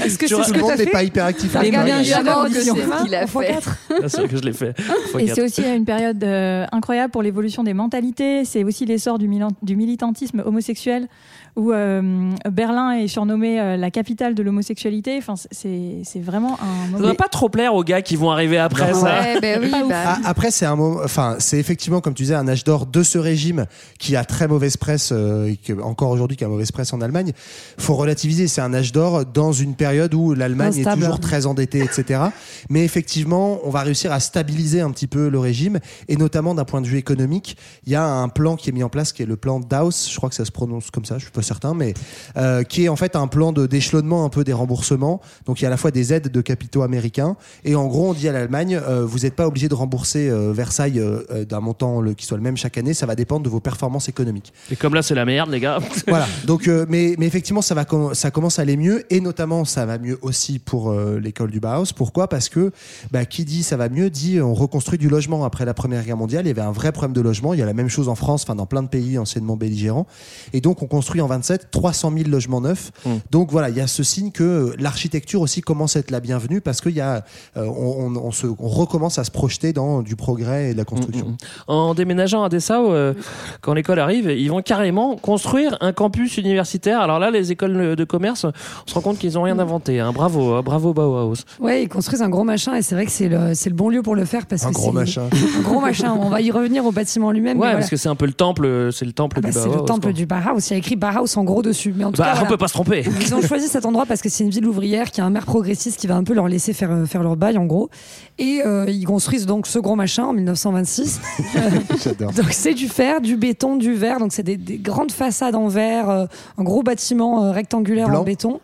Est-ce 0.06 0.18
que 0.18 0.26
Tu 0.26 0.36
c'est 0.36 0.44
ce 0.44 0.48
Tout 0.48 0.52
que 0.52 0.56
le 0.58 0.62
monde 0.62 0.70
t'as 0.72 0.78
n'est 0.78 0.84
fait 0.86 0.92
pas 0.92 1.04
hyper 1.04 1.26
actif. 1.26 1.56
à 1.56 1.62
Les 1.62 1.72
l'école. 1.72 1.86
gars, 1.86 1.86
bien 1.86 2.00
Évidemment 2.00 2.42
sûr, 2.42 2.44
que 2.50 2.54
c'est 2.54 2.70
ce 2.70 3.04
qu'il 3.04 3.16
a 3.16 3.28
fait. 3.28 3.40
x4. 3.54 4.00
bien 4.00 4.08
sûr 4.10 4.28
que 4.30 4.38
je 4.38 4.42
l'ai 4.42 4.54
fait. 4.54 4.74
Et 5.20 5.26
x4. 5.26 5.34
c'est 5.36 5.42
aussi 5.42 5.62
une 5.64 5.86
période 5.86 6.24
euh, 6.24 6.66
incroyable 6.72 7.12
pour 7.12 7.22
l'évolution 7.24 7.64
des 7.64 7.74
mentalités. 7.74 8.46
C'est 8.46 8.64
aussi 8.64 8.86
l'essor 8.86 9.18
du 9.20 9.28
militantisme 9.76 10.42
homosexuel, 10.46 11.08
où 11.56 11.72
euh, 11.72 12.32
Berlin 12.50 12.92
est 12.92 13.08
surnommée 13.08 13.60
euh, 13.60 13.78
la 13.78 13.92
capitale 13.92 14.36
de 14.36 14.44
l'homosexualité. 14.44 15.18
Enfin, 15.18 15.34
c'est 15.52 16.02
c'est 16.04 16.20
vraiment 16.20 16.58
un 16.62 16.98
Ça 16.98 17.04
doit 17.04 17.14
pas 17.16 17.28
trop 17.28 17.50
plaire 17.50 17.74
aux 17.76 17.84
gars 17.84 18.02
qui 18.02 18.16
vont 18.16 18.32
arriver 18.32 18.58
après 18.58 18.92
Non. 18.92 19.02
ça. 19.02 19.20
Ouais, 19.22 19.40
ben 19.42 19.60
oui, 19.62 19.72
bah, 19.90 20.04
Ah, 20.06 20.20
après, 20.26 20.52
c'est 20.52 20.66
un 20.66 20.76
moment, 20.76 21.00
enfin, 21.04 21.36
c'est 21.40 21.60
effectivement, 21.60 22.02
comme 22.02 22.14
tu 22.14 22.24
disais, 22.24 22.36
un 22.36 22.48
âge 22.48 22.64
d'or 22.64 22.86
de 22.86 23.04
ce 23.04 23.18
régime 23.18 23.66
qui 24.00 24.16
a 24.16 24.24
très 24.26 24.48
mauvaise 24.48 24.78
presse, 24.78 25.10
euh, 25.12 25.48
et 25.48 25.58
que, 25.58 25.74
encore 25.82 26.10
aujourd'hui, 26.12 26.38
qui 26.38 26.44
a 26.44 26.48
mauvaise 26.48 26.72
presse 26.72 26.94
en 26.94 27.02
Allemagne. 27.02 27.32
Faut 27.78 27.96
relativiser. 27.96 28.48
C'est 28.48 28.62
un 28.62 28.74
âge 28.74 28.92
d'or 28.92 29.26
dans 29.26 29.52
une 29.52 29.76
période 29.76 30.14
où 30.14 30.34
l'Allemagne 30.34 30.78
est 30.78 30.94
toujours 30.94 31.20
très 31.20 31.46
endettée, 31.46 31.80
etc. 31.84 32.22
Mais 32.70 32.84
effectivement, 32.84 33.60
on 33.64 33.70
va 33.70 33.82
réussir 33.82 34.12
à 34.12 34.20
stabiliser 34.20 34.82
un 34.82 34.92
petit 34.92 35.08
peu 35.08 35.30
le 35.30 35.40
régime, 35.40 35.80
et 36.08 36.16
notamment 36.16 36.56
d'un 36.56 36.66
point 36.66 36.82
de 36.82 36.88
vue 36.88 36.98
économique. 36.98 37.58
Il 37.86 37.92
y 37.92 37.96
a 37.96 38.04
un 38.06 38.30
plan 38.30 38.56
qui 38.56 38.70
est 38.70 38.74
mis 38.74 38.84
en 38.84 38.90
place, 38.90 39.14
qui 39.14 39.24
est 39.24 39.26
le 39.26 39.38
plan 39.38 39.60
Daus. 39.60 40.10
Je 40.10 40.16
crois 40.18 40.30
que 40.30 40.36
ça 40.36 40.46
se 40.46 40.52
prononce 40.52 40.92
comme 40.92 41.06
ça. 41.06 41.18
Je 41.18 41.24
suis 41.24 41.32
pas 41.32 41.42
certain, 41.50 41.74
mais 41.74 41.94
euh, 42.38 42.64
qui 42.64 42.86
est 42.86 42.90
en 42.90 42.96
fait 42.96 43.16
un 43.16 43.28
plan 43.28 43.52
de 43.52 43.66
d'échelonnement 43.66 44.24
un 44.24 44.30
peu 44.30 44.44
des 44.44 44.54
remboursements. 44.54 45.20
Donc 45.46 45.60
il 45.60 45.64
y 45.64 45.66
a 45.66 45.70
à 45.70 45.72
la 45.72 45.78
fois 45.78 45.92
des 45.92 46.14
aides 46.14 46.30
de 46.32 46.42
capitaux 46.42 46.82
américains 46.84 47.36
et 47.66 47.76
en 47.76 47.88
gros 47.88 48.10
on 48.10 48.14
dit 48.14 48.28
à 48.30 48.32
l'Allemagne 48.32 48.80
euh, 48.88 49.06
vous 49.06 49.20
n'êtes 49.20 49.36
pas 49.36 49.48
obligé 49.48 49.68
de 49.68 49.74
rembourser 49.74 50.30
euh, 50.30 50.54
Versailles 50.54 51.02
d'un 51.50 51.60
montant 51.60 52.02
le- 52.02 52.14
qui 52.14 52.26
soit 52.26 52.38
le 52.38 52.44
même 52.44 52.58
chaque 52.58 52.78
année. 52.78 52.94
Ça 52.94 53.06
va 53.06 53.16
dépendre 53.16 53.44
de 53.44 53.50
vos 53.50 53.60
performances 53.60 54.08
économiques. 54.10 54.54
Et 54.72 54.76
comme 54.76 54.94
là, 54.94 55.02
c'est 55.02 55.16
la 55.16 55.26
merde, 55.26 55.50
les 55.50 55.60
gars. 55.60 55.80
voilà. 56.08 56.28
Donc 56.46 56.68
mais 56.88 57.16
mais 57.18 57.26
effectivement 57.26 57.62
ça 57.62 57.76
va 57.76 57.86
ça 58.14 58.32
commence 58.32 58.60
à 58.60 58.62
aller 58.62 58.78
mieux 58.78 59.04
et 59.14 59.20
notamment 59.22 59.66
ça 59.66 59.86
va 59.86 59.98
mieux 59.98 60.20
aussi 60.22 60.60
pour 60.60 60.94
l'école 60.94 61.52
du 61.52 61.60
Bauhaus. 61.60 61.94
Pourquoi? 61.96 62.28
Parce 62.30 62.50
que 62.50 62.72
bah, 63.12 63.26
qui 63.26 63.44
dit 63.46 63.64
ça 63.64 63.78
va 63.78 63.90
mieux 63.90 64.10
dit 64.10 64.40
on 64.42 64.54
reconstruit 64.54 64.98
du 65.00 65.10
logement 65.10 65.44
après 65.46 65.66
la 65.66 65.74
Première 65.74 66.04
Guerre 66.04 66.18
mondiale. 66.18 66.46
Il 66.46 66.50
y 66.50 66.52
avait 66.52 66.62
un 66.62 66.72
vrai 66.72 66.92
problème 66.92 67.14
de 67.14 67.22
logement. 67.22 67.54
Il 67.54 67.60
y 67.60 67.64
a 67.64 67.66
la 67.66 67.74
même 67.74 67.90
chose 67.90 68.08
en 68.10 68.16
France, 68.16 68.44
enfin 68.44 68.56
dans 68.56 68.66
plein 68.68 68.84
de 68.84 68.88
pays 68.88 69.18
anciennement 69.18 69.58
belligérants. 69.58 70.06
Et 70.54 70.62
donc 70.62 70.82
on 70.84 70.88
construit 70.88 71.22
en 71.22 71.28
27 71.30 71.72
300 71.72 72.12
000 72.18 72.30
logements 72.30 72.62
neufs. 72.62 72.92
Mm. 73.06 73.10
Donc 73.32 73.52
voilà, 73.52 73.70
il 73.70 73.78
y 73.78 73.82
a 73.82 73.88
ce 73.88 74.04
signe 74.04 74.32
que 74.32 74.74
l'architecture 74.80 75.42
aussi 75.42 75.62
commence 75.62 75.96
à 75.96 76.00
être 76.00 76.12
la 76.12 76.20
bienvenue 76.20 76.60
parce 76.62 76.82
qu'il 76.82 76.92
y 76.96 77.02
a 77.02 77.24
euh, 77.58 77.66
on, 77.66 78.08
on- 78.08 78.16
on 78.18 78.32
se 78.32 78.48
on 78.48 78.68
recommence 78.68 79.18
à 79.20 79.24
se 79.24 79.32
projeter 79.32 79.72
dans 79.74 80.02
du 80.02 80.16
progrès 80.16 80.72
et 80.72 80.74
de 80.74 80.78
la 80.78 80.86
construction. 80.86 81.28
Mm, 81.28 81.32
mm. 81.32 81.38
En 81.68 81.94
déménageant 81.94 82.44
à 82.44 82.50
Dessau, 82.50 82.92
euh, 82.92 83.14
quand 83.62 83.74
l'école 83.74 84.00
arrive, 84.00 84.30
ils 84.30 84.50
vont 84.50 84.62
carrément 84.62 85.16
construire 85.16 85.78
un 85.82 85.94
campus 85.94 86.38
universitaire. 86.38 87.00
Alors 87.02 87.20
là, 87.20 87.32
les 87.32 87.52
écoles 87.52 87.96
de 87.96 88.04
commerce, 88.04 88.46
on 88.46 88.52
se 88.90 88.94
rend 88.94 89.02
compte 89.02 89.18
qu'ils 89.20 89.34
n'ont 89.34 89.44
rien 89.44 89.58
inventé. 89.60 90.00
hein. 90.00 90.12
Bravo, 90.14 90.54
hein, 90.56 90.62
bravo 90.64 90.94
Bauhaus. 90.94 91.36
Ouais, 91.60 91.84
ils 91.84 91.88
construisent 91.90 92.22
un 92.22 92.30
gros 92.30 92.44
machin 92.44 92.76
et 92.76 92.82
c'est 92.82 92.96
vrai 92.96 93.06
que 93.06 93.12
c'est 93.12 93.30
le, 93.30 93.54
c'est 93.54 93.70
le 93.70 93.76
bon 93.76 93.90
lieu 93.90 94.02
pour 94.02 94.16
le 94.16 94.26
faire 94.26 94.46
parce 94.48 94.64
Un 94.66 94.70
que 94.70 94.74
gros 94.74 94.88
c'est- 94.88 94.94
machin. 94.98 95.24
Un 95.60 95.62
gros 95.62 95.80
machin. 95.80 96.16
On 96.20 96.30
va 96.30 96.42
y 96.42 96.52
revenir 96.52 96.86
au 96.86 96.92
bâtiment 96.92 97.32
lui-même. 97.32 97.58
Ouais, 97.60 97.68
mais 97.68 97.74
parce 97.74 97.86
voilà. 97.86 97.90
que 97.90 97.98
c'est 97.98 98.10
un 98.10 98.16
peu 98.16 98.26
le 98.26 98.34
temple, 98.34 98.90
c'est 98.92 99.06
le 99.06 99.14
temple 99.14 99.38
Ah 99.40 99.42
bah, 99.42 99.50
du 99.50 99.54
c'est 99.58 99.66
Bauhaus. 99.68 99.80
le 99.80 99.86
temple 99.86 100.02
quoi. 100.02 100.12
du 100.14 100.26
Bauhaus. 100.26 100.60
Il 100.70 100.72
y 100.72 100.74
a 100.74 100.78
écrit 100.78 100.96
Bauhaus 100.96 101.19
en 101.20 101.44
gros 101.44 101.62
dessus. 101.62 101.94
Mais 101.96 102.04
en 102.04 102.12
tout 102.12 102.18
Bah, 102.22 102.26
cas, 102.26 102.32
on 102.32 102.36
voilà. 102.36 102.50
peut 102.50 102.58
pas 102.58 102.68
se 102.68 102.74
tromper. 102.74 103.04
Ils 103.22 103.36
ont 103.36 103.42
choisi 103.42 103.68
cet 103.68 103.86
endroit 103.86 104.06
parce 104.06 104.22
que 104.22 104.30
c'est 104.30 104.44
une 104.44 104.50
ville 104.50 104.68
ouvrière 104.68 105.12
qui 105.12 105.22
a 105.22 105.26
un 105.26 105.30
maire 105.30 105.46
progressiste 105.46 106.00
qui 106.00 106.08
va 106.08 106.16
un 106.16 106.24
peu 106.24 106.34
leur 106.34 106.48
laisser 106.48 106.74
faire, 106.74 106.92
euh, 106.92 107.06
faire 107.06 107.24
leur 107.24 107.36
bail 107.36 107.58
en 107.58 107.66
gros. 107.66 107.90
Et 108.38 108.62
euh, 108.66 108.86
ils 108.88 109.06
construisent 109.06 109.46
donc 109.46 109.68
ce 109.68 109.80
gros 109.80 109.96
machin 109.96 110.24
en 110.26 110.34
1926. 110.34 111.20
J'adore. 112.04 112.32
donc 112.32 112.48
c'est 112.52 112.74
du 112.74 112.88
fer, 112.88 113.22
du 113.22 113.36
béton, 113.38 113.76
du 113.76 113.94
verre. 113.94 114.20
Donc 114.20 114.32
c'est 114.34 114.44
des, 114.44 114.58
des 114.58 114.78
grandes 114.78 115.12
façades 115.12 115.56
en 115.56 115.68
verre, 115.68 116.10
euh, 116.10 116.26
un 116.58 116.64
gros 116.64 116.84
bâtiment 116.84 117.44
euh, 117.46 117.52
rectangulaire 117.52 118.08
Blanc 118.10 118.22
en 118.22 118.24
béton. 118.24 118.60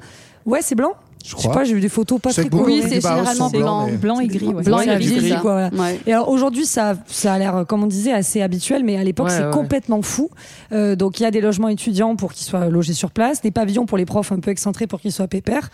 Ouais, 0.46 0.60
c'est 0.62 0.76
blanc. 0.76 0.94
Je 1.26 1.32
Je 1.32 1.36
sais 1.38 1.42
crois. 1.48 1.54
pas, 1.54 1.64
j'ai 1.64 1.74
vu 1.74 1.82
des 1.82 1.90
photos 1.90 2.22
pas 2.22 2.32
très 2.32 2.48
colorées. 2.48 2.74
Oui, 2.74 2.84
c'est 2.88 3.02
Bauhaus 3.02 3.16
généralement 3.16 3.50
blanc. 3.50 3.86
mais- 3.88 3.98
Blanc 3.98 4.20
et 4.20 4.28
gris, 4.28 4.48
ouais. 4.50 4.62
Blanc 4.64 4.80
et 4.82 4.90
a 4.90 5.00
gris, 5.00 5.30
quoi, 5.42 5.70
voilà. 5.70 5.70
Ouais. 5.74 6.00
Et 6.06 6.14
alors 6.14 6.30
aujourd'hui, 6.30 6.66
ça, 6.68 6.96
ça 7.08 7.34
a 7.34 7.40
l'air, 7.40 7.66
comme 7.68 7.84
on 7.84 7.88
disait, 7.88 8.12
assez 8.14 8.44
habituel, 8.44 8.84
mais 8.84 8.96
à 8.96 9.04
l'époque, 9.04 9.30
Ouais, 9.30 9.34
c'est 9.38 9.46
ouais. 9.46 9.52
complètement 9.52 10.04
fou. 10.04 10.30
Euh, 10.72 10.96
donc 10.96 11.20
il 11.20 11.24
y 11.24 11.26
a 11.26 11.32
des 11.32 11.42
logements 11.42 11.70
étudiants 11.70 12.16
pour 12.16 12.32
qu'ils 12.34 12.46
soient 12.46 12.68
logés 12.70 12.94
sur 12.94 13.10
place, 13.10 13.42
des 13.42 13.50
pavillons 13.52 13.88
pour 13.88 13.98
les 13.98 14.06
profs 14.06 14.32
un 14.32 14.40
peu 14.40 14.52
excentrés 14.52 14.86
pour 14.86 15.00
qu'ils 15.02 15.12
soient 15.12 15.28
pépères. 15.28 15.70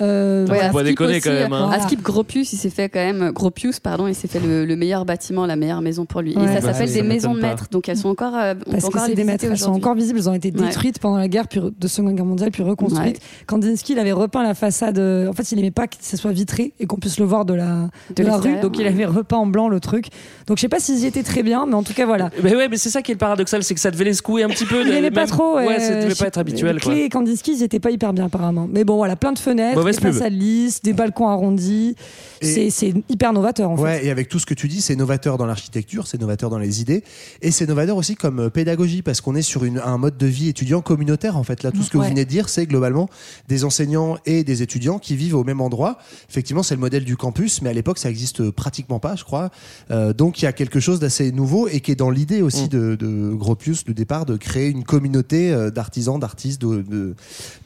Euh, 0.00 0.46
Ouais, 0.46 0.68
Skip 0.70 0.82
déconner 0.84 1.10
aussi, 1.12 1.20
quand 1.20 1.30
même, 1.32 1.52
hein. 1.52 1.66
Voilà. 1.66 1.82
À 1.82 1.86
Skip 1.86 2.00
Gropius, 2.02 2.52
il 2.52 2.56
s'est 2.56 2.70
fait 2.70 2.88
quand 2.88 3.00
même 3.04 3.30
Gropius, 3.32 3.78
pardon, 3.78 4.06
il 4.06 4.14
s'est 4.14 4.26
fait 4.28 4.40
le, 4.40 4.64
le 4.64 4.76
meilleur 4.76 5.04
bâtiment, 5.04 5.44
la 5.46 5.54
meilleure 5.56 5.82
maison 5.82 6.06
pour 6.06 6.22
lui. 6.22 6.34
Ouais. 6.34 6.44
et 6.44 6.46
ça 6.48 6.54
Bah, 6.54 6.72
s'appelle 6.72 6.88
ça 6.88 6.94
des 6.94 7.02
maisons 7.02 7.34
de 7.34 7.40
maîtres, 7.40 7.66
donc 7.70 7.88
elles 7.90 7.98
sont 7.98 8.08
encore, 8.08 8.34
euh, 8.34 8.54
on 8.66 8.70
Parce 8.70 8.84
peut 8.84 8.88
que 8.90 8.96
encore 8.96 9.02
c'est 9.02 9.08
les 9.10 9.14
des 9.16 9.24
maîtres, 9.24 9.44
elles 9.44 9.58
sont 9.58 9.72
encore 9.72 9.94
visibles, 9.94 10.18
elles 10.18 10.28
ont 10.30 10.34
été 10.34 10.50
Ouais. 10.50 10.66
détruites 10.66 10.98
pendant 10.98 11.18
la 11.18 11.28
guerre 11.28 11.46
puis 11.46 11.60
de 11.78 11.88
Seconde 11.88 12.14
Guerre 12.14 12.24
mondiale, 12.24 12.50
puis 12.50 12.62
reconstruites. 12.62 13.20
Kandinsky, 13.46 13.92
il 13.92 13.98
avait 13.98 14.12
repeint 14.12 14.42
la 14.42 14.54
façade. 14.54 14.91
En 14.98 15.32
fait, 15.32 15.52
il 15.52 15.58
aimait 15.58 15.70
pas 15.70 15.86
que 15.86 15.96
ça 16.00 16.16
soit 16.16 16.32
vitré 16.32 16.72
et 16.80 16.86
qu'on 16.86 16.96
puisse 16.96 17.18
le 17.18 17.24
voir 17.26 17.44
de 17.44 17.54
la, 17.54 17.88
de 18.10 18.22
De 18.22 18.24
la 18.28 18.36
rue, 18.36 18.60
donc 18.60 18.78
il 18.78 18.86
avait 18.86 19.04
repeint 19.06 19.36
en 19.38 19.46
blanc 19.46 19.68
le 19.68 19.80
truc. 19.80 20.06
Donc 20.46 20.56
je 20.58 20.62
sais 20.62 20.68
pas 20.68 20.80
s'ils 20.80 21.00
y 21.00 21.06
étaient 21.06 21.22
très 21.22 21.42
bien, 21.42 21.66
mais 21.66 21.74
en 21.74 21.82
tout 21.82 21.94
cas 21.94 22.06
voilà. 22.06 22.30
Mais 22.42 22.54
ouais, 22.54 22.68
mais 22.68 22.76
c'est 22.76 22.90
ça 22.90 23.02
qui 23.02 23.10
est 23.12 23.14
le 23.14 23.18
paradoxal, 23.18 23.62
c'est 23.62 23.74
que 23.74 23.80
ça 23.80 23.90
devait 23.90 24.04
les 24.04 24.14
secouer 24.14 24.42
un 24.42 24.48
petit 24.48 24.64
peu. 24.66 24.82
Il 24.86 24.92
aimait 24.92 25.10
pas 25.10 25.26
trop. 25.26 25.56
Ouais, 25.56 25.78
ça 25.80 25.94
devait 26.02 26.14
pas 26.14 26.26
être 26.26 26.38
habituel. 26.38 26.78
Clé 26.80 27.02
et 27.02 27.08
Kandinsky, 27.08 27.52
ils 27.54 27.62
étaient 27.62 27.80
pas 27.80 27.90
hyper 27.90 28.12
bien 28.12 28.26
apparemment. 28.26 28.68
Mais 28.70 28.84
bon, 28.84 28.96
voilà, 28.96 29.16
plein 29.16 29.32
de 29.32 29.38
fenêtres, 29.38 29.76
Mauvaise 29.78 29.96
des 29.96 30.02
pub. 30.02 30.12
façades 30.12 30.32
lisses, 30.32 30.82
des 30.82 30.92
balcons 30.92 31.28
arrondis. 31.28 31.94
Et- 32.40 32.70
C'est 32.70 32.92
hyper 33.08 33.32
novateur 33.32 33.70
en 33.70 33.76
fait. 33.76 33.82
Ouais, 33.82 34.06
et 34.06 34.10
avec 34.10 34.28
tout 34.28 34.38
ce 34.38 34.46
que 34.46 34.54
tu 34.54 34.66
dis, 34.68 34.80
c'est 34.80 34.96
novateur 34.96 35.38
dans 35.38 35.46
l'architecture, 35.46 36.06
c'est 36.06 36.20
novateur 36.20 36.50
dans 36.50 36.58
les 36.58 36.80
idées, 36.80 37.04
et 37.40 37.50
c'est 37.50 37.66
novateur 37.68 37.96
aussi 37.96 38.14
comme 38.16 38.40
euh, 38.40 38.50
pédagogie, 38.50 39.02
parce 39.02 39.20
qu'on 39.20 39.34
est 39.36 39.42
sur 39.42 39.64
une, 39.64 39.78
un 39.78 39.96
mode 39.98 40.16
de 40.16 40.26
vie 40.26 40.48
étudiant 40.48 40.80
communautaire, 40.80 41.36
en 41.36 41.44
fait. 41.44 41.62
Là, 41.62 41.70
tout 41.70 41.82
ce 41.82 41.90
que 41.90 41.98
Ouais. 41.98 42.04
vous 42.04 42.10
venez 42.10 42.24
de 42.24 42.30
dire, 42.30 42.48
c'est 42.48 42.66
globalement 42.66 43.08
des 43.48 43.64
enseignants 43.64 44.16
et 44.26 44.42
des 44.42 44.62
étudiants 44.62 44.81
qui 44.98 45.16
vivent 45.16 45.36
au 45.36 45.44
même 45.44 45.60
endroit. 45.60 45.98
Effectivement, 46.28 46.62
c'est 46.62 46.74
le 46.74 46.80
modèle 46.80 47.04
du 47.04 47.16
campus, 47.16 47.62
mais 47.62 47.70
à 47.70 47.72
l'époque, 47.72 47.98
ça 47.98 48.10
existe 48.10 48.50
pratiquement 48.50 48.98
pas, 48.98 49.16
je 49.16 49.24
crois. 49.24 49.50
Euh, 49.90 50.12
donc, 50.12 50.40
il 50.42 50.44
y 50.44 50.48
a 50.48 50.52
quelque 50.52 50.80
chose 50.80 51.00
d'assez 51.00 51.32
nouveau 51.32 51.68
et 51.68 51.80
qui 51.80 51.92
est 51.92 51.96
dans 51.96 52.10
l'idée 52.10 52.42
aussi 52.42 52.64
Mm. 52.64 52.68
de, 52.68 52.94
de 52.96 53.34
Gropius, 53.34 53.84
du 53.84 53.94
départ, 53.94 54.26
de 54.26 54.36
créer 54.36 54.68
une 54.68 54.84
communauté 54.84 55.52
euh, 55.52 55.70
d'artisans, 55.70 56.18
d'artistes, 56.18 56.60
de- 56.60 56.82
de- 56.82 57.14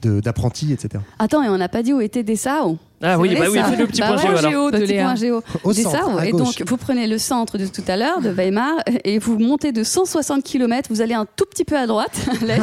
de- 0.02 0.20
d'apprentis, 0.20 0.72
etc. 0.72 1.02
Attends, 1.18 1.42
et 1.42 1.48
on 1.48 1.58
n'a 1.58 1.68
pas 1.68 1.82
dit 1.82 1.92
où 1.92 2.00
était 2.00 2.22
Dessau? 2.22 2.78
Ah 3.02 3.18
oui, 3.18 3.28
C'est 3.32 3.38
bah 3.40 3.46
oui, 3.50 3.58
fais 3.70 3.76
le 3.76 3.86
petit 3.86 4.00
Bah 4.00 4.06
point 4.08 4.16
ouais, 4.16 4.22
géo 4.22 4.36
alors. 4.38 4.50
géo 4.50 4.70
de 4.70 4.78
Petit 4.78 4.92
Léa. 4.92 5.04
point 5.04 5.14
géo. 5.16 5.42
Au 5.64 5.72
centre, 5.74 6.18
à 6.18 6.26
et 6.26 6.30
gauche. 6.30 6.56
donc, 6.56 6.62
vous 6.66 6.76
prenez 6.78 7.06
le 7.06 7.18
centre 7.18 7.58
de 7.58 7.66
tout 7.66 7.82
à 7.88 7.96
l'heure, 7.96 8.22
de 8.22 8.30
Weimar, 8.30 8.72
et 9.04 9.18
vous 9.18 9.38
montez 9.38 9.72
de 9.72 9.84
160 9.84 10.42
km, 10.42 10.88
vous 10.90 11.02
allez 11.02 11.12
un 11.12 11.26
tout 11.36 11.44
petit 11.44 11.64
peu 11.64 11.76
à 11.76 11.86
droite, 11.86 12.18
à 12.40 12.44
l'est, 12.44 12.62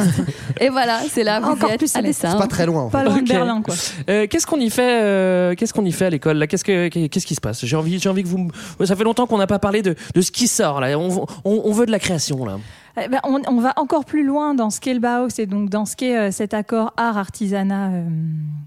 et 0.60 0.70
voilà, 0.70 1.00
c'est 1.08 1.22
là, 1.22 1.38
vous 1.38 1.52
Encore 1.52 1.70
êtes 1.70 1.78
plus 1.78 1.94
à. 1.94 2.00
C'est 2.12 2.22
pas 2.36 2.46
très 2.48 2.66
loin, 2.66 2.82
en 2.82 2.90
fait. 2.90 2.98
Pas 2.98 3.04
loin 3.04 3.22
de 3.22 3.28
Berlin, 3.28 3.62
quoi. 3.62 3.74
Euh, 4.10 4.26
qu'est-ce 4.28 4.46
qu'on 4.46 4.58
y 4.60 4.70
fait 4.70 5.02
euh, 5.02 5.54
Qu'est-ce 5.54 5.72
qu'on 5.72 5.84
y 5.84 5.92
fait 5.92 6.06
à 6.06 6.10
l'école 6.10 6.38
là? 6.38 6.46
Qu'est-ce 6.48 6.64
que 6.64 6.88
qu'est-ce 6.88 7.26
qui 7.26 7.34
se 7.36 7.40
passe? 7.40 7.64
J'ai 7.64 7.76
envie, 7.76 8.00
j'ai 8.00 8.08
envie 8.08 8.24
que 8.24 8.28
vous. 8.28 8.48
Ça 8.84 8.96
fait 8.96 9.04
longtemps 9.04 9.26
qu'on 9.28 9.38
n'a 9.38 9.46
pas 9.46 9.60
parlé 9.60 9.82
de, 9.82 9.94
de 10.14 10.20
ce 10.20 10.32
qui 10.32 10.48
sort 10.48 10.80
là. 10.80 10.98
On, 10.98 11.26
on, 11.44 11.62
on 11.64 11.72
veut 11.72 11.86
de 11.86 11.92
la 11.92 11.98
création 12.00 12.44
là. 12.44 12.58
Eh 13.02 13.08
ben, 13.08 13.20
on, 13.24 13.40
on 13.48 13.56
va 13.60 13.72
encore 13.76 14.04
plus 14.04 14.22
loin 14.24 14.54
dans 14.54 14.70
ce 14.70 14.80
qu'est 14.80 14.94
le 14.94 15.00
Bauhaus 15.00 15.38
et 15.38 15.46
donc 15.46 15.68
dans 15.68 15.84
ce 15.84 15.96
qu'est 15.96 16.16
euh, 16.16 16.30
cet 16.30 16.54
accord 16.54 16.92
art, 16.96 17.18
artisanat, 17.18 17.88
euh, 17.90 18.04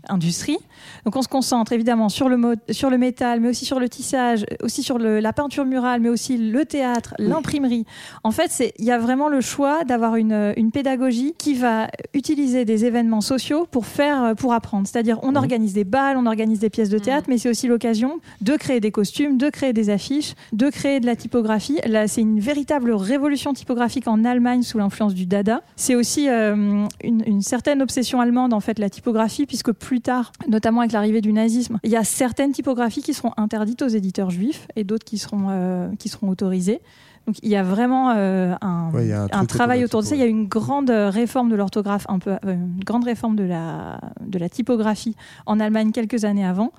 industrie. 0.09 0.57
Donc 1.05 1.15
on 1.15 1.21
se 1.21 1.29
concentre 1.29 1.71
évidemment 1.71 2.09
sur 2.09 2.27
le, 2.27 2.35
mo- 2.35 2.55
sur 2.69 2.89
le 2.89 2.97
métal, 2.97 3.39
mais 3.39 3.49
aussi 3.49 3.63
sur 3.63 3.79
le 3.79 3.87
tissage, 3.87 4.45
aussi 4.61 4.83
sur 4.83 4.97
le- 4.97 5.19
la 5.21 5.31
peinture 5.31 5.63
murale, 5.65 6.01
mais 6.01 6.09
aussi 6.09 6.37
le 6.37 6.65
théâtre, 6.65 7.13
l'imprimerie. 7.19 7.85
En 8.25 8.31
fait, 8.31 8.73
il 8.77 8.83
y 8.85 8.91
a 8.91 8.97
vraiment 8.99 9.29
le 9.29 9.39
choix 9.39 9.85
d'avoir 9.85 10.17
une, 10.17 10.33
euh, 10.33 10.53
une 10.57 10.71
pédagogie 10.71 11.33
qui 11.37 11.53
va 11.53 11.87
utiliser 12.13 12.65
des 12.65 12.83
événements 12.83 13.21
sociaux 13.21 13.65
pour 13.71 13.85
faire, 13.85 14.33
pour 14.37 14.53
apprendre. 14.53 14.87
C'est-à-dire, 14.87 15.19
on 15.23 15.35
organise 15.35 15.73
des 15.73 15.85
balles, 15.85 16.17
on 16.17 16.25
organise 16.25 16.59
des 16.59 16.69
pièces 16.69 16.89
de 16.89 16.99
théâtre, 16.99 17.27
mais 17.29 17.37
c'est 17.37 17.49
aussi 17.49 17.67
l'occasion 17.67 18.19
de 18.41 18.57
créer 18.57 18.81
des 18.81 18.91
costumes, 18.91 19.37
de 19.37 19.49
créer 19.49 19.71
des 19.71 19.89
affiches, 19.89 20.33
de 20.51 20.69
créer 20.69 20.99
de 20.99 21.05
la 21.05 21.15
typographie. 21.15 21.79
Là, 21.85 22.07
c'est 22.09 22.21
une 22.21 22.39
véritable 22.41 22.91
révolution 22.91 23.53
typographique 23.53 24.07
en 24.07 24.16
Allemagne 24.25 24.63
sous 24.63 24.77
l'influence 24.77 25.13
du 25.13 25.25
Dada. 25.25 25.61
C'est 25.75 25.95
aussi 25.95 26.29
euh, 26.29 26.85
une, 27.03 27.23
une 27.25 27.41
certaine 27.41 27.81
obsession 27.81 28.21
allemande 28.21 28.53
en 28.53 28.59
fait 28.59 28.79
la 28.79 28.89
typographie, 28.89 29.45
puisque 29.45 29.71
plus 29.71 30.01
tard, 30.01 30.31
notamment 30.47 30.81
avec 30.81 30.91
l'arrivée 30.91 31.21
du 31.21 31.33
nazisme, 31.33 31.79
il 31.83 31.91
y 31.91 31.95
a 31.95 32.03
certaines 32.03 32.51
typographies 32.51 33.01
qui 33.01 33.13
seront 33.13 33.31
interdites 33.37 33.81
aux 33.81 33.87
éditeurs 33.87 34.29
juifs 34.29 34.67
et 34.75 34.83
d'autres 34.83 35.05
qui 35.05 35.17
seront 35.17 35.47
euh, 35.49 35.89
qui 35.99 36.09
seront 36.09 36.29
autorisées. 36.29 36.81
Donc 37.27 37.35
il 37.43 37.49
y 37.49 37.57
a 37.57 37.63
vraiment 37.63 38.13
euh, 38.15 38.55
un, 38.61 38.89
Ouais, 38.93 39.11
a 39.11 39.27
un 39.31 39.45
travail 39.45 39.83
autour 39.83 40.01
de 40.01 40.05
ça. 40.05 40.15
Il 40.15 40.19
y 40.19 40.23
a 40.23 40.27
une 40.27 40.47
grande 40.47 40.89
réforme 40.89 41.49
de 41.49 41.55
l'orthographe, 41.55 42.05
un 42.07 42.19
peu, 42.19 42.37
une 42.47 42.79
grande 42.85 43.03
réforme 43.03 43.35
de 43.35 43.43
la, 43.43 43.99
de 44.25 44.39
la 44.39 44.47
typographie 44.47 45.15
en 45.45 45.59
Allemagne 45.59 45.91
quelques 45.91 46.23
années 46.23 46.45
avant. 46.45 46.71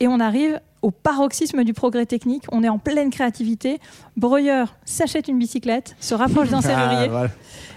Et 0.00 0.08
on 0.08 0.18
arrive 0.18 0.60
au 0.82 0.90
paroxysme 0.90 1.62
du 1.62 1.74
progrès 1.74 2.06
technique. 2.06 2.44
On 2.50 2.62
est 2.64 2.68
en 2.68 2.78
pleine 2.78 3.10
créativité. 3.10 3.78
Breuer 4.16 4.64
s'achète 4.86 5.28
une 5.28 5.38
bicyclette, 5.38 5.94
se 6.00 6.14
rapproche 6.14 6.48
d'un 6.48 6.58
Ah, 6.60 6.62
serrurier 6.62 7.08
voilà. 7.08 7.30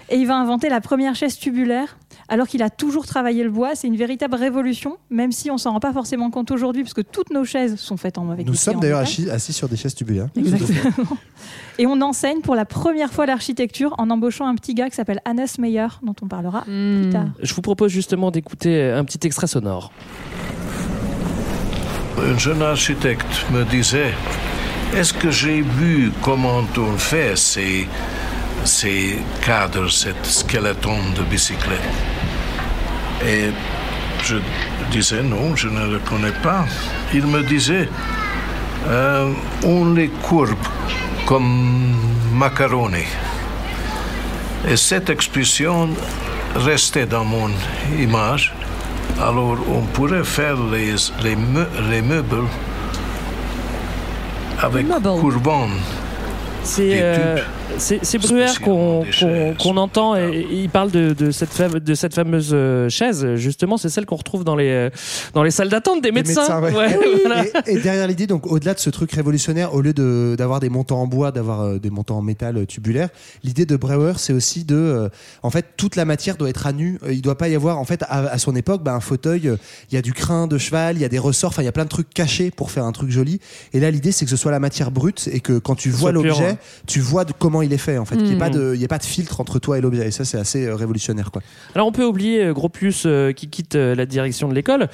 et 0.08 0.16
il 0.16 0.26
va 0.26 0.36
inventer 0.36 0.68
la 0.70 0.80
première 0.80 1.14
chaise 1.14 1.36
tubulaire 1.38 1.98
alors 2.28 2.46
qu'il 2.46 2.62
a 2.62 2.70
toujours 2.70 3.04
travaillé 3.06 3.44
le 3.44 3.50
bois. 3.50 3.74
C'est 3.74 3.88
une 3.88 3.96
véritable 3.96 4.34
révolution, 4.36 4.96
même 5.10 5.32
si 5.32 5.50
on 5.50 5.58
s'en 5.58 5.72
rend 5.72 5.80
pas 5.80 5.92
forcément 5.92 6.30
compte 6.30 6.50
aujourd'hui, 6.50 6.82
parce 6.82 6.94
que 6.94 7.02
toutes 7.02 7.30
nos 7.30 7.44
chaises 7.44 7.76
sont 7.76 7.98
faites 7.98 8.16
en 8.16 8.30
avec 8.30 8.46
Nous 8.46 8.54
sommes 8.54 8.80
d'ailleurs 8.80 9.00
assis, 9.00 9.28
assis 9.28 9.52
sur 9.52 9.68
des 9.68 9.76
chaises 9.76 9.94
tubulaires. 9.94 10.28
Exactement. 10.34 11.18
Et 11.78 11.86
on 11.86 12.00
enseigne 12.00 12.40
pour 12.40 12.54
la 12.54 12.64
première 12.64 13.12
fois 13.12 13.26
l'architecture 13.26 13.94
en 13.98 14.08
embauchant 14.08 14.46
un 14.46 14.54
petit 14.54 14.72
gars 14.72 14.88
qui 14.88 14.96
s'appelle 14.96 15.20
Hannes 15.26 15.44
Meyer, 15.58 15.88
dont 16.02 16.14
on 16.22 16.28
parlera 16.28 16.62
plus 16.62 17.10
tard. 17.10 17.26
Je 17.42 17.52
vous 17.52 17.62
propose 17.62 17.90
justement 17.92 18.30
d'écouter 18.30 18.90
un 18.90 19.04
petit 19.04 19.26
extrait 19.26 19.46
sonore. 19.46 19.92
Un 22.16 22.38
jeune 22.38 22.62
architecte 22.62 23.44
me 23.50 23.64
disait 23.64 24.14
Est-ce 24.94 25.12
que 25.12 25.30
j'ai 25.30 25.62
vu 25.62 26.12
comment 26.22 26.62
on 26.76 26.96
fait 26.96 27.36
ces, 27.36 27.88
ces 28.64 29.18
cadres, 29.44 29.90
cette 29.90 30.24
skeleton 30.24 30.96
de 31.16 31.22
bicyclette? 31.22 31.80
Et 33.26 33.50
je 34.24 34.36
disais 34.92 35.22
Non, 35.22 35.56
je 35.56 35.68
ne 35.68 35.92
le 35.92 35.98
connais 35.98 36.32
pas. 36.42 36.64
Il 37.12 37.26
me 37.26 37.42
disait 37.42 37.88
Euh, 38.86 39.32
On 39.64 39.92
les 39.92 40.08
courbe 40.08 40.54
comme 41.26 41.96
macaroni. 42.32 43.04
Et 44.68 44.76
cette 44.76 45.10
expression 45.10 45.90
restait 46.54 47.06
dans 47.06 47.24
mon 47.24 47.50
image. 47.98 48.54
Alors, 49.20 49.56
on 49.68 49.82
pourrait 49.92 50.24
faire 50.24 50.56
les, 50.72 50.94
les, 51.22 51.36
meu- 51.36 51.68
les 51.90 52.02
meubles 52.02 52.44
avec. 54.60 54.86
C'est 56.62 57.00
euh, 57.02 57.36
c'est 57.36 57.42
c'est 57.78 58.18
Bruer 58.18 58.46
qu'on 59.58 59.76
entend 59.76 60.16
et, 60.16 60.38
et 60.40 60.62
il 60.62 60.68
parle 60.70 60.90
de, 60.90 61.12
de 61.12 61.30
cette 61.30 61.50
fame- 61.52 61.80
de 61.80 61.94
cette 61.94 62.14
fameuse 62.14 62.50
euh, 62.52 62.88
chaise 62.88 63.34
justement 63.36 63.76
c'est 63.76 63.88
celle 63.88 64.06
qu'on 64.06 64.16
retrouve 64.16 64.44
dans 64.44 64.56
les 64.56 64.90
dans 65.34 65.42
les 65.42 65.50
salles 65.50 65.68
d'attente 65.68 66.02
des 66.02 66.08
Des 66.10 66.12
médecins. 66.12 66.60
ouais. 66.62 66.72
Ouais, 66.74 66.98
voilà. 67.24 67.44
et, 67.66 67.74
et 67.74 67.78
derrière 67.78 68.06
l'idée, 68.06 68.26
donc 68.26 68.46
au-delà 68.46 68.74
de 68.74 68.78
ce 68.78 68.90
truc 68.90 69.12
révolutionnaire, 69.12 69.74
au 69.74 69.80
lieu 69.80 69.92
de- 69.92 70.34
d'avoir 70.36 70.60
des 70.60 70.68
montants 70.68 71.00
en 71.00 71.06
bois, 71.06 71.30
d'avoir 71.32 71.60
euh, 71.62 71.78
des 71.78 71.90
montants 71.90 72.18
en 72.18 72.22
métal 72.22 72.56
euh, 72.56 72.66
tubulaire, 72.66 73.08
l'idée 73.42 73.64
de 73.66 73.76
Breuer, 73.76 74.12
c'est 74.16 74.32
aussi 74.32 74.64
de, 74.64 74.74
euh, 74.74 75.08
en 75.42 75.50
fait, 75.50 75.66
toute 75.76 75.96
la 75.96 76.04
matière 76.04 76.36
doit 76.36 76.48
être 76.48 76.66
à 76.66 76.72
nu. 76.72 76.98
Il 77.10 77.22
doit 77.22 77.36
pas 77.38 77.48
y 77.48 77.54
avoir, 77.54 77.78
en 77.78 77.84
fait, 77.84 78.02
à, 78.04 78.26
à 78.26 78.38
son 78.38 78.54
époque, 78.56 78.82
bah, 78.82 78.92
un 78.94 79.00
fauteuil, 79.00 79.48
euh, 79.48 79.56
il 79.90 79.94
y 79.94 79.98
a 79.98 80.02
du 80.02 80.12
crin 80.12 80.46
de 80.46 80.58
cheval, 80.58 80.96
il 80.96 81.00
y 81.02 81.04
a 81.04 81.08
des 81.08 81.18
ressorts, 81.18 81.50
enfin, 81.50 81.62
il 81.62 81.66
y 81.66 81.68
a 81.68 81.72
plein 81.72 81.84
de 81.84 81.88
trucs 81.88 82.10
cachés 82.12 82.50
pour 82.50 82.70
faire 82.70 82.84
un 82.84 82.92
truc 82.92 83.10
joli. 83.10 83.40
Et 83.72 83.80
là, 83.80 83.90
l'idée, 83.90 84.12
c'est 84.12 84.24
que 84.24 84.30
ce 84.30 84.36
soit 84.36 84.50
la 84.52 84.60
matière 84.60 84.90
brute 84.90 85.28
et 85.32 85.40
que 85.40 85.58
quand 85.58 85.74
tu 85.76 85.90
vois 85.90 86.12
l'objet, 86.12 86.44
ouais. 86.44 86.56
tu 86.86 87.00
vois 87.00 87.24
de 87.24 87.32
comment 87.38 87.62
il 87.64 87.72
est 87.72 87.78
fait, 87.78 87.98
en 87.98 88.04
fait. 88.04 88.16
Il 88.16 88.24
n'y 88.24 88.32
Mm. 88.34 88.36
a 88.36 88.38
pas 88.38 88.50
de, 88.50 88.74
y 88.76 88.84
a 88.84 88.88
pas 88.88 88.98
de 88.98 89.04
filtre 89.04 89.40
entre 89.40 89.58
toi 89.58 89.78
et 89.78 89.80
l'objet. 89.80 90.06
Et 90.06 90.10
ça, 90.10 90.24
c'est 90.24 90.38
assez 90.38 90.66
euh, 90.66 90.74
révolutionnaire, 90.76 91.30
quoi. 91.30 91.42
Alors 91.74 91.86
on 91.86 91.92
peut 91.92 92.04
oublier 92.04 92.44
euh, 92.44 92.52
Gropius 92.52 93.04
euh, 93.06 93.32
qui 93.32 93.48
quitte 93.48 93.74
euh, 93.74 93.94
la 93.94 94.06
direction 94.06 94.48
de 94.48 94.54
l'école, 94.54 94.88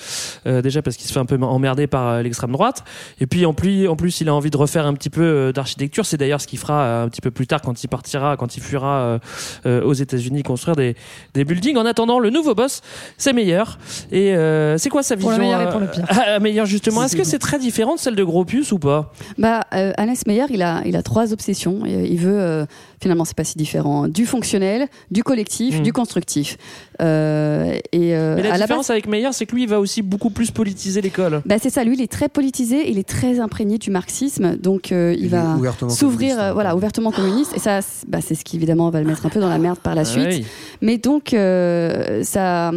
euh, 0.46 0.62
déjà 0.62 0.83
parce 0.83 0.96
qu'il 0.96 1.06
se 1.06 1.12
fait 1.12 1.18
un 1.20 1.26
peu 1.26 1.37
emmerder 1.40 1.87
par 1.87 2.09
euh, 2.09 2.22
l'extrême 2.22 2.52
droite, 2.52 2.85
et 3.20 3.26
puis 3.26 3.44
en 3.46 3.52
plus, 3.54 3.88
en 3.88 3.96
plus 3.96 4.20
il 4.20 4.28
a 4.28 4.35
envie 4.35 4.50
de 4.50 4.56
refaire 4.56 4.87
un 4.87 4.94
petit 4.94 5.11
peu 5.11 5.22
euh, 5.22 5.52
d'architecture, 5.52 6.06
c'est 6.06 6.16
d'ailleurs 6.16 6.40
ce 6.40 6.46
qu'il 6.46 6.59
fera 6.59 6.83
euh, 6.83 7.04
un 7.04 7.09
petit 7.09 7.20
peu 7.20 7.30
plus 7.30 7.46
tard 7.46 7.61
quand 7.62 7.83
il 7.83 7.88
partira, 7.88 8.37
quand 8.37 8.56
il 8.56 8.62
fuira 8.62 9.00
euh, 9.00 9.18
euh, 9.66 9.83
aux 9.83 9.92
États-Unis 9.92 10.42
construire 10.42 10.76
des, 10.76 10.94
des 11.35 11.44
buildings. 11.44 11.76
En 11.76 11.87
attendant, 11.87 12.18
le 12.18 12.30
nouveau 12.30 12.54
boss, 12.54 12.80
c'est 13.18 13.33
meilleur. 13.33 13.78
Et 14.12 14.35
euh, 14.35 14.78
c'est 14.78 14.88
quoi 14.90 15.02
sa 15.02 15.16
Pour 15.16 15.30
vision 15.30 15.42
le 15.44 15.48
meilleur 15.50 15.61
et 15.68 15.70
pour 15.70 15.80
le 15.80 15.87
pire. 15.87 16.04
ah, 16.09 16.38
meilleur 16.38 16.66
justement. 16.66 17.02
Est-ce 17.04 17.16
que 17.16 17.24
c'est 17.24 17.38
très 17.38 17.59
différent 17.59 17.94
de 17.94 18.00
celle 18.00 18.16
de 18.16 18.24
Gropius 18.24 18.72
ou 18.72 18.78
pas? 18.78 19.12
Bah, 19.38 19.62
euh, 19.74 19.92
Hannes 19.98 20.14
Meyer, 20.26 20.44
il 20.50 20.62
a, 20.62 20.83
il 20.85 20.96
a 20.96 21.02
trois 21.02 21.33
obsessions. 21.33 21.80
Il 21.87 22.18
veut, 22.18 22.60
euh, 22.61 22.66
finalement, 23.00 23.24
c'est 23.24 23.36
pas 23.36 23.44
si 23.44 23.56
différent, 23.56 24.08
du 24.08 24.26
fonctionnel, 24.26 24.88
du 25.10 25.22
collectif, 25.24 25.78
Mm. 25.78 25.82
du 25.82 25.92
constructif. 25.92 26.56
Euh, 27.00 27.78
et 27.92 28.14
euh, 28.14 28.36
Mais 28.36 28.42
la 28.42 28.48
à 28.50 28.52
la 28.58 28.64
différence 28.66 28.86
base, 28.86 28.90
avec 28.90 29.06
Meyer, 29.08 29.28
c'est 29.32 29.46
que 29.46 29.54
lui, 29.54 29.62
il 29.62 29.68
va 29.68 29.80
aussi 29.80 30.02
beaucoup 30.02 30.30
plus 30.30 30.50
politiser 30.50 31.00
l'école. 31.00 31.40
bah, 31.46 31.56
c'est 31.60 31.70
ça. 31.70 31.82
Lui, 31.84 31.94
il 31.94 32.02
est 32.02 32.10
très 32.12 32.28
politisé, 32.28 32.90
il 32.90 32.98
est 32.98 33.08
très 33.08 33.40
imprégné 33.40 33.78
du 33.78 33.90
marxisme, 33.90 34.56
donc 34.56 34.92
euh, 34.92 35.14
il, 35.18 35.28
va 35.28 35.56
s'ouvrir, 35.88 36.38
euh, 36.40 36.52
voilà, 36.52 36.76
ouvertement 36.76 37.10
communiste. 37.10 37.52
Et 37.56 37.58
ça, 37.58 37.80
c'est- 37.82 38.08
bah, 38.08 38.18
c'est 38.20 38.34
ce 38.34 38.44
qui 38.44 38.56
évidemment 38.56 38.90
va 38.90 39.00
le 39.00 39.06
mettre 39.06 39.24
un 39.24 39.30
peu 39.30 39.40
dans 39.40 39.48
la 39.48 39.58
merde 39.58 39.78
par 39.78 39.94
la 39.94 40.02
Ah 40.02 40.04
suite. 40.04 40.26
oui. 40.30 40.44
Mais 40.82 40.98
donc, 40.98 41.32
euh, 41.32 42.22
ça, 42.22 42.72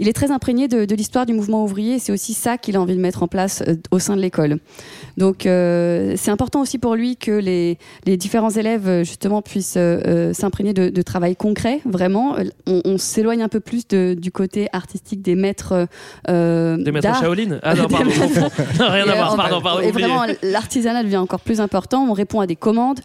il 0.00 0.08
est 0.08 0.12
très 0.12 0.30
imprégné 0.30 0.66
de, 0.68 0.84
de 0.84 0.94
l'histoire 0.94 1.24
du 1.26 1.32
mouvement 1.34 1.62
ouvrier. 1.64 1.94
et 1.94 1.98
C'est 1.98 2.12
aussi 2.12 2.34
ça 2.34 2.58
qu'il 2.58 2.76
a 2.76 2.80
envie 2.80 2.96
de 2.96 3.00
mettre 3.00 3.22
en 3.22 3.28
place 3.28 3.62
euh, 3.66 3.76
au 3.90 3.98
sein 4.00 4.16
de 4.16 4.20
l'école. 4.22 4.58
Donc, 5.16 5.46
euh, 5.46 6.14
c'est 6.16 6.30
important 6.30 6.60
aussi 6.60 6.78
pour 6.78 6.94
lui 6.94 7.16
que 7.16 7.30
les, 7.30 7.78
les 8.06 8.16
différents 8.16 8.50
élèves 8.50 9.02
justement 9.04 9.42
puissent 9.42 9.67
euh, 9.76 10.00
euh, 10.06 10.32
s'imprégner 10.32 10.72
de, 10.72 10.88
de 10.88 11.02
travail 11.02 11.36
concret. 11.36 11.80
Vraiment, 11.84 12.36
Euh, 12.38 12.44
on, 12.66 12.80
on 12.84 12.98
s'éloigne 12.98 13.42
un 13.42 13.48
peu 13.48 13.60
plus 13.60 13.86
de- 13.88 14.14
du 14.18 14.30
côté 14.32 14.68
artistique 14.72 15.22
des 15.22 15.34
maîtres. 15.34 15.86
euh, 16.28 16.76
Des 16.76 16.92
maîtres. 16.92 17.18
Shaolin 17.20 17.58
Ah 17.62 17.74
non, 17.74 17.88
pardon. 17.88 18.10
Non, 18.78 18.90
rien 18.90 19.06
Et, 19.06 19.10
à 19.10 19.14
voir, 19.14 19.36
pardon, 19.36 19.60
pardon. 19.60 19.80
Et 19.82 19.90
vraiment, 19.90 20.22
l'artisanat 20.42 21.02
devient 21.02 21.16
encore 21.18 21.40
plus 21.40 21.60
important. 21.60 22.06
On 22.08 22.12
répond 22.12 22.40
à 22.40 22.46
des 22.46 22.56
commandes. 22.56 23.00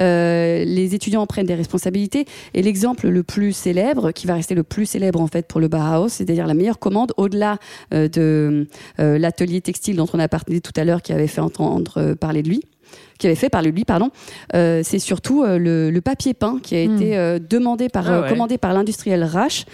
euh, 0.00 0.64
les 0.64 0.94
étudiants 0.94 1.26
prennent 1.26 1.46
des 1.46 1.54
responsabilités. 1.54 2.26
Et 2.54 2.62
l'exemple 2.62 3.08
le 3.08 3.22
plus 3.22 3.52
célèbre, 3.52 4.12
qui 4.12 4.26
va 4.26 4.34
rester 4.34 4.54
le 4.54 4.62
plus 4.62 4.86
célèbre 4.86 5.20
en 5.20 5.26
fait 5.26 5.46
pour 5.46 5.60
le 5.60 5.68
Bauhaus, 5.68 6.08
c'est-à-dire 6.08 6.46
la 6.46 6.54
meilleure 6.54 6.78
commande 6.78 7.12
au-delà 7.16 7.58
de 7.90 8.66
l'atelier 8.98 9.60
textile 9.60 9.96
dont 9.96 10.06
on 10.12 10.18
a 10.18 10.28
parlé 10.28 10.60
tout 10.60 10.72
à 10.76 10.84
l'heure, 10.84 11.02
qui 11.02 11.12
avait 11.12 11.26
fait 11.26 11.40
entendre 11.40 12.14
parler 12.14 12.42
de 12.42 12.48
lui 12.48 12.62
qui 13.18 13.26
avait 13.26 13.36
fait 13.36 13.48
de 13.48 13.68
lui, 13.70 13.84
pardon, 13.84 14.10
euh, 14.54 14.82
c'est 14.84 14.98
surtout 14.98 15.42
euh, 15.42 15.58
le, 15.58 15.90
le 15.90 16.00
papier 16.00 16.34
peint 16.34 16.58
qui 16.62 16.76
a 16.76 16.80
été 16.80 17.16
euh, 17.16 17.38
demandé 17.38 17.88
par, 17.88 18.10
Ah 18.10 18.20
ouais. 18.22 18.28
commandé 18.28 18.58
par 18.58 18.72
l'industriel 18.72 19.24
Rache. 19.24 19.64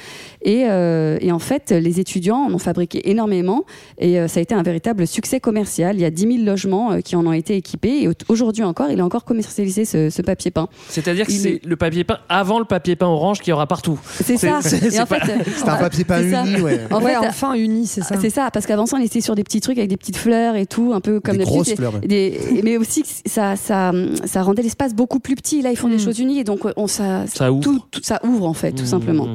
Et, 0.44 0.64
euh, 0.68 1.18
et 1.20 1.30
en 1.32 1.38
fait, 1.38 1.70
les 1.70 2.00
étudiants 2.00 2.38
en 2.48 2.52
ont 2.52 2.58
fabriqué 2.58 3.08
énormément 3.10 3.64
et 3.98 4.18
euh, 4.18 4.26
ça 4.28 4.40
a 4.40 4.42
été 4.42 4.54
un 4.54 4.62
véritable 4.62 5.06
succès 5.06 5.38
commercial. 5.40 5.96
Il 5.96 6.02
y 6.02 6.04
a 6.04 6.10
10 6.10 6.22
000 6.22 6.44
logements 6.44 6.92
euh, 6.92 7.00
qui 7.00 7.14
en 7.16 7.24
ont 7.26 7.32
été 7.32 7.56
équipés 7.56 8.02
et 8.02 8.08
au- 8.08 8.12
aujourd'hui 8.28 8.64
encore, 8.64 8.90
il 8.90 8.98
est 8.98 9.02
encore 9.02 9.24
commercialisé 9.24 9.84
ce, 9.84 10.10
ce 10.10 10.20
papier 10.22 10.50
peint. 10.50 10.68
C'est-à-dire 10.88 11.26
que 11.26 11.32
c'est 11.32 11.50
est- 11.54 11.64
le 11.64 11.76
papier 11.76 12.02
peint 12.04 12.18
avant 12.28 12.58
le 12.58 12.64
papier 12.64 12.96
peint 12.96 13.06
orange 13.06 13.38
qu'il 13.40 13.50
y 13.50 13.52
aura 13.52 13.66
partout. 13.66 13.98
C'est 14.22 14.36
ça. 14.36 14.60
c'est- 14.62 15.00
en 15.00 15.06
fait, 15.06 15.20
C'est 15.56 15.68
un 15.68 15.76
papier 15.76 16.04
peint 16.04 16.22
uni, 16.22 16.60
ouais. 16.60 16.80
En 16.90 17.00
ouais, 17.02 17.12
fait, 17.12 17.26
enfin 17.28 17.54
uni, 17.54 17.86
c'est 17.86 18.02
ça. 18.02 18.16
C'est 18.20 18.30
ça, 18.30 18.50
parce 18.52 18.66
qu'avant 18.66 18.86
ça, 18.86 18.96
on 18.96 19.02
était 19.02 19.20
sur 19.20 19.34
des 19.34 19.44
petits 19.44 19.60
trucs 19.60 19.78
avec 19.78 19.90
des 19.90 19.96
petites 19.96 20.16
fleurs 20.16 20.56
et 20.56 20.66
tout, 20.66 20.92
un 20.94 21.00
peu 21.00 21.20
comme 21.20 21.36
Des 21.36 21.44
grosses 21.44 21.74
fleurs, 21.74 21.92
des- 22.00 22.60
mais 22.64 22.76
aussi, 22.76 23.04
ça, 23.26 23.54
ça, 23.56 23.92
ça 24.24 24.42
rendait 24.42 24.62
l'espace 24.62 24.94
beaucoup 24.94 25.20
plus 25.20 25.36
petit. 25.36 25.62
Là, 25.62 25.70
ils 25.70 25.76
font 25.76 25.88
des 25.88 25.98
choses 25.98 26.18
unies 26.18 26.38
et 26.40 26.44
donc 26.44 26.60
on, 26.76 26.86
ça, 26.86 27.26
Ça 27.26 27.52
ouvre. 27.52 27.62
Tout, 27.62 27.80
tout- 27.90 28.00
ça 28.02 28.18
ouvre 28.24 28.46
en 28.46 28.54
fait, 28.54 28.72
tout 28.72 28.82
Mmh, 28.82 28.86
simplement. 28.86 29.28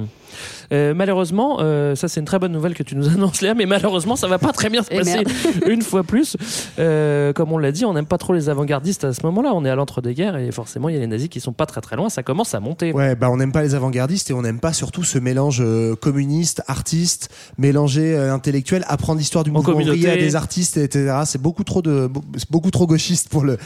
Euh, 0.71 0.93
malheureusement, 0.93 1.57
euh, 1.59 1.95
ça 1.95 2.07
c'est 2.07 2.19
une 2.19 2.25
très 2.25 2.39
bonne 2.39 2.51
nouvelle 2.51 2.73
que 2.73 2.83
tu 2.83 2.95
nous 2.95 3.07
annonces 3.13 3.41
Léa, 3.41 3.53
mais 3.53 3.65
malheureusement 3.65 4.15
ça 4.15 4.27
va 4.27 4.37
pas 4.37 4.51
très 4.51 4.69
bien 4.69 4.83
se 4.83 4.93
Et 4.93 4.97
passer 4.97 5.23
une 5.67 5.81
fois 5.81 6.03
plus. 6.03 6.37
Euh, 6.79 7.33
comme 7.33 7.51
on 7.51 7.57
l'a 7.57 7.71
dit, 7.71 7.85
on 7.85 7.93
n'aime 7.93 8.05
pas 8.05 8.17
trop 8.17 8.33
les 8.33 8.49
avant-gardistes 8.49 9.03
à 9.03 9.13
ce 9.13 9.25
moment-là. 9.25 9.51
On 9.53 9.65
est 9.65 9.69
à 9.69 9.75
l'entre-deux-guerres 9.75 10.37
et 10.37 10.51
forcément 10.51 10.89
il 10.89 10.95
y 10.95 10.97
a 10.97 11.01
les 11.01 11.07
nazis 11.07 11.29
qui 11.29 11.39
sont 11.39 11.53
pas 11.53 11.65
très 11.65 11.81
très 11.81 11.95
loin. 11.95 12.09
Ça 12.09 12.23
commence 12.23 12.53
à 12.53 12.59
monter. 12.59 12.91
Ouais, 12.93 13.15
bah 13.15 13.29
on 13.29 13.37
n'aime 13.37 13.51
pas 13.51 13.63
les 13.63 13.75
avant-gardistes 13.75 14.29
et 14.29 14.33
on 14.33 14.41
n'aime 14.41 14.59
pas 14.59 14.73
surtout 14.73 15.03
ce 15.03 15.19
mélange 15.19 15.63
communiste, 16.01 16.61
artiste, 16.67 17.29
mélangé 17.57 18.15
euh, 18.15 18.33
intellectuel, 18.33 18.83
apprendre 18.87 19.19
l'histoire 19.19 19.43
du 19.43 19.51
En 19.51 19.53
mouvement 19.53 19.73
ouvrier 19.73 20.09
à 20.09 20.15
des 20.15 20.35
artistes, 20.35 20.77
etc. 20.77 21.21
C'est 21.25 21.41
beaucoup 21.41 21.63
trop 21.63 21.81
de, 21.81 22.09
beaucoup 22.49 22.71
trop 22.71 22.87
gauchiste 22.87 23.29
pour 23.29 23.43
le 23.43 23.57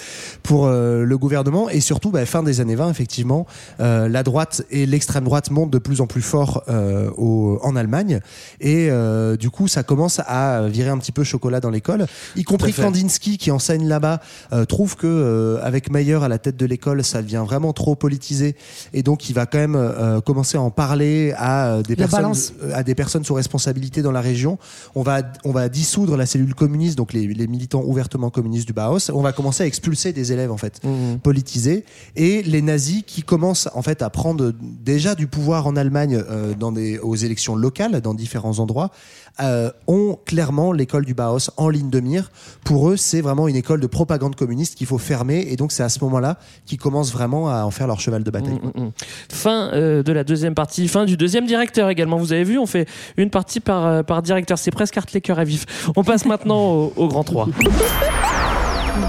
pour 0.43 0.65
euh, 0.65 1.03
le 1.03 1.17
gouvernement 1.17 1.69
et 1.69 1.79
surtout 1.79 2.11
bah, 2.11 2.25
fin 2.25 2.43
des 2.43 2.61
années 2.61 2.75
20 2.75 2.89
effectivement, 2.89 3.45
euh, 3.79 4.07
la 4.07 4.23
droite 4.23 4.63
et 4.69 4.85
l'extrême 4.85 5.23
droite 5.23 5.51
montent 5.51 5.71
de 5.71 5.77
plus 5.77 6.01
en 6.01 6.07
plus 6.07 6.21
fort 6.21 6.63
euh, 6.69 6.90
au, 7.17 7.59
en 7.63 7.75
Allemagne 7.75 8.19
et 8.59 8.89
euh, 8.89 9.37
du 9.37 9.49
coup 9.49 9.67
ça 9.67 9.83
commence 9.83 10.19
à 10.25 10.67
virer 10.67 10.89
un 10.89 10.97
petit 10.97 11.11
peu 11.11 11.23
chocolat 11.23 11.59
dans 11.59 11.69
l'école, 11.69 12.05
y 12.35 12.43
compris. 12.43 12.73
Kandinsky 12.73 13.37
qui 13.37 13.51
enseigne 13.51 13.87
là-bas 13.87 14.21
euh, 14.53 14.65
trouve 14.65 14.95
que 14.95 15.05
euh, 15.07 15.59
avec 15.63 15.91
Mayer 15.91 16.15
à 16.23 16.27
la 16.27 16.37
tête 16.37 16.57
de 16.57 16.65
l'école 16.65 17.03
ça 17.03 17.21
devient 17.21 17.43
vraiment 17.45 17.73
trop 17.73 17.95
politisé 17.95 18.55
et 18.93 19.03
donc 19.03 19.29
il 19.29 19.33
va 19.33 19.45
quand 19.45 19.57
même 19.59 19.75
euh, 19.75 20.21
commencer 20.21 20.57
à 20.57 20.61
en 20.61 20.71
parler 20.71 21.33
à 21.37 21.67
euh, 21.73 21.81
des 21.83 21.95
La 21.95 22.03
personnes 22.05 22.21
balance. 22.21 22.53
euh, 22.63 22.71
à 22.73 22.83
des 22.83 22.95
personnes 22.95 23.23
sous 23.23 23.33
responsabilité 23.33 24.01
dans 24.01 24.11
la 24.11 24.21
région. 24.21 24.57
On 24.95 25.03
va 25.03 25.21
on 25.43 25.51
va 25.51 25.69
dissoudre 25.69 26.15
la 26.17 26.25
cellule 26.25 26.55
communiste 26.55 26.97
donc 26.97 27.13
les, 27.13 27.27
les 27.27 27.47
militants 27.47 27.83
ouvertement 27.85 28.29
communistes 28.29 28.67
du 28.67 28.73
Bauhaus. 28.73 29.11
On 29.13 29.21
va 29.21 29.31
commencer 29.33 29.63
à 29.63 29.67
expulser 29.67 30.13
des 30.13 30.31
élèves 30.31 30.51
en 30.51 30.57
fait 30.57 30.79
Mmh. 30.83 31.17
politisés 31.21 31.83
et 32.15 32.41
les 32.43 32.61
nazis 32.61 33.03
qui 33.05 33.21
commencent 33.23 33.69
en 33.75 33.81
fait 33.81 34.01
à 34.01 34.09
prendre 34.09 34.51
déjà 34.61 35.13
du 35.15 35.27
pouvoir 35.27 35.67
en 35.67 35.75
Allemagne 35.75 36.15
euh, 36.29 36.53
dans 36.59 36.71
des 36.71 36.80
aux 37.01 37.15
élections 37.15 37.55
locales 37.55 38.01
dans 38.01 38.13
différents 38.13 38.59
endroits 38.59 38.91
euh, 39.39 39.71
ont 39.87 40.17
clairement 40.25 40.71
l'école 40.71 41.05
du 41.05 41.13
Bauhaus 41.13 41.51
en 41.57 41.69
ligne 41.69 41.89
de 41.89 41.99
mire. 41.99 42.31
Pour 42.63 42.89
eux, 42.89 42.97
c'est 42.97 43.21
vraiment 43.21 43.47
une 43.47 43.55
école 43.55 43.79
de 43.79 43.87
propagande 43.87 44.35
communiste 44.35 44.75
qu'il 44.75 44.87
faut 44.87 44.97
fermer 44.97 45.47
et 45.49 45.55
donc 45.55 45.71
c'est 45.71 45.83
à 45.83 45.89
ce 45.89 46.03
moment-là 46.03 46.37
qu'ils 46.65 46.77
commencent 46.77 47.13
vraiment 47.13 47.49
à 47.49 47.63
en 47.63 47.71
faire 47.71 47.87
leur 47.87 47.99
cheval 47.99 48.23
de 48.23 48.31
bataille. 48.31 48.59
Mm, 48.61 48.81
mm, 48.81 48.85
mm. 48.85 48.91
Fin 49.29 49.71
euh, 49.73 50.03
de 50.03 50.11
la 50.11 50.23
deuxième 50.23 50.53
partie, 50.53 50.87
fin 50.87 51.05
du 51.05 51.17
deuxième 51.17 51.45
directeur 51.45 51.89
également. 51.89 52.17
Vous 52.17 52.33
avez 52.33 52.43
vu, 52.43 52.57
on 52.57 52.65
fait 52.65 52.87
une 53.17 53.29
partie 53.29 53.59
par, 53.59 53.85
euh, 53.85 54.03
par 54.03 54.21
directeur. 54.21 54.57
C'est 54.57 54.71
presque 54.71 54.97
art 54.97 55.05
cœur 55.05 55.39
à 55.39 55.43
vif. 55.43 55.91
On 55.95 56.03
passe 56.03 56.25
maintenant 56.25 56.73
au, 56.73 56.93
au 56.95 57.07
grand 57.07 57.23
3. 57.23 57.47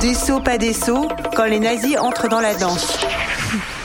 Des 0.01 0.15
sauts, 0.15 0.41
pas 0.41 0.59
des 0.59 0.73
sauts, 0.73 1.09
quand 1.37 1.47
les 1.47 1.61
nazis 1.61 1.97
entrent 1.99 2.29
dans 2.29 2.41
la 2.41 2.55
danse. 2.55 2.99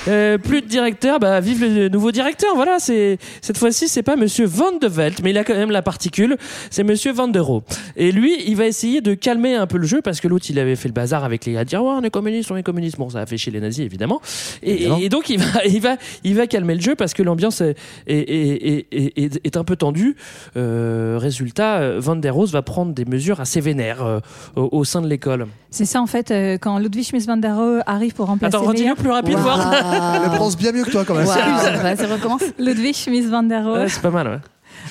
Euh, 0.07 0.37
plus 0.37 0.61
de 0.61 0.67
directeur, 0.67 1.19
bah 1.19 1.39
vive 1.39 1.63
le 1.63 1.89
nouveau 1.89 2.11
directeur. 2.11 2.55
Voilà, 2.55 2.79
c'est 2.79 3.17
cette 3.41 3.57
fois-ci 3.57 3.87
c'est 3.87 4.03
pas 4.03 4.15
Monsieur 4.15 4.45
Van 4.45 4.71
de 4.71 4.87
Velt, 4.87 5.21
mais 5.23 5.31
il 5.31 5.37
a 5.37 5.43
quand 5.43 5.55
même 5.55 5.71
la 5.71 5.81
particule. 5.81 6.37
C'est 6.69 6.83
Monsieur 6.83 7.11
Van 7.11 7.27
der 7.27 7.43
Rohe. 7.43 7.63
Et 7.95 8.11
lui, 8.11 8.35
il 8.45 8.55
va 8.55 8.67
essayer 8.67 9.01
de 9.01 9.13
calmer 9.13 9.55
un 9.55 9.67
peu 9.67 9.77
le 9.77 9.85
jeu 9.87 10.01
parce 10.01 10.21
que 10.21 10.27
l'autre 10.27 10.45
il 10.49 10.59
avait 10.59 10.75
fait 10.75 10.87
le 10.87 10.93
bazar 10.93 11.23
avec 11.23 11.45
les 11.45 11.53
gars, 11.53 11.65
dire 11.65 11.83
ouais, 11.83 11.91
on 11.91 12.03
est 12.03 12.09
communiste, 12.09 12.51
on 12.51 12.57
est 12.57 12.63
communiste. 12.63 12.97
Bon, 12.97 13.09
ça 13.09 13.19
a 13.19 13.25
fait 13.25 13.37
chier 13.37 13.51
les 13.51 13.59
nazis 13.59 13.85
évidemment. 13.85 14.21
Et, 14.63 14.73
Évidemment. 14.73 14.97
et 14.99 15.09
donc 15.09 15.29
il 15.29 15.39
va, 15.39 15.65
il 15.65 15.81
va, 15.81 15.97
il 16.23 16.35
va 16.35 16.47
calmer 16.47 16.75
le 16.75 16.81
jeu 16.81 16.95
parce 16.95 17.13
que 17.13 17.23
l'ambiance 17.23 17.61
est, 17.61 17.75
est, 18.07 18.87
est, 18.91 19.45
est, 19.45 19.57
un 19.57 19.63
peu 19.63 19.75
tendue. 19.75 20.15
Euh, 20.55 21.17
résultat, 21.19 21.99
Van 21.99 22.15
der 22.15 22.33
Rohe 22.33 22.47
va 22.47 22.61
prendre 22.61 22.93
des 22.93 23.05
mesures 23.05 23.39
assez 23.39 23.61
vénères 23.61 24.03
euh, 24.03 24.19
au, 24.55 24.69
au 24.71 24.83
sein 24.83 25.01
de 25.01 25.07
l'école. 25.07 25.47
C'est 25.69 25.85
ça 25.85 26.01
en 26.01 26.07
fait, 26.07 26.31
euh, 26.31 26.57
quand 26.59 26.77
Ludwig 26.79 27.03
Schmitz 27.05 27.25
van 27.27 27.37
der 27.37 27.55
Rohe 27.55 27.81
arrive 27.85 28.13
pour 28.13 28.27
remplacer 28.27 28.55
Attends, 28.55 28.65
redis-le 28.67 28.83
Meyer. 28.85 28.95
plus 28.95 29.11
rapide, 29.11 29.37
voir. 29.37 29.73
Elle 30.15 30.21
le 30.23 30.27
prononce 30.29 30.57
bien 30.57 30.71
mieux 30.71 30.83
que 30.83 30.91
toi 30.91 31.03
quand 31.05 31.13
même. 31.15 31.25
Vas-y, 31.25 32.05
recommence. 32.11 32.43
Ludwig 32.57 32.95
Schmitz 32.95 33.27
van 33.27 33.43
der 33.43 33.63
Rohe 33.65 33.79
Ouais, 33.79 33.89
c'est 33.89 34.01
pas 34.01 34.09
mal. 34.09 34.27
Ouais. 34.27 34.39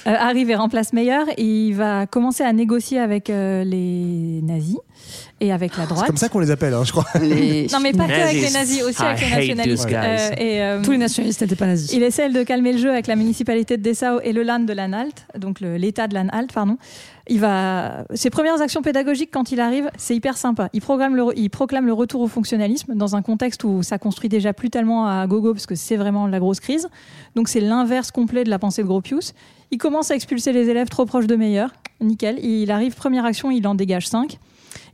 Euh, 0.07 0.15
arrive 0.19 0.51
et 0.51 0.55
remplace 0.55 0.93
Meyer. 0.93 1.21
Il 1.39 1.73
va 1.75 2.07
commencer 2.07 2.45
à 2.45 2.53
négocier 2.53 2.99
avec 2.99 3.31
euh, 3.31 3.65
les 3.65 4.41
nazis 4.43 4.77
et 5.41 5.53
avec 5.53 5.77
la 5.77 5.83
C'est 5.85 5.89
droite. 5.91 6.07
comme 6.07 6.17
ça 6.17 6.29
qu'on 6.29 6.39
les 6.39 6.51
appelle, 6.51 6.73
hein, 6.75 6.83
je 6.85 6.93
crois. 6.93 7.05
Non 7.73 7.81
mais 7.83 7.93
pas 7.93 8.07
que 8.07 8.13
avec 8.13 8.35
les 8.41 8.51
Nazis. 8.51 8.83
aussi 8.83 9.03
I 9.03 9.05
avec 9.05 9.21
les 9.21 9.55
nationalistes. 9.55 9.87
Euh, 9.93 10.31
et, 10.39 10.63
euh, 10.63 10.83
Tous 10.83 10.93
les 10.93 10.99
nationalistes 10.99 11.41
n'étaient 11.43 11.57
pas 11.57 11.67
nazis. 11.67 11.93
Il 11.93 12.03
essaie 12.03 12.29
de 12.31 12.43
calmer 12.43 12.73
le 12.73 12.79
jeu 12.79 12.91
avec 12.91 13.07
la 13.07 13.17
municipalité 13.17 13.77
de 13.77 13.83
Dessau 13.83 14.21
et 14.23 14.33
le 14.33 14.43
Land 14.43 14.61
de 14.61 14.73
l'Anhalt, 14.73 15.27
donc 15.39 15.61
l'État 15.61 16.07
de 16.09 16.15
l'Anhalt, 16.15 16.53
pardon. 16.53 16.77
Il 17.29 17.41
va, 17.41 18.05
ses 18.15 18.31
premières 18.31 18.61
actions 18.63 18.83
pédagogiques 18.83 19.31
quand 19.33 19.51
il 19.51 19.59
arrive, 19.61 19.91
c'est 19.99 20.15
hyper 20.15 20.37
sympa. 20.37 20.69
Il, 20.73 20.81
programme 20.81 21.17
le, 21.17 21.23
re- 21.23 21.33
il 21.37 21.51
proclame 21.51 21.85
le 21.87 21.93
retour 21.93 22.21
au 22.21 22.29
fonctionnalisme 22.29 22.95
dans 22.95 23.17
un 23.17 23.23
contexte 23.23 23.65
où 23.65 23.83
ça 23.83 23.99
construit 23.99 24.29
déjà 24.29 24.53
plus 24.53 24.71
tellement 24.71 25.09
à 25.09 25.27
gogo 25.27 25.53
parce 25.53 25.67
que 25.67 25.75
c'est 25.75 25.97
vraiment 25.97 26.29
la 26.29 26.39
grosse 26.39 26.61
crise. 26.61 26.89
Donc 27.35 27.49
c'est 27.49 27.61
l'inverse 27.61 28.13
complet 28.13 28.45
de 28.45 28.51
la 28.51 28.61
pensée 28.61 28.83
de 28.83 28.87
Gropius. 28.87 29.35
Il 29.71 29.79
commence 29.79 30.11
à 30.11 30.15
expulser 30.15 30.53
les 30.53 30.69
élèves 30.69 30.89
trop 30.89 31.07
proches 31.07 31.27
de 31.27 31.37
Meyer. 31.37 31.67
Nickel. 32.01 32.45
Il 32.45 32.71
arrive, 32.71 32.95
première 32.95 33.25
action, 33.25 33.51
il 33.51 33.67
en 33.67 33.75
dégage 33.75 34.09
5. 34.09 34.39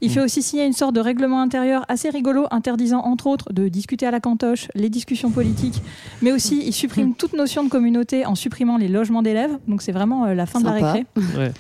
Il 0.01 0.11
fait 0.11 0.21
aussi 0.21 0.43
signer 0.43 0.65
une 0.65 0.73
sorte 0.73 0.95
de 0.95 1.01
règlement 1.01 1.41
intérieur 1.41 1.85
assez 1.89 2.11
rigolo, 2.11 2.47
interdisant 2.51 3.01
entre 3.01 3.29
autres 3.29 3.53
de 3.53 3.69
discuter 3.69 4.05
à 4.05 4.11
la 4.11 4.21
cantoche, 4.21 4.69
les 4.75 4.91
discussions 4.91 5.31
politiques, 5.31 5.81
mais 6.23 6.33
aussi 6.33 6.63
il 6.65 6.73
supprime 6.73 7.15
toute 7.15 7.35
notion 7.35 7.63
de 7.63 7.69
communauté 7.69 8.27
en 8.27 8.35
supprimant 8.35 8.79
les 8.79 8.89
logements 8.89 9.23
d'élèves. 9.23 9.57
Donc 9.69 9.81
c'est 9.81 9.93
vraiment 9.93 10.25
euh, 10.25 10.35
la 10.35 10.47
fin 10.47 10.61
de 10.61 10.65
la 10.65 10.73
récré. 10.73 11.07
Ouais. 11.37 11.53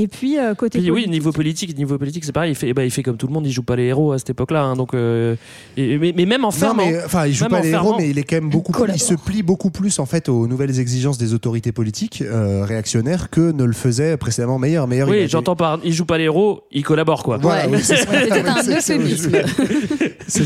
Et 0.00 0.06
puis 0.06 0.38
euh, 0.38 0.54
côté 0.54 0.78
Puis 0.78 0.90
oui, 0.92 1.08
niveau 1.08 1.32
politique, 1.32 1.76
niveau 1.76 1.98
politique, 1.98 2.24
c'est 2.24 2.30
pareil. 2.32 2.52
Il 2.52 2.54
fait, 2.54 2.68
eh 2.68 2.74
ben, 2.74 2.84
il 2.84 2.90
fait 2.92 3.02
comme 3.02 3.16
tout 3.16 3.26
le 3.26 3.32
monde. 3.32 3.44
Il 3.46 3.50
joue 3.52 3.64
pas 3.64 3.74
les 3.74 3.84
héros 3.86 4.12
à 4.12 4.18
cette 4.18 4.30
époque-là. 4.30 4.62
hein, 4.62 4.76
donc, 4.76 4.94
euh, 4.94 5.34
et- 5.76 5.98
mais, 5.98 6.12
mais 6.16 6.24
même 6.24 6.44
en 6.44 6.48
Non, 6.48 6.52
fermant. 6.52 6.86
mais 6.86 7.02
enfin, 7.04 7.26
il 7.26 7.34
joue 7.34 7.46
pas 7.46 7.60
les 7.60 7.70
héros, 7.70 7.96
mais 7.98 8.08
il 8.10 8.16
est 8.18 8.22
quand 8.22 8.36
même 8.36 8.48
beaucoup 8.48 8.70
plus, 8.70 8.84
il 8.94 9.00
se 9.00 9.14
plie 9.14 9.42
beaucoup 9.42 9.70
plus 9.70 9.98
en 9.98 10.06
fait 10.06 10.28
aux 10.28 10.46
nouvelles 10.46 10.78
exigences 10.78 11.18
des 11.18 11.34
autorités 11.34 11.72
politiques 11.72 12.22
euh, 12.22 12.64
réactionnaires 12.64 13.30
que 13.30 13.50
ne 13.52 13.64
le 13.64 13.72
faisait 13.72 14.16
précédemment. 14.16 14.58
Meyer, 14.60 14.82
il 14.92 15.04
Oui, 15.04 15.28
j'entends 15.28 15.56
par. 15.56 15.80
Il 15.82 15.92
joue 15.92 16.04
pas 16.04 16.18
les 16.18 16.24
héros, 16.24 16.62
il 16.70 16.84
collabore 16.84 17.24
quoi. 17.24 17.38
Voilà, 17.38 17.68
oui, 17.68 17.78
c'est 17.82 17.96
ça. 17.96 18.06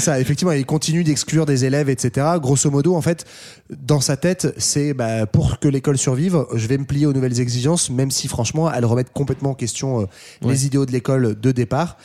Ça, 0.03 0.21
effectivement, 0.21 0.53
il 0.53 0.65
continue 0.67 1.05
d'exclure 1.05 1.47
des 1.47 1.65
élèves, 1.65 1.89
etc. 1.89 2.27
Grosso 2.41 2.71
modo, 2.71 2.95
en 2.95 3.03
fait, 3.03 3.25
dans 3.71 4.01
sa 4.01 4.17
tête, 4.17 4.53
c'est 4.57 4.95
bah, 4.95 5.27
pour 5.27 5.59
que 5.59 5.69
l'école 5.69 5.99
survive, 5.99 6.45
je 6.55 6.67
vais 6.67 6.79
me 6.79 6.85
plier 6.85 7.07
aux 7.07 7.13
nouvelles 7.13 7.41
exigences, 7.41 7.91
même 7.91 8.11
si 8.11 8.29
franchement, 8.29 8.73
elles 8.73 8.85
remettent 8.85 9.13
complètement 9.13 9.42
en 9.51 9.55
question 9.55 10.03
euh, 10.03 10.07
les 10.43 10.67
idéaux 10.67 10.87
de 10.87 10.93
l'école 10.93 11.39
de 11.39 11.53
départ. 11.53 11.97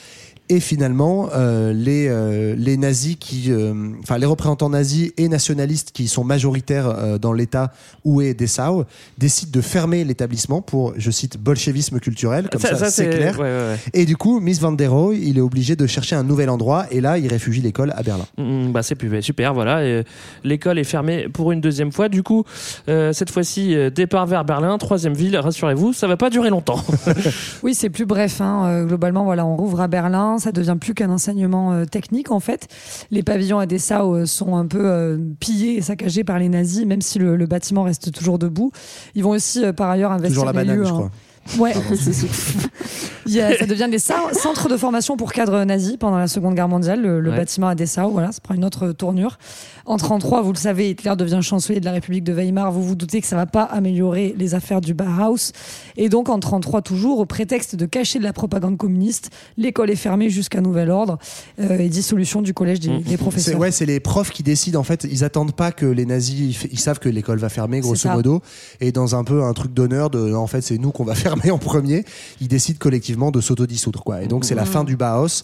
Et 0.50 0.60
finalement, 0.60 1.30
euh, 1.36 1.74
les, 1.74 2.08
euh, 2.08 2.56
les 2.58 2.78
nazis 2.78 3.18
qui, 3.20 3.52
euh, 3.52 3.74
enfin 4.02 4.18
les 4.18 4.26
représentants 4.26 4.70
nazis 4.70 5.12
et 5.18 5.28
nationalistes 5.28 5.91
qui 5.91 6.08
sont 6.08 6.24
majoritaires 6.24 6.88
euh, 6.88 7.18
dans 7.18 7.34
l'État 7.34 7.74
où 8.06 8.22
est 8.22 8.34
Dessau, 8.34 8.86
décident 9.18 9.52
de 9.52 9.62
fermer 9.62 10.04
l'établissement 10.06 10.62
pour, 10.62 10.93
je 10.98 11.12
cite, 11.12 11.38
bolchevisme 11.38 12.00
culturel, 12.00 12.50
comme 12.50 12.62
ça, 12.62 12.89
c'est 12.89 13.10
clair. 13.10 13.38
ouais, 13.39 13.45
ouais, 13.45 13.50
ouais. 13.50 13.78
Et 13.93 14.06
du 14.06 14.16
coup, 14.16 14.39
Miss 14.39 14.60
Van 14.62 14.72
der 14.72 14.91
Rohe, 14.91 15.16
il 15.16 15.38
est 15.38 15.41
obligé 15.41 15.76
de 15.76 15.86
chercher 15.86 16.16
un 16.16 16.24
nouvel 16.24 16.50
endroit 16.50 16.86
et 16.91 17.02
là, 17.02 17.18
il 17.18 17.28
réfugie 17.28 17.62
l'école 17.62 17.93
à 17.98 18.04
Berlin. 18.04 18.26
Mm, 18.38 18.72
bah 18.72 18.84
c'est 18.84 18.95
plus 18.95 19.22
super, 19.22 19.54
voilà. 19.54 19.84
et, 19.84 19.88
euh, 19.91 20.04
L'école 20.43 20.80
est 20.80 20.84
fermée 20.86 21.28
pour 21.28 21.52
une 21.52 21.60
deuxième 21.62 21.91
fois. 21.91 22.08
Du 22.10 22.24
coup, 22.24 22.43
euh, 22.88 23.12
cette 23.12 23.32
fois-ci, 23.32 23.76
départ 23.93 24.26
vers 24.28 24.45
Berlin, 24.45 24.78
troisième 24.78 25.14
ville. 25.14 25.36
Rassurez-vous, 25.38 25.91
ça 25.93 26.08
va 26.08 26.16
pas 26.18 26.30
durer 26.30 26.50
longtemps. 26.50 26.82
Oui, 27.64 27.74
c'est 27.76 27.89
plus 27.89 28.06
bref. 28.06 28.39
hein. 28.39 28.64
Euh, 28.68 28.86
globalement, 28.86 29.24
voilà, 29.24 29.45
on 29.45 29.56
rouvre 29.56 29.82
à 29.82 29.88
Berlin. 29.88 30.36
Ça 30.39 30.51
devient 30.51 30.77
plus 30.79 30.93
qu'un 30.93 31.09
enseignement 31.09 31.73
euh, 31.73 31.85
technique, 31.85 32.31
en 32.31 32.39
fait. 32.39 32.67
Les 33.11 33.23
pavillons 33.23 33.59
à 33.59 33.65
Dessau 33.65 34.15
euh, 34.15 34.25
sont 34.25 34.55
un 34.55 34.65
peu 34.65 34.85
euh, 34.85 35.17
pillés 35.39 35.77
et 35.77 35.81
saccagés 35.81 36.23
par 36.23 36.39
les 36.39 36.49
nazis, 36.49 36.85
même 36.85 37.01
si 37.01 37.19
le, 37.19 37.35
le 37.35 37.45
bâtiment 37.45 37.83
reste 37.83 38.11
toujours 38.11 38.39
debout. 38.39 38.71
Ils 39.15 39.23
vont 39.23 39.31
aussi, 39.31 39.63
par 39.73 39.89
ailleurs, 39.89 40.11
investir 40.11 40.41
Toujours 40.41 40.45
la 40.45 40.53
banane, 40.53 40.77
lieux, 40.77 40.85
je 40.85 40.93
hein. 40.93 41.11
Ouais, 41.58 41.74
Il 43.26 43.34
y 43.34 43.41
a- 43.41 43.58
ça 43.58 43.66
devient 43.66 43.88
des 43.91 43.98
cen- 44.00 44.34
centres 44.34 44.70
de 44.70 44.78
formation 44.78 45.18
pour 45.18 45.34
cadres 45.34 45.62
nazis 45.66 45.98
pendant 45.98 46.18
la 46.18 46.28
Seconde 46.28 46.56
Guerre 46.56 46.70
mondiale. 46.70 47.02
Le, 47.02 47.20
le 47.20 47.30
Ouais. 47.32 47.36
bâtiment 47.38 47.68
à 47.68 47.76
Dessau, 47.76 48.10
voilà, 48.10 48.32
ça 48.32 48.39
prend 48.41 48.54
une 48.56 48.64
autre 48.64 48.91
tournure. 48.93 49.38
En 49.86 49.98
33, 49.98 50.41
vous 50.41 50.52
le 50.54 50.58
savez, 50.58 50.89
Hitler 50.89 51.14
devient 51.18 51.39
chancelier 51.41 51.80
de 51.80 51.86
la 51.86 51.91
République 51.93 52.24
de 52.24 52.34
Weimar. 52.34 52.72
Vous 52.72 52.84
vous 52.84 52.95
doutez 52.95 53.20
que 53.22 53.28
ça 53.28 53.36
va 53.36 53.45
pas 53.45 53.64
améliorer 53.64 54.34
les 54.38 54.54
affaires 54.56 54.80
du 54.82 54.93
Bauhaus. 54.93 55.52
Et 55.98 56.08
donc, 56.10 56.30
en 56.30 56.39
33 56.39 56.82
toujours, 56.82 57.20
au 57.20 57.26
prétexte 57.26 57.76
de 57.76 57.86
cacher 57.86 58.20
de 58.20 58.24
la 58.24 58.34
propagande 58.34 58.78
communiste, 58.78 59.30
l'école 59.58 59.89
est 59.89 59.95
fermée 59.98 60.30
jusqu'à 60.30 60.62
nouvel 60.62 60.89
ordre 60.89 61.18
euh, 61.60 61.78
et 61.80 61.89
dissolution 61.89 62.41
du 62.41 62.54
collège 62.54 62.80
des, 62.82 62.89
des 63.00 63.12
C'est 63.12 63.18
professeurs. 63.18 63.60
ouais, 63.60 63.72
c'est 63.72 63.86
les 63.86 64.00
profs 64.00 64.32
qui 64.32 64.43
décident. 64.43 64.80
En 64.80 64.84
fait, 64.84 65.06
ils 65.10 65.24
attendent 65.26 65.54
pas 65.56 65.72
que 65.72 65.86
les 65.86 66.06
nazis. 66.06 66.58
Ils, 66.72 66.80
savent 66.80 67.00
que 67.00 67.10
l'école 67.10 67.39
va 67.39 67.50
fermer, 67.50 67.80
grosso 67.82 68.10
modo, 68.10 68.41
et 68.82 68.91
dans 68.93 69.16
un 69.16 69.24
peu 69.26 69.43
un 69.43 69.54
truc 69.54 69.74
d'honneur 69.74 70.10
de. 70.10 70.34
En 70.34 70.48
fait, 70.48 70.62
c'est 70.62 70.78
nous 70.78 70.91
qu'on 70.91 71.04
va 71.06 71.16
fermer 71.16 71.36
en 71.51 71.57
premier. 71.57 72.03
Ils 72.41 72.47
décident 72.47 72.77
collectivement 72.79 73.31
de 73.31 73.41
s'autodissoudre, 73.41 74.03
quoi. 74.03 74.21
Et 74.23 74.27
donc, 74.27 74.45
c'est 74.45 74.55
la 74.55 74.63
Mmh. 74.63 74.67
fin 74.67 74.83
du 74.83 74.95
Bauhaus. 74.97 75.43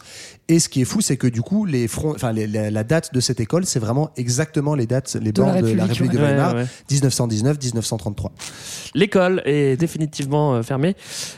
Et 0.49 0.59
ce 0.59 0.67
qui 0.67 0.81
est 0.81 0.85
fou, 0.85 0.99
c'est 0.99 1.15
que 1.15 1.25
du 1.27 1.41
coup, 1.41 1.63
les 1.65 1.87
fronts, 1.87 2.11
enfin, 2.13 2.33
les- 2.33 2.47
la, 2.47 2.69
la 2.69 2.83
date 2.83 3.13
de 3.13 3.19
cette 3.21 3.39
école, 3.39 3.65
c'est 3.65 3.79
vraiment 3.79 4.09
exactement 4.17 4.75
les 4.75 4.85
dates, 4.85 5.15
les 5.21 5.31
bords 5.31 5.45
de 5.53 5.71
la 5.71 5.85
République, 5.85 6.11
de. 6.11 6.17
Weimar, 6.17 6.53
Ouais, 6.55 6.61
ouais. 6.63 6.67
1919-1933. 6.91 8.29
L'école 8.93 9.41
est 9.45 9.77
définitivement 9.77 10.55
euh, 10.55 10.61
fermée. 10.63 10.95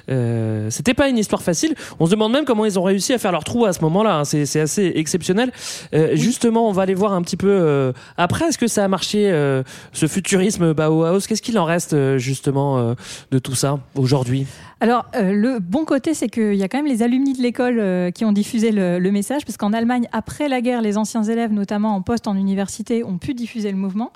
Euh, 0.10 0.70
C'était 0.72 0.94
pas 0.94 1.08
une 1.08 1.18
histoire 1.18 1.42
facile. 1.44 1.76
On 2.00 2.06
se 2.08 2.12
demande 2.12 2.32
même 2.32 2.46
comment 2.46 2.66
ils 2.66 2.80
ont 2.80 2.84
réussi 2.84 3.14
à 3.14 3.18
faire 3.20 3.32
leur 3.32 3.44
trou 3.44 3.66
à 3.66 3.74
ce 3.74 3.82
moment-là. 3.82 4.20
hein. 4.20 4.26
C'est 4.26 4.60
assez 4.60 4.92
exceptionnel. 4.96 5.52
Euh, 5.94 6.16
Justement, 6.16 6.68
on 6.68 6.72
va 6.72 6.82
aller 6.84 6.96
voir 6.96 7.14
un 7.14 7.22
petit 7.22 7.38
peu 7.38 7.48
euh, 7.50 7.94
après. 8.18 8.46
Est-ce 8.50 8.58
que 8.58 8.68
ça 8.68 8.84
a 8.84 8.88
marché 8.88 9.32
euh, 9.32 9.64
ce 9.94 10.08
futurisme 10.08 10.74
Bauhaus? 10.74 11.20
Qu'est-ce 11.28 11.42
qu'il 11.42 11.60
en 11.60 11.66
reste 11.66 11.94
euh, 11.94 12.18
justement 12.18 12.80
euh, 12.80 12.94
de 13.32 13.40
tout 13.40 13.56
ça 13.56 13.80
aujourd'hui? 13.96 14.48
Alors, 14.82 15.06
euh, 15.16 15.32
le 15.32 15.60
bon 15.60 15.86
côté, 15.86 16.14
c'est 16.14 16.28
qu'il 16.28 16.56
y 16.56 16.64
a 16.64 16.68
quand 16.68 16.78
même 16.78 16.86
les 16.86 17.02
alumni 17.02 17.34
de 17.34 17.42
l'école 17.42 17.80
euh, 17.80 18.12
qui 18.12 18.26
ont 18.26 18.34
diffusé 18.34 18.72
le, 18.72 19.00
le 19.00 19.12
message, 19.12 19.46
parce 19.46 19.58
qu'en 19.58 19.72
Allemagne, 19.74 20.08
après 20.12 20.50
la 20.50 20.60
guerre, 20.62 20.82
les 20.82 20.98
anciens 20.98 21.24
élèves, 21.24 21.54
notamment 21.54 21.96
en 21.96 22.02
poste 22.02 22.28
en 22.28 22.36
université, 22.36 23.04
ont 23.04 23.18
pu 23.18 23.34
diffuser 23.34 23.72
le 23.72 23.78
mouvement 23.78 24.12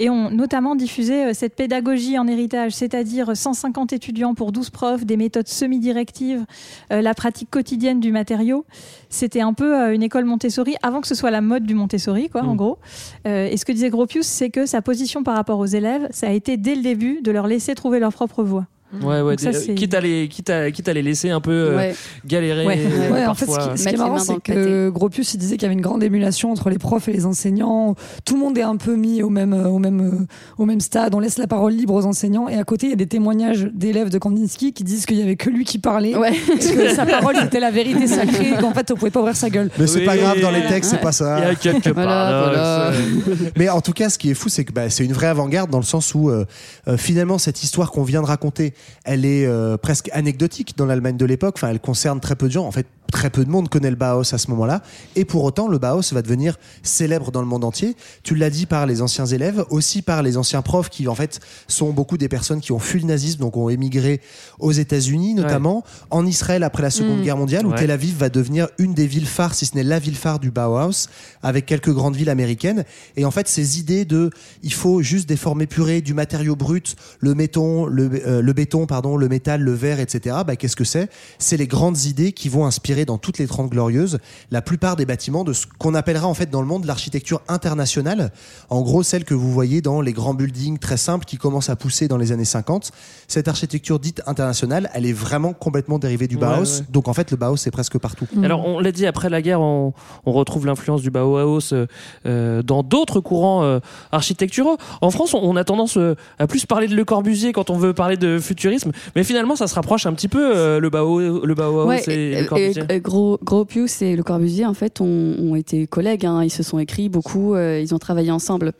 et 0.00 0.10
ont 0.10 0.30
notamment 0.30 0.74
diffusé 0.76 1.24
euh, 1.26 1.30
cette 1.34 1.54
pédagogie 1.56 2.18
en 2.18 2.26
héritage, 2.26 2.72
c'est-à-dire 2.72 3.36
150 3.36 3.92
étudiants 3.92 4.34
pour 4.34 4.52
12 4.52 4.70
profs, 4.70 5.04
des 5.04 5.16
méthodes 5.16 5.48
semi-directives, 5.48 6.44
euh, 6.92 7.00
la 7.02 7.14
pratique 7.14 7.50
quotidienne 7.50 8.00
du 8.00 8.10
matériau. 8.12 8.64
C'était 9.08 9.40
un 9.40 9.52
peu 9.52 9.76
euh, 9.80 9.94
une 9.94 10.02
école 10.02 10.24
Montessori 10.24 10.76
avant 10.82 11.00
que 11.00 11.06
ce 11.08 11.14
soit 11.14 11.30
la 11.30 11.40
mode 11.40 11.64
du 11.64 11.74
Montessori, 11.74 12.28
quoi, 12.28 12.42
en 12.42 12.54
Mm. 12.54 12.56
gros. 12.56 12.78
Euh, 13.26 13.48
et 13.50 13.56
ce 13.56 13.64
que 13.64 13.72
disait 13.72 13.90
Gropius, 13.90 14.26
c'est 14.26 14.50
que 14.50 14.66
sa 14.66 14.80
position 14.82 15.22
par 15.22 15.34
rapport 15.36 15.58
aux 15.58 15.66
élèves, 15.66 16.06
ça 16.10 16.28
a 16.28 16.30
été 16.30 16.56
dès 16.56 16.74
le 16.76 16.82
début 16.82 17.20
de 17.22 17.30
leur 17.30 17.46
laisser 17.46 17.74
trouver 17.74 17.98
leur 18.00 18.12
propre 18.12 18.42
voie. 18.42 18.66
Ouais, 19.02 19.20
ouais. 19.20 19.32
Donc 19.36 19.40
ça, 19.40 19.50
des- 19.50 19.58
c'est- 19.58 19.74
quitte, 19.74 19.94
à 19.94 20.00
les, 20.00 20.28
quitte, 20.28 20.50
à, 20.50 20.70
quitte 20.70 20.88
à 20.88 20.92
les 20.92 21.02
laisser 21.02 21.30
un 21.30 21.40
peu 21.40 21.50
euh, 21.52 21.76
Ouais. 21.76 21.94
galérer. 22.26 22.66
Ouais. 22.66 22.78
euh, 22.80 23.10
Ouais, 23.12 23.26
en 23.26 23.34
fait, 23.34 23.46
ce 23.46 23.50
qui, 23.72 23.78
ce 23.82 23.88
qui 23.88 23.94
est 23.94 23.98
marrant, 23.98 24.18
c'est 24.18 24.40
que 24.42 24.90
Gropius, 24.90 25.34
il 25.34 25.38
disait 25.38 25.56
qu'il 25.56 25.62
y 25.62 25.66
avait 25.66 25.74
une 25.74 25.80
grande 25.80 26.02
émulation 26.02 26.52
entre 26.52 26.70
les 26.70 26.78
profs 26.78 27.08
et 27.08 27.12
les 27.12 27.26
enseignants. 27.26 27.94
Tout 28.24 28.34
le 28.34 28.40
monde 28.40 28.56
est 28.58 28.62
un 28.62 28.76
peu 28.76 28.94
mis 28.96 29.22
au 29.22 29.30
même, 29.30 29.52
au 29.52 29.78
même, 29.78 30.00
euh, 30.00 30.26
au 30.58 30.64
même 30.66 30.80
stade. 30.80 31.14
On 31.14 31.20
laisse 31.20 31.38
la 31.38 31.46
parole 31.46 31.72
libre 31.72 31.94
aux 31.94 32.04
enseignants. 32.06 32.48
Et 32.48 32.56
à 32.58 32.64
côté, 32.64 32.86
il 32.86 32.90
y 32.90 32.92
a 32.92 32.96
des 32.96 33.06
témoignages 33.06 33.68
d'élèves 33.74 34.10
de 34.10 34.18
Kandinsky 34.18 34.72
qui 34.72 34.84
disent 34.84 35.06
qu'il 35.06 35.18
y 35.18 35.22
avait 35.22 35.36
que 35.36 35.50
lui 35.50 35.64
qui 35.64 35.78
parlait. 35.78 36.16
Ouais. 36.16 36.32
Et 36.34 36.58
que 36.74 36.94
sa 36.94 37.06
parole, 37.06 37.34
c'était 37.40 37.60
la 37.60 37.70
vérité 37.70 38.06
sacrée. 38.06 38.50
et 38.50 38.60
Qu'en 38.60 38.72
fait, 38.72 38.90
on 38.90 38.94
pouvait 38.96 39.10
pas 39.10 39.20
ouvrir 39.20 39.36
sa 39.36 39.50
gueule. 39.50 39.70
Mais 39.78 39.86
c'est 39.86 40.00
Oui. 40.00 40.04
pas 40.06 40.16
grave 40.16 40.40
dans 40.40 40.50
les 40.50 40.64
textes, 40.66 40.90
c'est 40.90 41.00
pas 41.00 41.12
ça. 41.12 41.38
Il 41.40 41.44
y 41.44 41.50
a 41.50 41.54
quelques 41.54 41.88
Voilà. 41.94 42.92
Mais 43.56 43.68
en 43.68 43.80
tout 43.80 43.92
cas, 43.92 44.08
ce 44.10 44.18
qui 44.18 44.30
est 44.30 44.34
fou, 44.34 44.48
c'est 44.48 44.64
que 44.64 44.72
bah, 44.72 44.90
c'est 44.90 45.04
une 45.04 45.12
vraie 45.12 45.26
avant-garde 45.28 45.70
dans 45.70 45.78
le 45.78 45.84
sens 45.84 46.14
où 46.14 46.28
euh, 46.30 46.44
euh, 46.88 46.96
finalement 46.96 47.38
cette 47.38 47.62
histoire 47.62 47.90
qu'on 47.90 48.02
vient 48.04 48.22
de 48.22 48.26
raconter, 48.26 48.74
elle 49.04 49.24
est 49.24 49.46
euh, 49.46 49.76
presque 49.76 50.10
anecdotique 50.12 50.76
dans 50.76 50.86
l'Allemagne 50.86 51.16
de 51.16 51.26
l'époque. 51.26 51.54
Enfin, 51.56 51.70
elle 51.70 51.80
concerne 51.80 52.20
très 52.20 52.36
peu 52.36 52.46
de 52.46 52.52
gens. 52.52 52.66
En 52.66 52.72
fait, 52.72 52.86
très 53.14 53.30
peu 53.30 53.44
de 53.44 53.50
monde 53.50 53.68
connaît 53.68 53.90
le 53.90 53.96
Bauhaus 53.96 54.34
à 54.34 54.38
ce 54.38 54.50
moment-là. 54.50 54.82
Et 55.14 55.24
pour 55.24 55.44
autant, 55.44 55.68
le 55.68 55.78
Bauhaus 55.78 56.12
va 56.12 56.20
devenir 56.20 56.56
célèbre 56.82 57.30
dans 57.30 57.40
le 57.40 57.46
monde 57.46 57.64
entier. 57.64 57.96
Tu 58.24 58.34
l'as 58.34 58.50
dit 58.50 58.66
par 58.66 58.86
les 58.86 59.00
anciens 59.02 59.24
élèves, 59.26 59.64
aussi 59.70 60.02
par 60.02 60.22
les 60.22 60.36
anciens 60.36 60.62
profs 60.62 60.90
qui, 60.90 61.06
en 61.06 61.14
fait, 61.14 61.40
sont 61.68 61.92
beaucoup 61.92 62.18
des 62.18 62.28
personnes 62.28 62.60
qui 62.60 62.72
ont 62.72 62.80
fui 62.80 63.00
le 63.00 63.06
nazisme, 63.06 63.40
donc 63.40 63.56
ont 63.56 63.68
émigré 63.68 64.20
aux 64.58 64.72
États-Unis, 64.72 65.34
notamment 65.34 65.84
en 66.10 66.26
Israël 66.26 66.64
après 66.64 66.82
la 66.82 66.90
Seconde 66.90 67.20
Mm. 67.20 67.22
Guerre 67.22 67.36
mondiale, 67.36 67.66
où 67.66 67.70
Ouais. 67.70 67.78
Tel 67.78 67.90
Aviv 67.92 68.16
va 68.16 68.28
devenir 68.28 68.68
une 68.78 68.94
des 68.94 69.06
villes 69.06 69.26
phares, 69.26 69.54
si 69.54 69.64
ce 69.66 69.76
n'est 69.76 69.84
la 69.84 69.98
ville 70.00 70.16
phare 70.16 70.40
du 70.40 70.50
Bauhaus, 70.50 71.08
avec 71.42 71.66
quelques 71.66 71.92
grandes 71.92 72.16
villes 72.16 72.30
américaines. 72.30 72.84
Et 73.16 73.24
en 73.24 73.30
fait, 73.30 73.46
ces 73.46 73.78
idées 73.78 74.04
de, 74.04 74.30
il 74.62 74.72
faut 74.72 75.02
juste 75.02 75.28
des 75.28 75.36
formes 75.36 75.62
épurées, 75.62 76.00
du 76.00 76.14
matériau 76.14 76.56
brut, 76.56 76.96
le 77.20 77.34
béton, 77.34 77.86
le, 77.86 78.10
euh, 78.26 78.42
le 78.42 78.52
béton, 78.52 78.86
pardon, 78.86 79.16
le 79.16 79.28
métal, 79.28 79.60
le 79.60 79.72
verre, 79.72 80.00
etc. 80.00 80.36
Bah, 80.46 80.56
qu'est-ce 80.56 80.76
que 80.76 80.84
c'est? 80.84 81.08
C'est 81.38 81.56
les 81.56 81.68
grandes 81.68 82.04
idées 82.04 82.32
qui 82.32 82.48
vont 82.48 82.66
inspirer 82.66 83.03
dans 83.04 83.18
toutes 83.18 83.38
les 83.38 83.46
30 83.46 83.70
glorieuses 83.70 84.18
la 84.50 84.62
plupart 84.62 84.96
des 84.96 85.06
bâtiments 85.06 85.44
de 85.44 85.52
ce 85.52 85.66
qu'on 85.78 85.94
appellera 85.94 86.26
en 86.26 86.34
fait 86.34 86.50
dans 86.50 86.60
le 86.60 86.66
monde 86.66 86.84
l'architecture 86.84 87.40
internationale. 87.48 88.30
En 88.70 88.82
gros, 88.82 89.02
celle 89.02 89.24
que 89.24 89.34
vous 89.34 89.52
voyez 89.52 89.80
dans 89.80 90.00
les 90.00 90.12
grands 90.12 90.34
buildings 90.34 90.78
très 90.78 90.96
simples 90.96 91.24
qui 91.24 91.36
commencent 91.36 91.70
à 91.70 91.76
pousser 91.76 92.08
dans 92.08 92.16
les 92.16 92.32
années 92.32 92.44
50. 92.44 92.90
Cette 93.28 93.48
architecture 93.48 93.98
dite 93.98 94.22
internationale, 94.26 94.90
elle 94.94 95.06
est 95.06 95.12
vraiment 95.12 95.52
complètement 95.52 95.98
dérivée 95.98 96.26
du 96.28 96.36
Bauhaus. 96.36 96.80
ouais. 96.80 96.86
Donc 96.90 97.08
en 97.08 97.14
fait, 97.14 97.30
le 97.30 97.36
Bauhaus 97.36 97.56
c'est 97.56 97.70
presque 97.70 97.98
partout. 97.98 98.26
Alors, 98.42 98.66
on 98.66 98.78
l'a 98.80 98.92
dit, 98.92 99.06
après 99.06 99.28
la 99.30 99.40
guerre, 99.42 99.60
on, 99.60 99.92
on 100.26 100.32
retrouve 100.32 100.66
l'influence 100.66 101.02
du 101.02 101.10
Bauhaus 101.10 101.72
euh, 101.72 101.86
euh, 102.26 102.62
dans 102.62 102.82
d'autres 102.82 103.20
courants 103.20 103.62
euh, 103.64 103.80
architecturaux. 104.12 104.76
En 105.00 105.10
France, 105.10 105.34
on, 105.34 105.38
on 105.42 105.56
a 105.56 105.64
tendance 105.64 105.96
euh, 105.96 106.14
à 106.38 106.46
plus 106.46 106.66
parler 106.66 106.88
de 106.88 106.94
Le 106.94 107.04
Corbusier 107.04 107.52
quand 107.52 107.70
on 107.70 107.76
veut 107.76 107.92
parler 107.94 108.16
de 108.16 108.38
futurisme, 108.38 108.92
mais 109.16 109.24
finalement, 109.24 109.56
ça 109.56 109.66
se 109.66 109.74
rapproche 109.74 110.06
un 110.06 110.12
petit 110.14 110.28
peu, 110.28 110.54
euh, 110.56 110.80
le, 110.80 110.90
Bauhaus, 110.90 111.44
le 111.44 111.54
Bauhaus 111.54 111.86
Ouais, 111.86 112.02
et, 112.08 112.32
et- 112.32 112.40
Le 112.42 112.46
Corbusier. 112.46 112.82
Et 112.94 113.00
Gros, 113.00 113.38
Gros 113.42 113.64
Pius 113.64 114.02
et 114.02 114.16
Le 114.16 114.22
Corbusier, 114.22 114.66
en 114.66 114.74
fait, 114.74 115.00
ont, 115.00 115.36
ont 115.38 115.54
été 115.54 115.86
collègues. 115.86 116.26
hein. 116.26 116.42
Ils 116.42 116.50
se 116.50 116.62
sont 116.62 116.78
écrits 116.78 117.08
beaucoup, 117.08 117.54
euh, 117.54 117.80
ils 117.80 117.94
ont 117.94 117.98
travaillé 117.98 118.30
ensemble. 118.30 118.72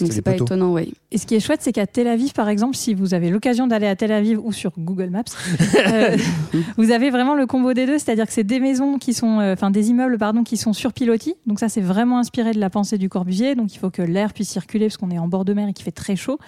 Donc 0.00 0.12
c'est 0.12 0.22
pas 0.22 0.32
poteaux. 0.32 0.44
étonnant, 0.44 0.72
oui. 0.72 0.92
Et 1.10 1.18
ce 1.18 1.26
qui 1.26 1.34
est 1.34 1.40
chouette, 1.40 1.60
c'est 1.62 1.72
qu'à 1.72 1.86
Tel 1.86 2.06
Aviv, 2.06 2.32
par 2.34 2.48
exemple, 2.48 2.76
si 2.76 2.92
vous 2.94 3.14
avez 3.14 3.30
l'occasion 3.30 3.66
d'aller 3.66 3.86
à 3.86 3.96
Tel 3.96 4.12
Aviv 4.12 4.38
ou 4.44 4.52
sur 4.52 4.72
Google 4.78 5.08
Maps, 5.10 5.22
euh, 5.88 6.16
vous 6.76 6.90
avez 6.90 7.10
vraiment 7.10 7.34
le 7.34 7.46
combo 7.46 7.72
des 7.72 7.86
deux, 7.86 7.98
c'est-à-dire 7.98 8.26
que 8.26 8.32
c'est 8.32 8.44
des 8.44 8.60
maisons 8.60 8.98
qui 8.98 9.14
sont, 9.14 9.40
euh, 9.40 9.54
enfin 9.54 9.70
des 9.70 9.88
immeubles, 9.90 10.18
pardon, 10.18 10.44
qui 10.44 10.56
sont 10.56 10.72
sur 10.72 10.92
pilotis. 10.92 11.34
Donc 11.46 11.60
ça, 11.60 11.68
c'est 11.68 11.80
vraiment 11.80 12.18
inspiré 12.18 12.52
de 12.52 12.60
la 12.60 12.68
pensée 12.70 12.98
du 12.98 13.08
Corbusier. 13.08 13.54
Donc 13.54 13.74
il 13.74 13.78
faut 13.78 13.90
que 13.90 14.02
l'air 14.02 14.32
puisse 14.34 14.50
circuler 14.50 14.86
parce 14.86 14.98
qu'on 14.98 15.10
est 15.10 15.18
en 15.18 15.28
bord 15.28 15.44
de 15.44 15.54
mer 15.54 15.68
et 15.68 15.72
qu'il 15.72 15.84
fait 15.84 15.90
très 15.92 16.14
chaud. 16.16 16.38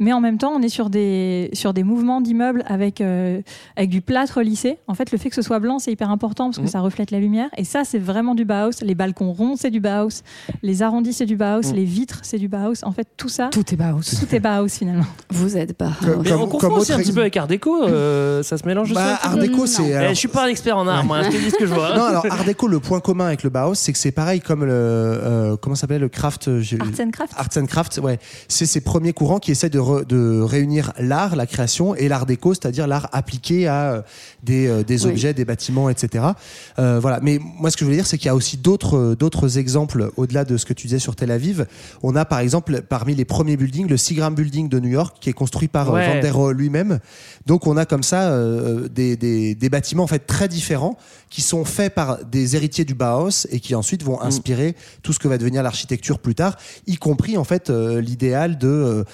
Mais 0.00 0.12
en 0.12 0.20
même 0.20 0.38
temps, 0.38 0.52
on 0.52 0.60
est 0.62 0.68
sur 0.68 0.90
des 0.90 1.50
sur 1.52 1.72
des 1.72 1.84
mouvements 1.84 2.20
d'immeubles 2.20 2.64
avec 2.66 3.00
euh, 3.00 3.40
avec 3.76 3.88
du 3.88 4.00
plâtre 4.00 4.40
lissé. 4.42 4.78
En 4.88 4.94
fait, 4.94 5.12
le 5.12 5.18
fait 5.18 5.28
que 5.28 5.36
ce 5.36 5.42
soit 5.42 5.60
blanc, 5.60 5.78
c'est 5.78 5.92
hyper 5.92 6.10
important 6.10 6.46
parce 6.46 6.58
que 6.58 6.66
Mhm. 6.68 6.72
ça 6.72 6.80
reflète 6.80 7.10
la 7.10 7.18
lumière. 7.20 7.48
Et 7.56 7.64
ça, 7.64 7.82
c'est 7.84 7.98
vraiment 7.98 8.34
du 8.34 8.44
Bauhaus. 8.44 8.82
Les 8.82 8.94
balcons 8.94 9.32
ronds, 9.32 9.56
c'est 9.56 9.70
du 9.70 9.80
Bauhaus. 9.80 10.22
Les 10.62 10.82
arrondis, 10.82 11.12
c'est 11.12 11.26
du 11.26 11.36
Bauhaus. 11.36 11.68
Mhm. 11.68 11.74
Les 11.74 11.84
vitres, 11.84 12.20
c'est 12.22 12.38
du 12.38 12.48
Bauhaus. 12.48 12.82
En 12.84 12.92
fait, 12.92 13.06
tout 13.16 13.28
ça. 13.28 13.48
Tout 13.52 13.64
est 13.72 13.76
Bauhaus. 13.76 14.00
Tout 14.20 14.34
est 14.34 14.40
Bauhaus 14.40 14.68
finalement. 14.68 15.04
Vous 15.30 15.56
êtes 15.56 15.72
pas. 15.74 15.92
Mais 16.24 16.32
on 16.32 16.46
confond 16.46 16.72
aussi 16.76 16.92
un 16.92 16.98
petit 16.98 17.12
peu 17.12 17.20
avec 17.20 17.36
Art 17.36 17.46
déco, 17.48 17.82
euh, 17.84 18.42
ça 18.42 18.56
se 18.58 18.66
mélange 18.66 18.86
aussi. 18.90 18.94
Bah, 18.94 19.18
Art 19.22 19.36
déco, 19.38 19.66
c'est- 19.66 19.82
Eh, 19.88 19.94
alors- 19.94 20.10
je 20.10 20.14
suis 20.18 20.28
pas 20.28 20.44
un 20.44 20.48
expert 20.48 20.76
en 20.76 20.86
art, 20.86 21.04
moi, 21.04 21.22
je 21.22 21.28
te 21.30 21.36
dis 21.36 21.50
ce 21.50 21.56
que 21.56 21.66
je 21.66 21.74
vois. 21.74 21.96
Non, 21.96 22.04
alors 22.04 22.26
Art 22.30 22.44
déco, 22.44 22.68
le 22.68 22.80
point 22.80 23.00
commun 23.00 23.26
avec 23.26 23.42
le 23.42 23.50
Bauhaus, 23.50 23.74
c'est 23.74 23.92
que 23.92 23.98
c'est 23.98 24.12
pareil 24.12 24.40
comme 24.40 24.64
le 24.64 24.72
euh, 24.72 25.56
comment 25.56 25.74
ça 25.74 25.82
s'appelle 25.82 26.00
le 26.00 26.08
craft. 26.08 26.48
euh, 26.48 26.60
j'ai- 26.60 26.78
Arts 26.80 26.88
and 27.00 27.10
Crafts. 27.10 27.32
Arts 27.36 27.48
and 27.62 27.66
Crafts, 27.66 27.98
ouais. 27.98 28.18
C'est 28.48 28.66
ces 28.66 28.80
premiers 28.80 29.12
courants 29.12 29.38
qui 29.38 29.50
essaient 29.50 29.70
de, 29.70 29.78
re- 29.78 30.04
de 30.06 30.40
réunir 30.40 30.92
l'art, 30.98 31.36
la 31.36 31.46
création, 31.46 31.94
et 31.94 32.08
l'art 32.08 32.26
déco, 32.26 32.54
c'est-à-dire 32.54 32.86
l'art 32.86 33.08
appliqué 33.12 33.66
à 33.66 33.92
euh, 33.92 34.02
des, 34.42 34.84
des 34.84 35.04
Oui. 35.06 35.10
objets, 35.12 35.34
des 35.34 35.44
bâtiments, 35.44 35.88
etc. 35.90 36.24
Euh, 36.78 36.98
voilà. 37.00 37.18
Mais 37.22 37.38
moi, 37.40 37.70
ce 37.70 37.76
que 37.76 37.80
je 37.80 37.84
voulais 37.84 37.96
dire, 37.96 38.06
c'est 38.06 38.18
qu'il 38.18 38.26
y 38.26 38.30
a 38.30 38.34
aussi 38.34 38.56
d'autres 38.56 38.96
euh, 38.96 39.16
d'autres 39.16 39.58
exemples 39.58 40.10
au-delà 40.16 40.44
de 40.44 40.56
ce 40.56 40.64
que 40.66 40.72
tu 40.72 40.86
disais 40.86 40.98
sur 40.98 41.16
Tel 41.16 41.30
Aviv. 41.30 41.66
On 42.02 42.14
a 42.16 42.24
par 42.24 42.38
exemple 42.40 42.82
parmi 42.82 43.14
les 43.14 43.24
premiers 43.24 43.56
buildings 43.56 43.88
le 43.88 43.96
Seagram 43.96 44.34
Building 44.34 44.68
de 44.68 44.78
New 44.80 44.88
York, 44.90 45.16
qui 45.20 45.30
est 45.30 45.32
construit 45.32 45.68
par 45.68 45.90
euh, 45.90 45.94
Ouais. 45.98 46.14
Van 46.14 46.20
der 46.20 46.34
Rohe 46.36 46.52
lui-même. 46.52 46.98
Donc 47.46 47.66
on 47.66 47.76
a 47.76 47.84
comme 47.86 48.02
ça 48.02 48.30
euh, 48.30 48.88
des, 48.88 49.16
des, 49.16 49.54
des 49.54 49.68
bâtiments 49.68 50.04
en 50.04 50.06
fait 50.08 50.26
très 50.26 50.48
différents 50.48 50.96
qui 51.30 51.42
sont 51.42 51.64
faits 51.64 51.94
par 51.94 52.24
des 52.24 52.56
héritiers 52.56 52.84
du 52.84 52.94
Bauhaus 52.94 53.46
et 53.50 53.60
qui 53.60 53.74
ensuite 53.74 54.02
Mm. 54.02 54.06
vont 54.06 54.20
inspirer 54.22 54.76
tout 55.02 55.12
ce 55.12 55.18
que 55.18 55.26
va 55.28 55.38
devenir 55.38 55.62
l'architecture 55.62 56.18
plus 56.20 56.34
tard, 56.34 56.56
y 56.86 56.96
compris 56.96 57.36
en 57.36 57.44
fait 57.44 57.68
euh, 57.70 58.00
l'idéal 58.00 58.58
de 58.58 59.04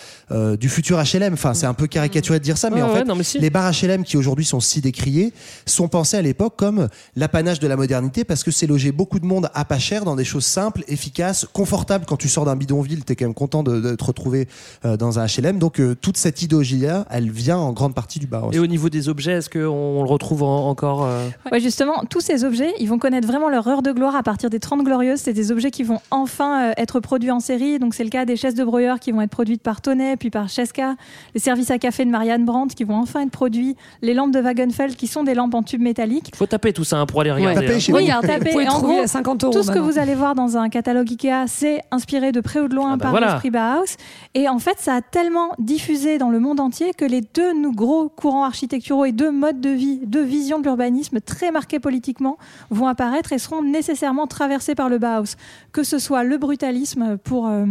du 0.56 0.68
futur 0.68 0.98
HLM. 1.02 1.32
Enfin, 1.34 1.54
c'est 1.54 1.66
un 1.66 1.74
peu 1.74 1.86
caricaturé 1.86 2.38
de 2.38 2.44
dire 2.44 2.58
ça, 2.58 2.70
mais 2.70 2.76
Ouais, 2.76 2.82
en 2.82 2.92
ouais, 2.92 2.98
fait, 2.98 3.04
non, 3.04 3.14
mais 3.14 3.22
si. 3.24 3.38
les 3.38 3.50
bars 3.50 3.72
HLM 3.72 4.04
qui 4.04 4.16
aujourd'hui 4.16 4.44
sont 4.44 4.60
si 4.60 4.80
décriés 4.80 5.32
sont 5.66 5.88
pensés 5.88 6.16
à 6.16 6.22
l'époque 6.22 6.54
comme 6.56 6.88
l'apanage 7.24 7.58
de 7.58 7.66
la 7.66 7.76
modernité 7.76 8.22
parce 8.22 8.44
que 8.44 8.50
c'est 8.50 8.66
loger 8.66 8.92
beaucoup 8.92 9.18
de 9.18 9.24
monde 9.24 9.48
à 9.54 9.64
pas 9.64 9.78
cher 9.78 10.04
dans 10.04 10.14
des 10.14 10.24
choses 10.26 10.44
simples, 10.44 10.84
efficaces, 10.88 11.46
confortables. 11.50 12.04
Quand 12.06 12.18
tu 12.18 12.28
sors 12.28 12.44
d'un 12.44 12.54
bidonville, 12.54 13.02
t'es 13.02 13.16
quand 13.16 13.24
même 13.24 13.32
content 13.32 13.62
de, 13.62 13.80
de 13.80 13.94
te 13.94 14.04
retrouver 14.04 14.46
euh, 14.84 14.98
dans 14.98 15.18
un 15.18 15.24
HLM. 15.24 15.58
Donc 15.58 15.80
euh, 15.80 15.94
toute 15.98 16.18
cette 16.18 16.42
idéologie-là, 16.42 17.06
elle 17.08 17.30
vient 17.30 17.56
en 17.56 17.72
grande 17.72 17.94
partie 17.94 18.18
du 18.18 18.26
Bauhaus. 18.26 18.50
Et 18.52 18.58
au 18.58 18.66
niveau 18.66 18.90
des 18.90 19.08
objets, 19.08 19.32
est-ce 19.32 19.48
qu'on 19.48 19.64
on 19.64 20.02
le 20.02 20.08
retrouve 20.10 20.42
en- 20.42 20.68
encore 20.68 21.04
euh, 21.06 21.26
Ouais, 21.50 21.60
justement, 21.60 22.04
tous 22.10 22.20
ces 22.20 22.44
objets, 22.44 22.74
ils 22.78 22.88
vont 22.90 22.98
connaître 22.98 23.26
vraiment 23.26 23.48
leur 23.48 23.66
heure 23.68 23.80
de 23.80 23.90
gloire 23.92 24.14
à 24.16 24.22
partir 24.22 24.50
des 24.50 24.60
30 24.60 24.84
glorieuses. 24.84 25.20
C'est 25.20 25.32
des 25.32 25.50
objets 25.50 25.70
qui 25.70 25.82
vont 25.82 26.00
enfin 26.10 26.68
euh, 26.68 26.72
être 26.76 27.00
produits 27.00 27.30
en 27.30 27.40
série. 27.40 27.78
Donc, 27.78 27.94
c'est 27.94 28.04
le 28.04 28.10
cas 28.10 28.26
des 28.26 28.36
chaises 28.36 28.54
de 28.54 28.64
broyeur 28.64 29.00
qui 29.00 29.12
vont 29.12 29.22
être 29.22 29.30
produites 29.30 29.62
par 29.62 29.80
Tonnet, 29.80 30.18
puis 30.18 30.28
par 30.28 30.50
Cheska. 30.50 30.94
Les 31.34 31.40
services 31.40 31.70
à 31.70 31.78
café 31.78 32.04
de 32.04 32.10
Marianne 32.10 32.44
Brandt 32.44 32.74
qui 32.74 32.84
vont 32.84 32.96
enfin 32.98 33.22
être 33.22 33.30
produits. 33.30 33.76
Les 34.02 34.12
lampes 34.12 34.32
de 34.34 34.40
Wagenfeld 34.40 34.94
qui 34.96 35.06
sont 35.06 35.24
des 35.24 35.32
lampes 35.34 35.54
en 35.54 35.62
tube 35.62 35.80
métallique. 35.80 36.30
Faut 36.36 36.44
taper 36.46 36.72
tout 36.74 36.84
ça 36.84 36.98
hein, 36.98 37.06
pour 37.14 37.20
aller 37.20 37.30
regarder. 37.30 37.60
Tapez 37.60 37.74
hein. 37.74 37.78
chez 37.78 37.92
Oui, 37.92 38.10
vous. 38.10 38.26
tapez. 38.26 38.38
Vous 38.38 38.50
pouvez 38.50 38.64
Et 38.64 38.68
en 38.68 38.72
trouver 38.72 38.94
gros, 38.94 39.02
à 39.04 39.06
50 39.06 39.44
euros. 39.44 39.52
Tout 39.52 39.62
ce 39.62 39.70
que 39.70 39.78
vous 39.78 39.98
allez 39.98 40.16
voir 40.16 40.34
dans 40.34 40.56
un 40.56 40.68
catalogue 40.68 41.08
Ikea, 41.08 41.46
c'est 41.46 41.80
inspiré 41.92 42.32
de 42.32 42.40
près 42.40 42.58
ou 42.58 42.66
de 42.66 42.74
loin 42.74 42.94
Ah 42.94 42.96
bah 42.96 43.02
par 43.04 43.10
voilà. 43.12 43.26
l'esprit 43.28 43.50
Bauhaus. 43.50 43.96
Et 44.34 44.48
en 44.48 44.58
fait, 44.58 44.78
ça 44.80 44.96
a 44.96 45.00
tellement 45.00 45.50
diffusé 45.60 46.18
dans 46.18 46.28
le 46.28 46.40
monde 46.40 46.58
entier 46.58 46.92
que 46.92 47.04
les 47.04 47.20
deux 47.20 47.52
gros 47.70 48.08
courants 48.08 48.44
architecturaux 48.44 49.04
et 49.04 49.12
deux 49.12 49.30
modes 49.30 49.60
de 49.60 49.70
vie, 49.70 50.00
deux 50.04 50.24
visions 50.24 50.58
de 50.58 50.64
l'urbanisme 50.64 51.20
très 51.20 51.52
marquées 51.52 51.78
politiquement 51.78 52.36
vont 52.70 52.88
apparaître 52.88 53.32
et 53.32 53.38
seront 53.38 53.62
nécessairement 53.62 54.26
traversés 54.26 54.74
par 54.74 54.88
le 54.88 54.98
Bauhaus. 54.98 55.36
Que 55.72 55.84
ce 55.84 55.98
soit 55.98 56.24
le 56.24 56.36
brutalisme 56.36 57.16
pour, 57.18 57.46
euh, 57.46 57.64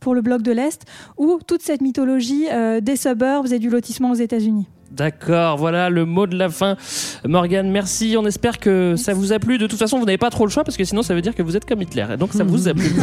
pour 0.00 0.14
le 0.14 0.20
bloc 0.20 0.42
de 0.42 0.52
l'Est 0.52 0.82
ou 1.16 1.38
toute 1.46 1.62
cette 1.62 1.80
mythologie 1.80 2.48
euh, 2.52 2.80
des 2.82 2.96
suburbs 2.96 3.50
et 3.50 3.58
du 3.58 3.70
lotissement 3.70 4.10
aux 4.10 4.14
États-Unis. 4.14 4.68
D'accord, 4.90 5.56
voilà 5.56 5.88
le 5.88 6.04
mot 6.04 6.26
de 6.26 6.36
la 6.36 6.48
fin. 6.48 6.76
Morgane, 7.24 7.70
merci. 7.70 8.16
On 8.18 8.26
espère 8.26 8.58
que 8.58 8.94
ça 8.96 9.14
vous 9.14 9.32
a 9.32 9.38
plu. 9.38 9.56
De 9.56 9.68
toute 9.68 9.78
façon, 9.78 9.98
vous 10.00 10.04
n'avez 10.04 10.18
pas 10.18 10.30
trop 10.30 10.44
le 10.44 10.50
choix 10.50 10.64
parce 10.64 10.76
que 10.76 10.82
sinon, 10.82 11.02
ça 11.02 11.14
veut 11.14 11.22
dire 11.22 11.34
que 11.34 11.42
vous 11.42 11.56
êtes 11.56 11.64
comme 11.64 11.80
Hitler. 11.80 12.06
Et 12.12 12.16
donc, 12.16 12.32
ça 12.32 12.42
vous 12.42 12.68
a 12.68 12.74
plu. 12.74 12.90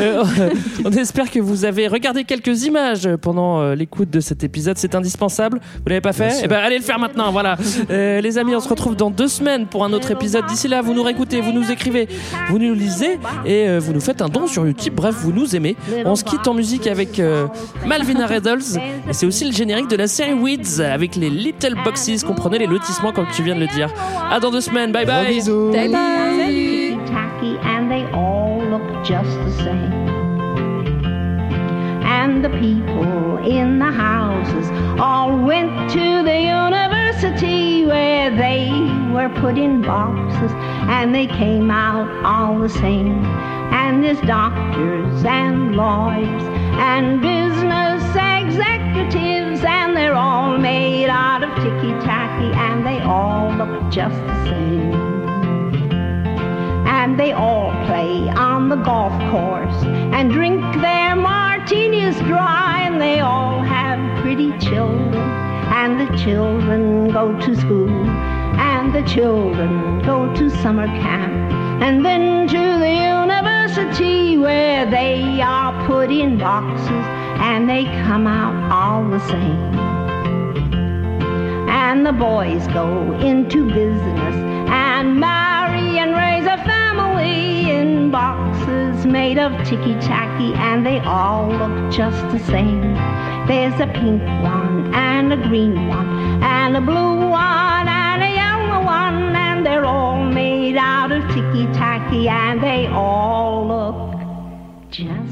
Euh, 0.00 0.22
on 0.84 0.92
espère 0.92 1.30
que 1.30 1.40
vous 1.40 1.64
avez 1.64 1.88
regardé 1.88 2.24
quelques 2.24 2.64
images 2.64 3.08
pendant 3.20 3.60
euh, 3.60 3.74
l'écoute 3.74 4.10
de 4.10 4.20
cet 4.20 4.44
épisode. 4.44 4.78
C'est 4.78 4.94
indispensable. 4.94 5.60
Vous 5.60 5.88
l'avez 5.88 6.00
pas 6.00 6.12
fait? 6.12 6.40
Eh 6.44 6.48
ben, 6.48 6.58
allez 6.58 6.78
le 6.78 6.84
faire 6.84 6.98
maintenant. 6.98 7.32
Voilà. 7.32 7.56
Euh, 7.90 8.20
les 8.20 8.38
amis, 8.38 8.54
on 8.54 8.60
se 8.60 8.68
retrouve 8.68 8.94
dans 8.94 9.10
deux 9.10 9.28
semaines 9.28 9.66
pour 9.66 9.84
un 9.84 9.92
autre 9.92 10.10
épisode. 10.10 10.46
D'ici 10.46 10.68
là, 10.68 10.82
vous 10.82 10.94
nous 10.94 11.02
réécoutez, 11.02 11.40
vous 11.40 11.52
nous 11.52 11.70
écrivez, 11.70 12.08
vous 12.48 12.58
nous 12.58 12.74
lisez 12.74 13.18
et 13.44 13.68
euh, 13.68 13.80
vous 13.80 13.92
nous 13.92 14.00
faites 14.00 14.22
un 14.22 14.28
don 14.28 14.46
sur 14.46 14.66
YouTube. 14.66 14.94
Bref, 14.94 15.14
vous 15.18 15.32
nous 15.32 15.56
aimez. 15.56 15.76
On 16.04 16.14
se 16.14 16.24
quitte 16.24 16.46
en 16.46 16.54
musique 16.54 16.86
avec 16.86 17.20
Malvina 17.86 18.26
Reddles. 18.26 18.78
Et 19.08 19.12
c'est 19.12 19.26
aussi 19.26 19.44
le 19.44 19.52
générique 19.52 19.88
de 19.88 19.96
la 19.96 20.06
série 20.06 20.34
Weeds 20.34 20.67
avec 20.80 21.16
les 21.16 21.30
Little 21.30 21.74
Boxes. 21.84 22.22
Comprenez 22.24 22.58
les 22.58 22.66
lotissements 22.66 23.12
comme 23.12 23.26
tu 23.34 23.42
viens 23.42 23.54
de 23.54 23.60
le 23.60 23.66
dire. 23.68 23.88
À 24.30 24.38
dans 24.40 24.50
deux 24.50 24.60
semaines. 24.60 24.92
Bye 24.92 25.04
Gros 25.06 25.14
bye. 25.14 25.34
bisous. 25.34 25.72
Bye 25.72 25.88
bye. 25.88 26.98
tacky 27.06 27.56
and 27.64 27.90
they 27.90 28.04
all 28.12 28.60
look 28.70 28.82
just 29.04 29.30
the 29.44 29.52
same. 29.64 29.92
And 32.04 32.44
the 32.44 32.50
people 32.50 33.38
in 33.46 33.78
the 33.78 33.90
houses 33.90 34.66
all 35.00 35.36
went 35.38 35.70
to 35.90 36.22
the 36.24 36.38
university 36.40 37.86
where 37.86 38.30
they 38.30 38.68
were 39.12 39.30
put 39.40 39.56
in 39.56 39.80
boxes 39.82 40.52
and 40.88 41.14
they 41.14 41.26
came 41.26 41.70
out 41.70 42.08
all 42.24 42.58
the 42.58 42.68
same. 42.68 43.24
And 43.72 44.02
there's 44.04 44.20
doctors 44.22 45.24
and 45.24 45.76
lawyers 45.76 46.42
and 46.78 47.20
business 47.20 48.02
executives 48.14 49.47
and 49.64 49.96
they're 49.96 50.14
all 50.14 50.58
made 50.58 51.08
out 51.08 51.42
of 51.42 51.50
ticky 51.56 51.92
tacky 52.04 52.52
and 52.54 52.86
they 52.86 53.00
all 53.00 53.52
look 53.54 53.90
just 53.92 54.14
the 54.14 54.44
same. 54.44 54.94
And 56.86 57.18
they 57.18 57.32
all 57.32 57.70
play 57.86 58.28
on 58.30 58.68
the 58.68 58.76
golf 58.76 59.12
course 59.30 59.84
and 60.14 60.32
drink 60.32 60.60
their 60.80 61.16
martinis 61.16 62.16
dry 62.20 62.82
and 62.82 63.00
they 63.00 63.20
all 63.20 63.60
have 63.62 63.98
pretty 64.22 64.50
children. 64.58 65.14
And 65.14 66.00
the 66.00 66.16
children 66.18 67.10
go 67.10 67.38
to 67.40 67.56
school 67.56 67.90
and 67.90 68.94
the 68.94 69.02
children 69.02 70.02
go 70.02 70.32
to 70.34 70.50
summer 70.62 70.86
camp 70.86 71.52
and 71.82 72.04
then 72.04 72.48
to 72.48 72.78
the 72.78 72.94
university 73.24 74.36
where 74.36 74.84
they 74.90 75.40
are 75.40 75.86
put 75.86 76.10
in 76.10 76.38
boxes 76.38 77.17
and 77.38 77.68
they 77.68 77.84
come 78.06 78.26
out 78.26 78.54
all 78.70 79.08
the 79.08 79.20
same. 79.28 79.74
And 81.68 82.04
the 82.04 82.12
boys 82.12 82.66
go 82.68 83.12
into 83.20 83.66
business 83.68 84.34
and 84.70 85.18
marry 85.18 85.98
and 85.98 86.12
raise 86.12 86.46
a 86.46 86.58
family 86.64 87.70
in 87.70 88.10
boxes 88.10 89.06
made 89.06 89.38
of 89.38 89.52
ticky-tacky, 89.66 90.54
and 90.54 90.84
they 90.84 90.98
all 91.00 91.48
look 91.48 91.90
just 91.92 92.20
the 92.32 92.38
same. 92.40 92.94
There's 93.46 93.78
a 93.80 93.86
pink 93.86 94.22
one 94.42 94.92
and 94.94 95.32
a 95.32 95.36
green 95.36 95.88
one 95.88 96.42
and 96.42 96.76
a 96.76 96.80
blue 96.80 97.28
one 97.28 97.88
and 97.88 98.22
a 98.22 98.30
yellow 98.34 98.84
one, 98.84 99.34
and 99.36 99.64
they're 99.64 99.86
all 99.86 100.22
made 100.24 100.76
out 100.76 101.12
of 101.12 101.22
ticky-tacky, 101.28 102.28
and 102.28 102.62
they 102.62 102.86
all 102.88 103.66
look 103.66 104.90
just 104.90 105.27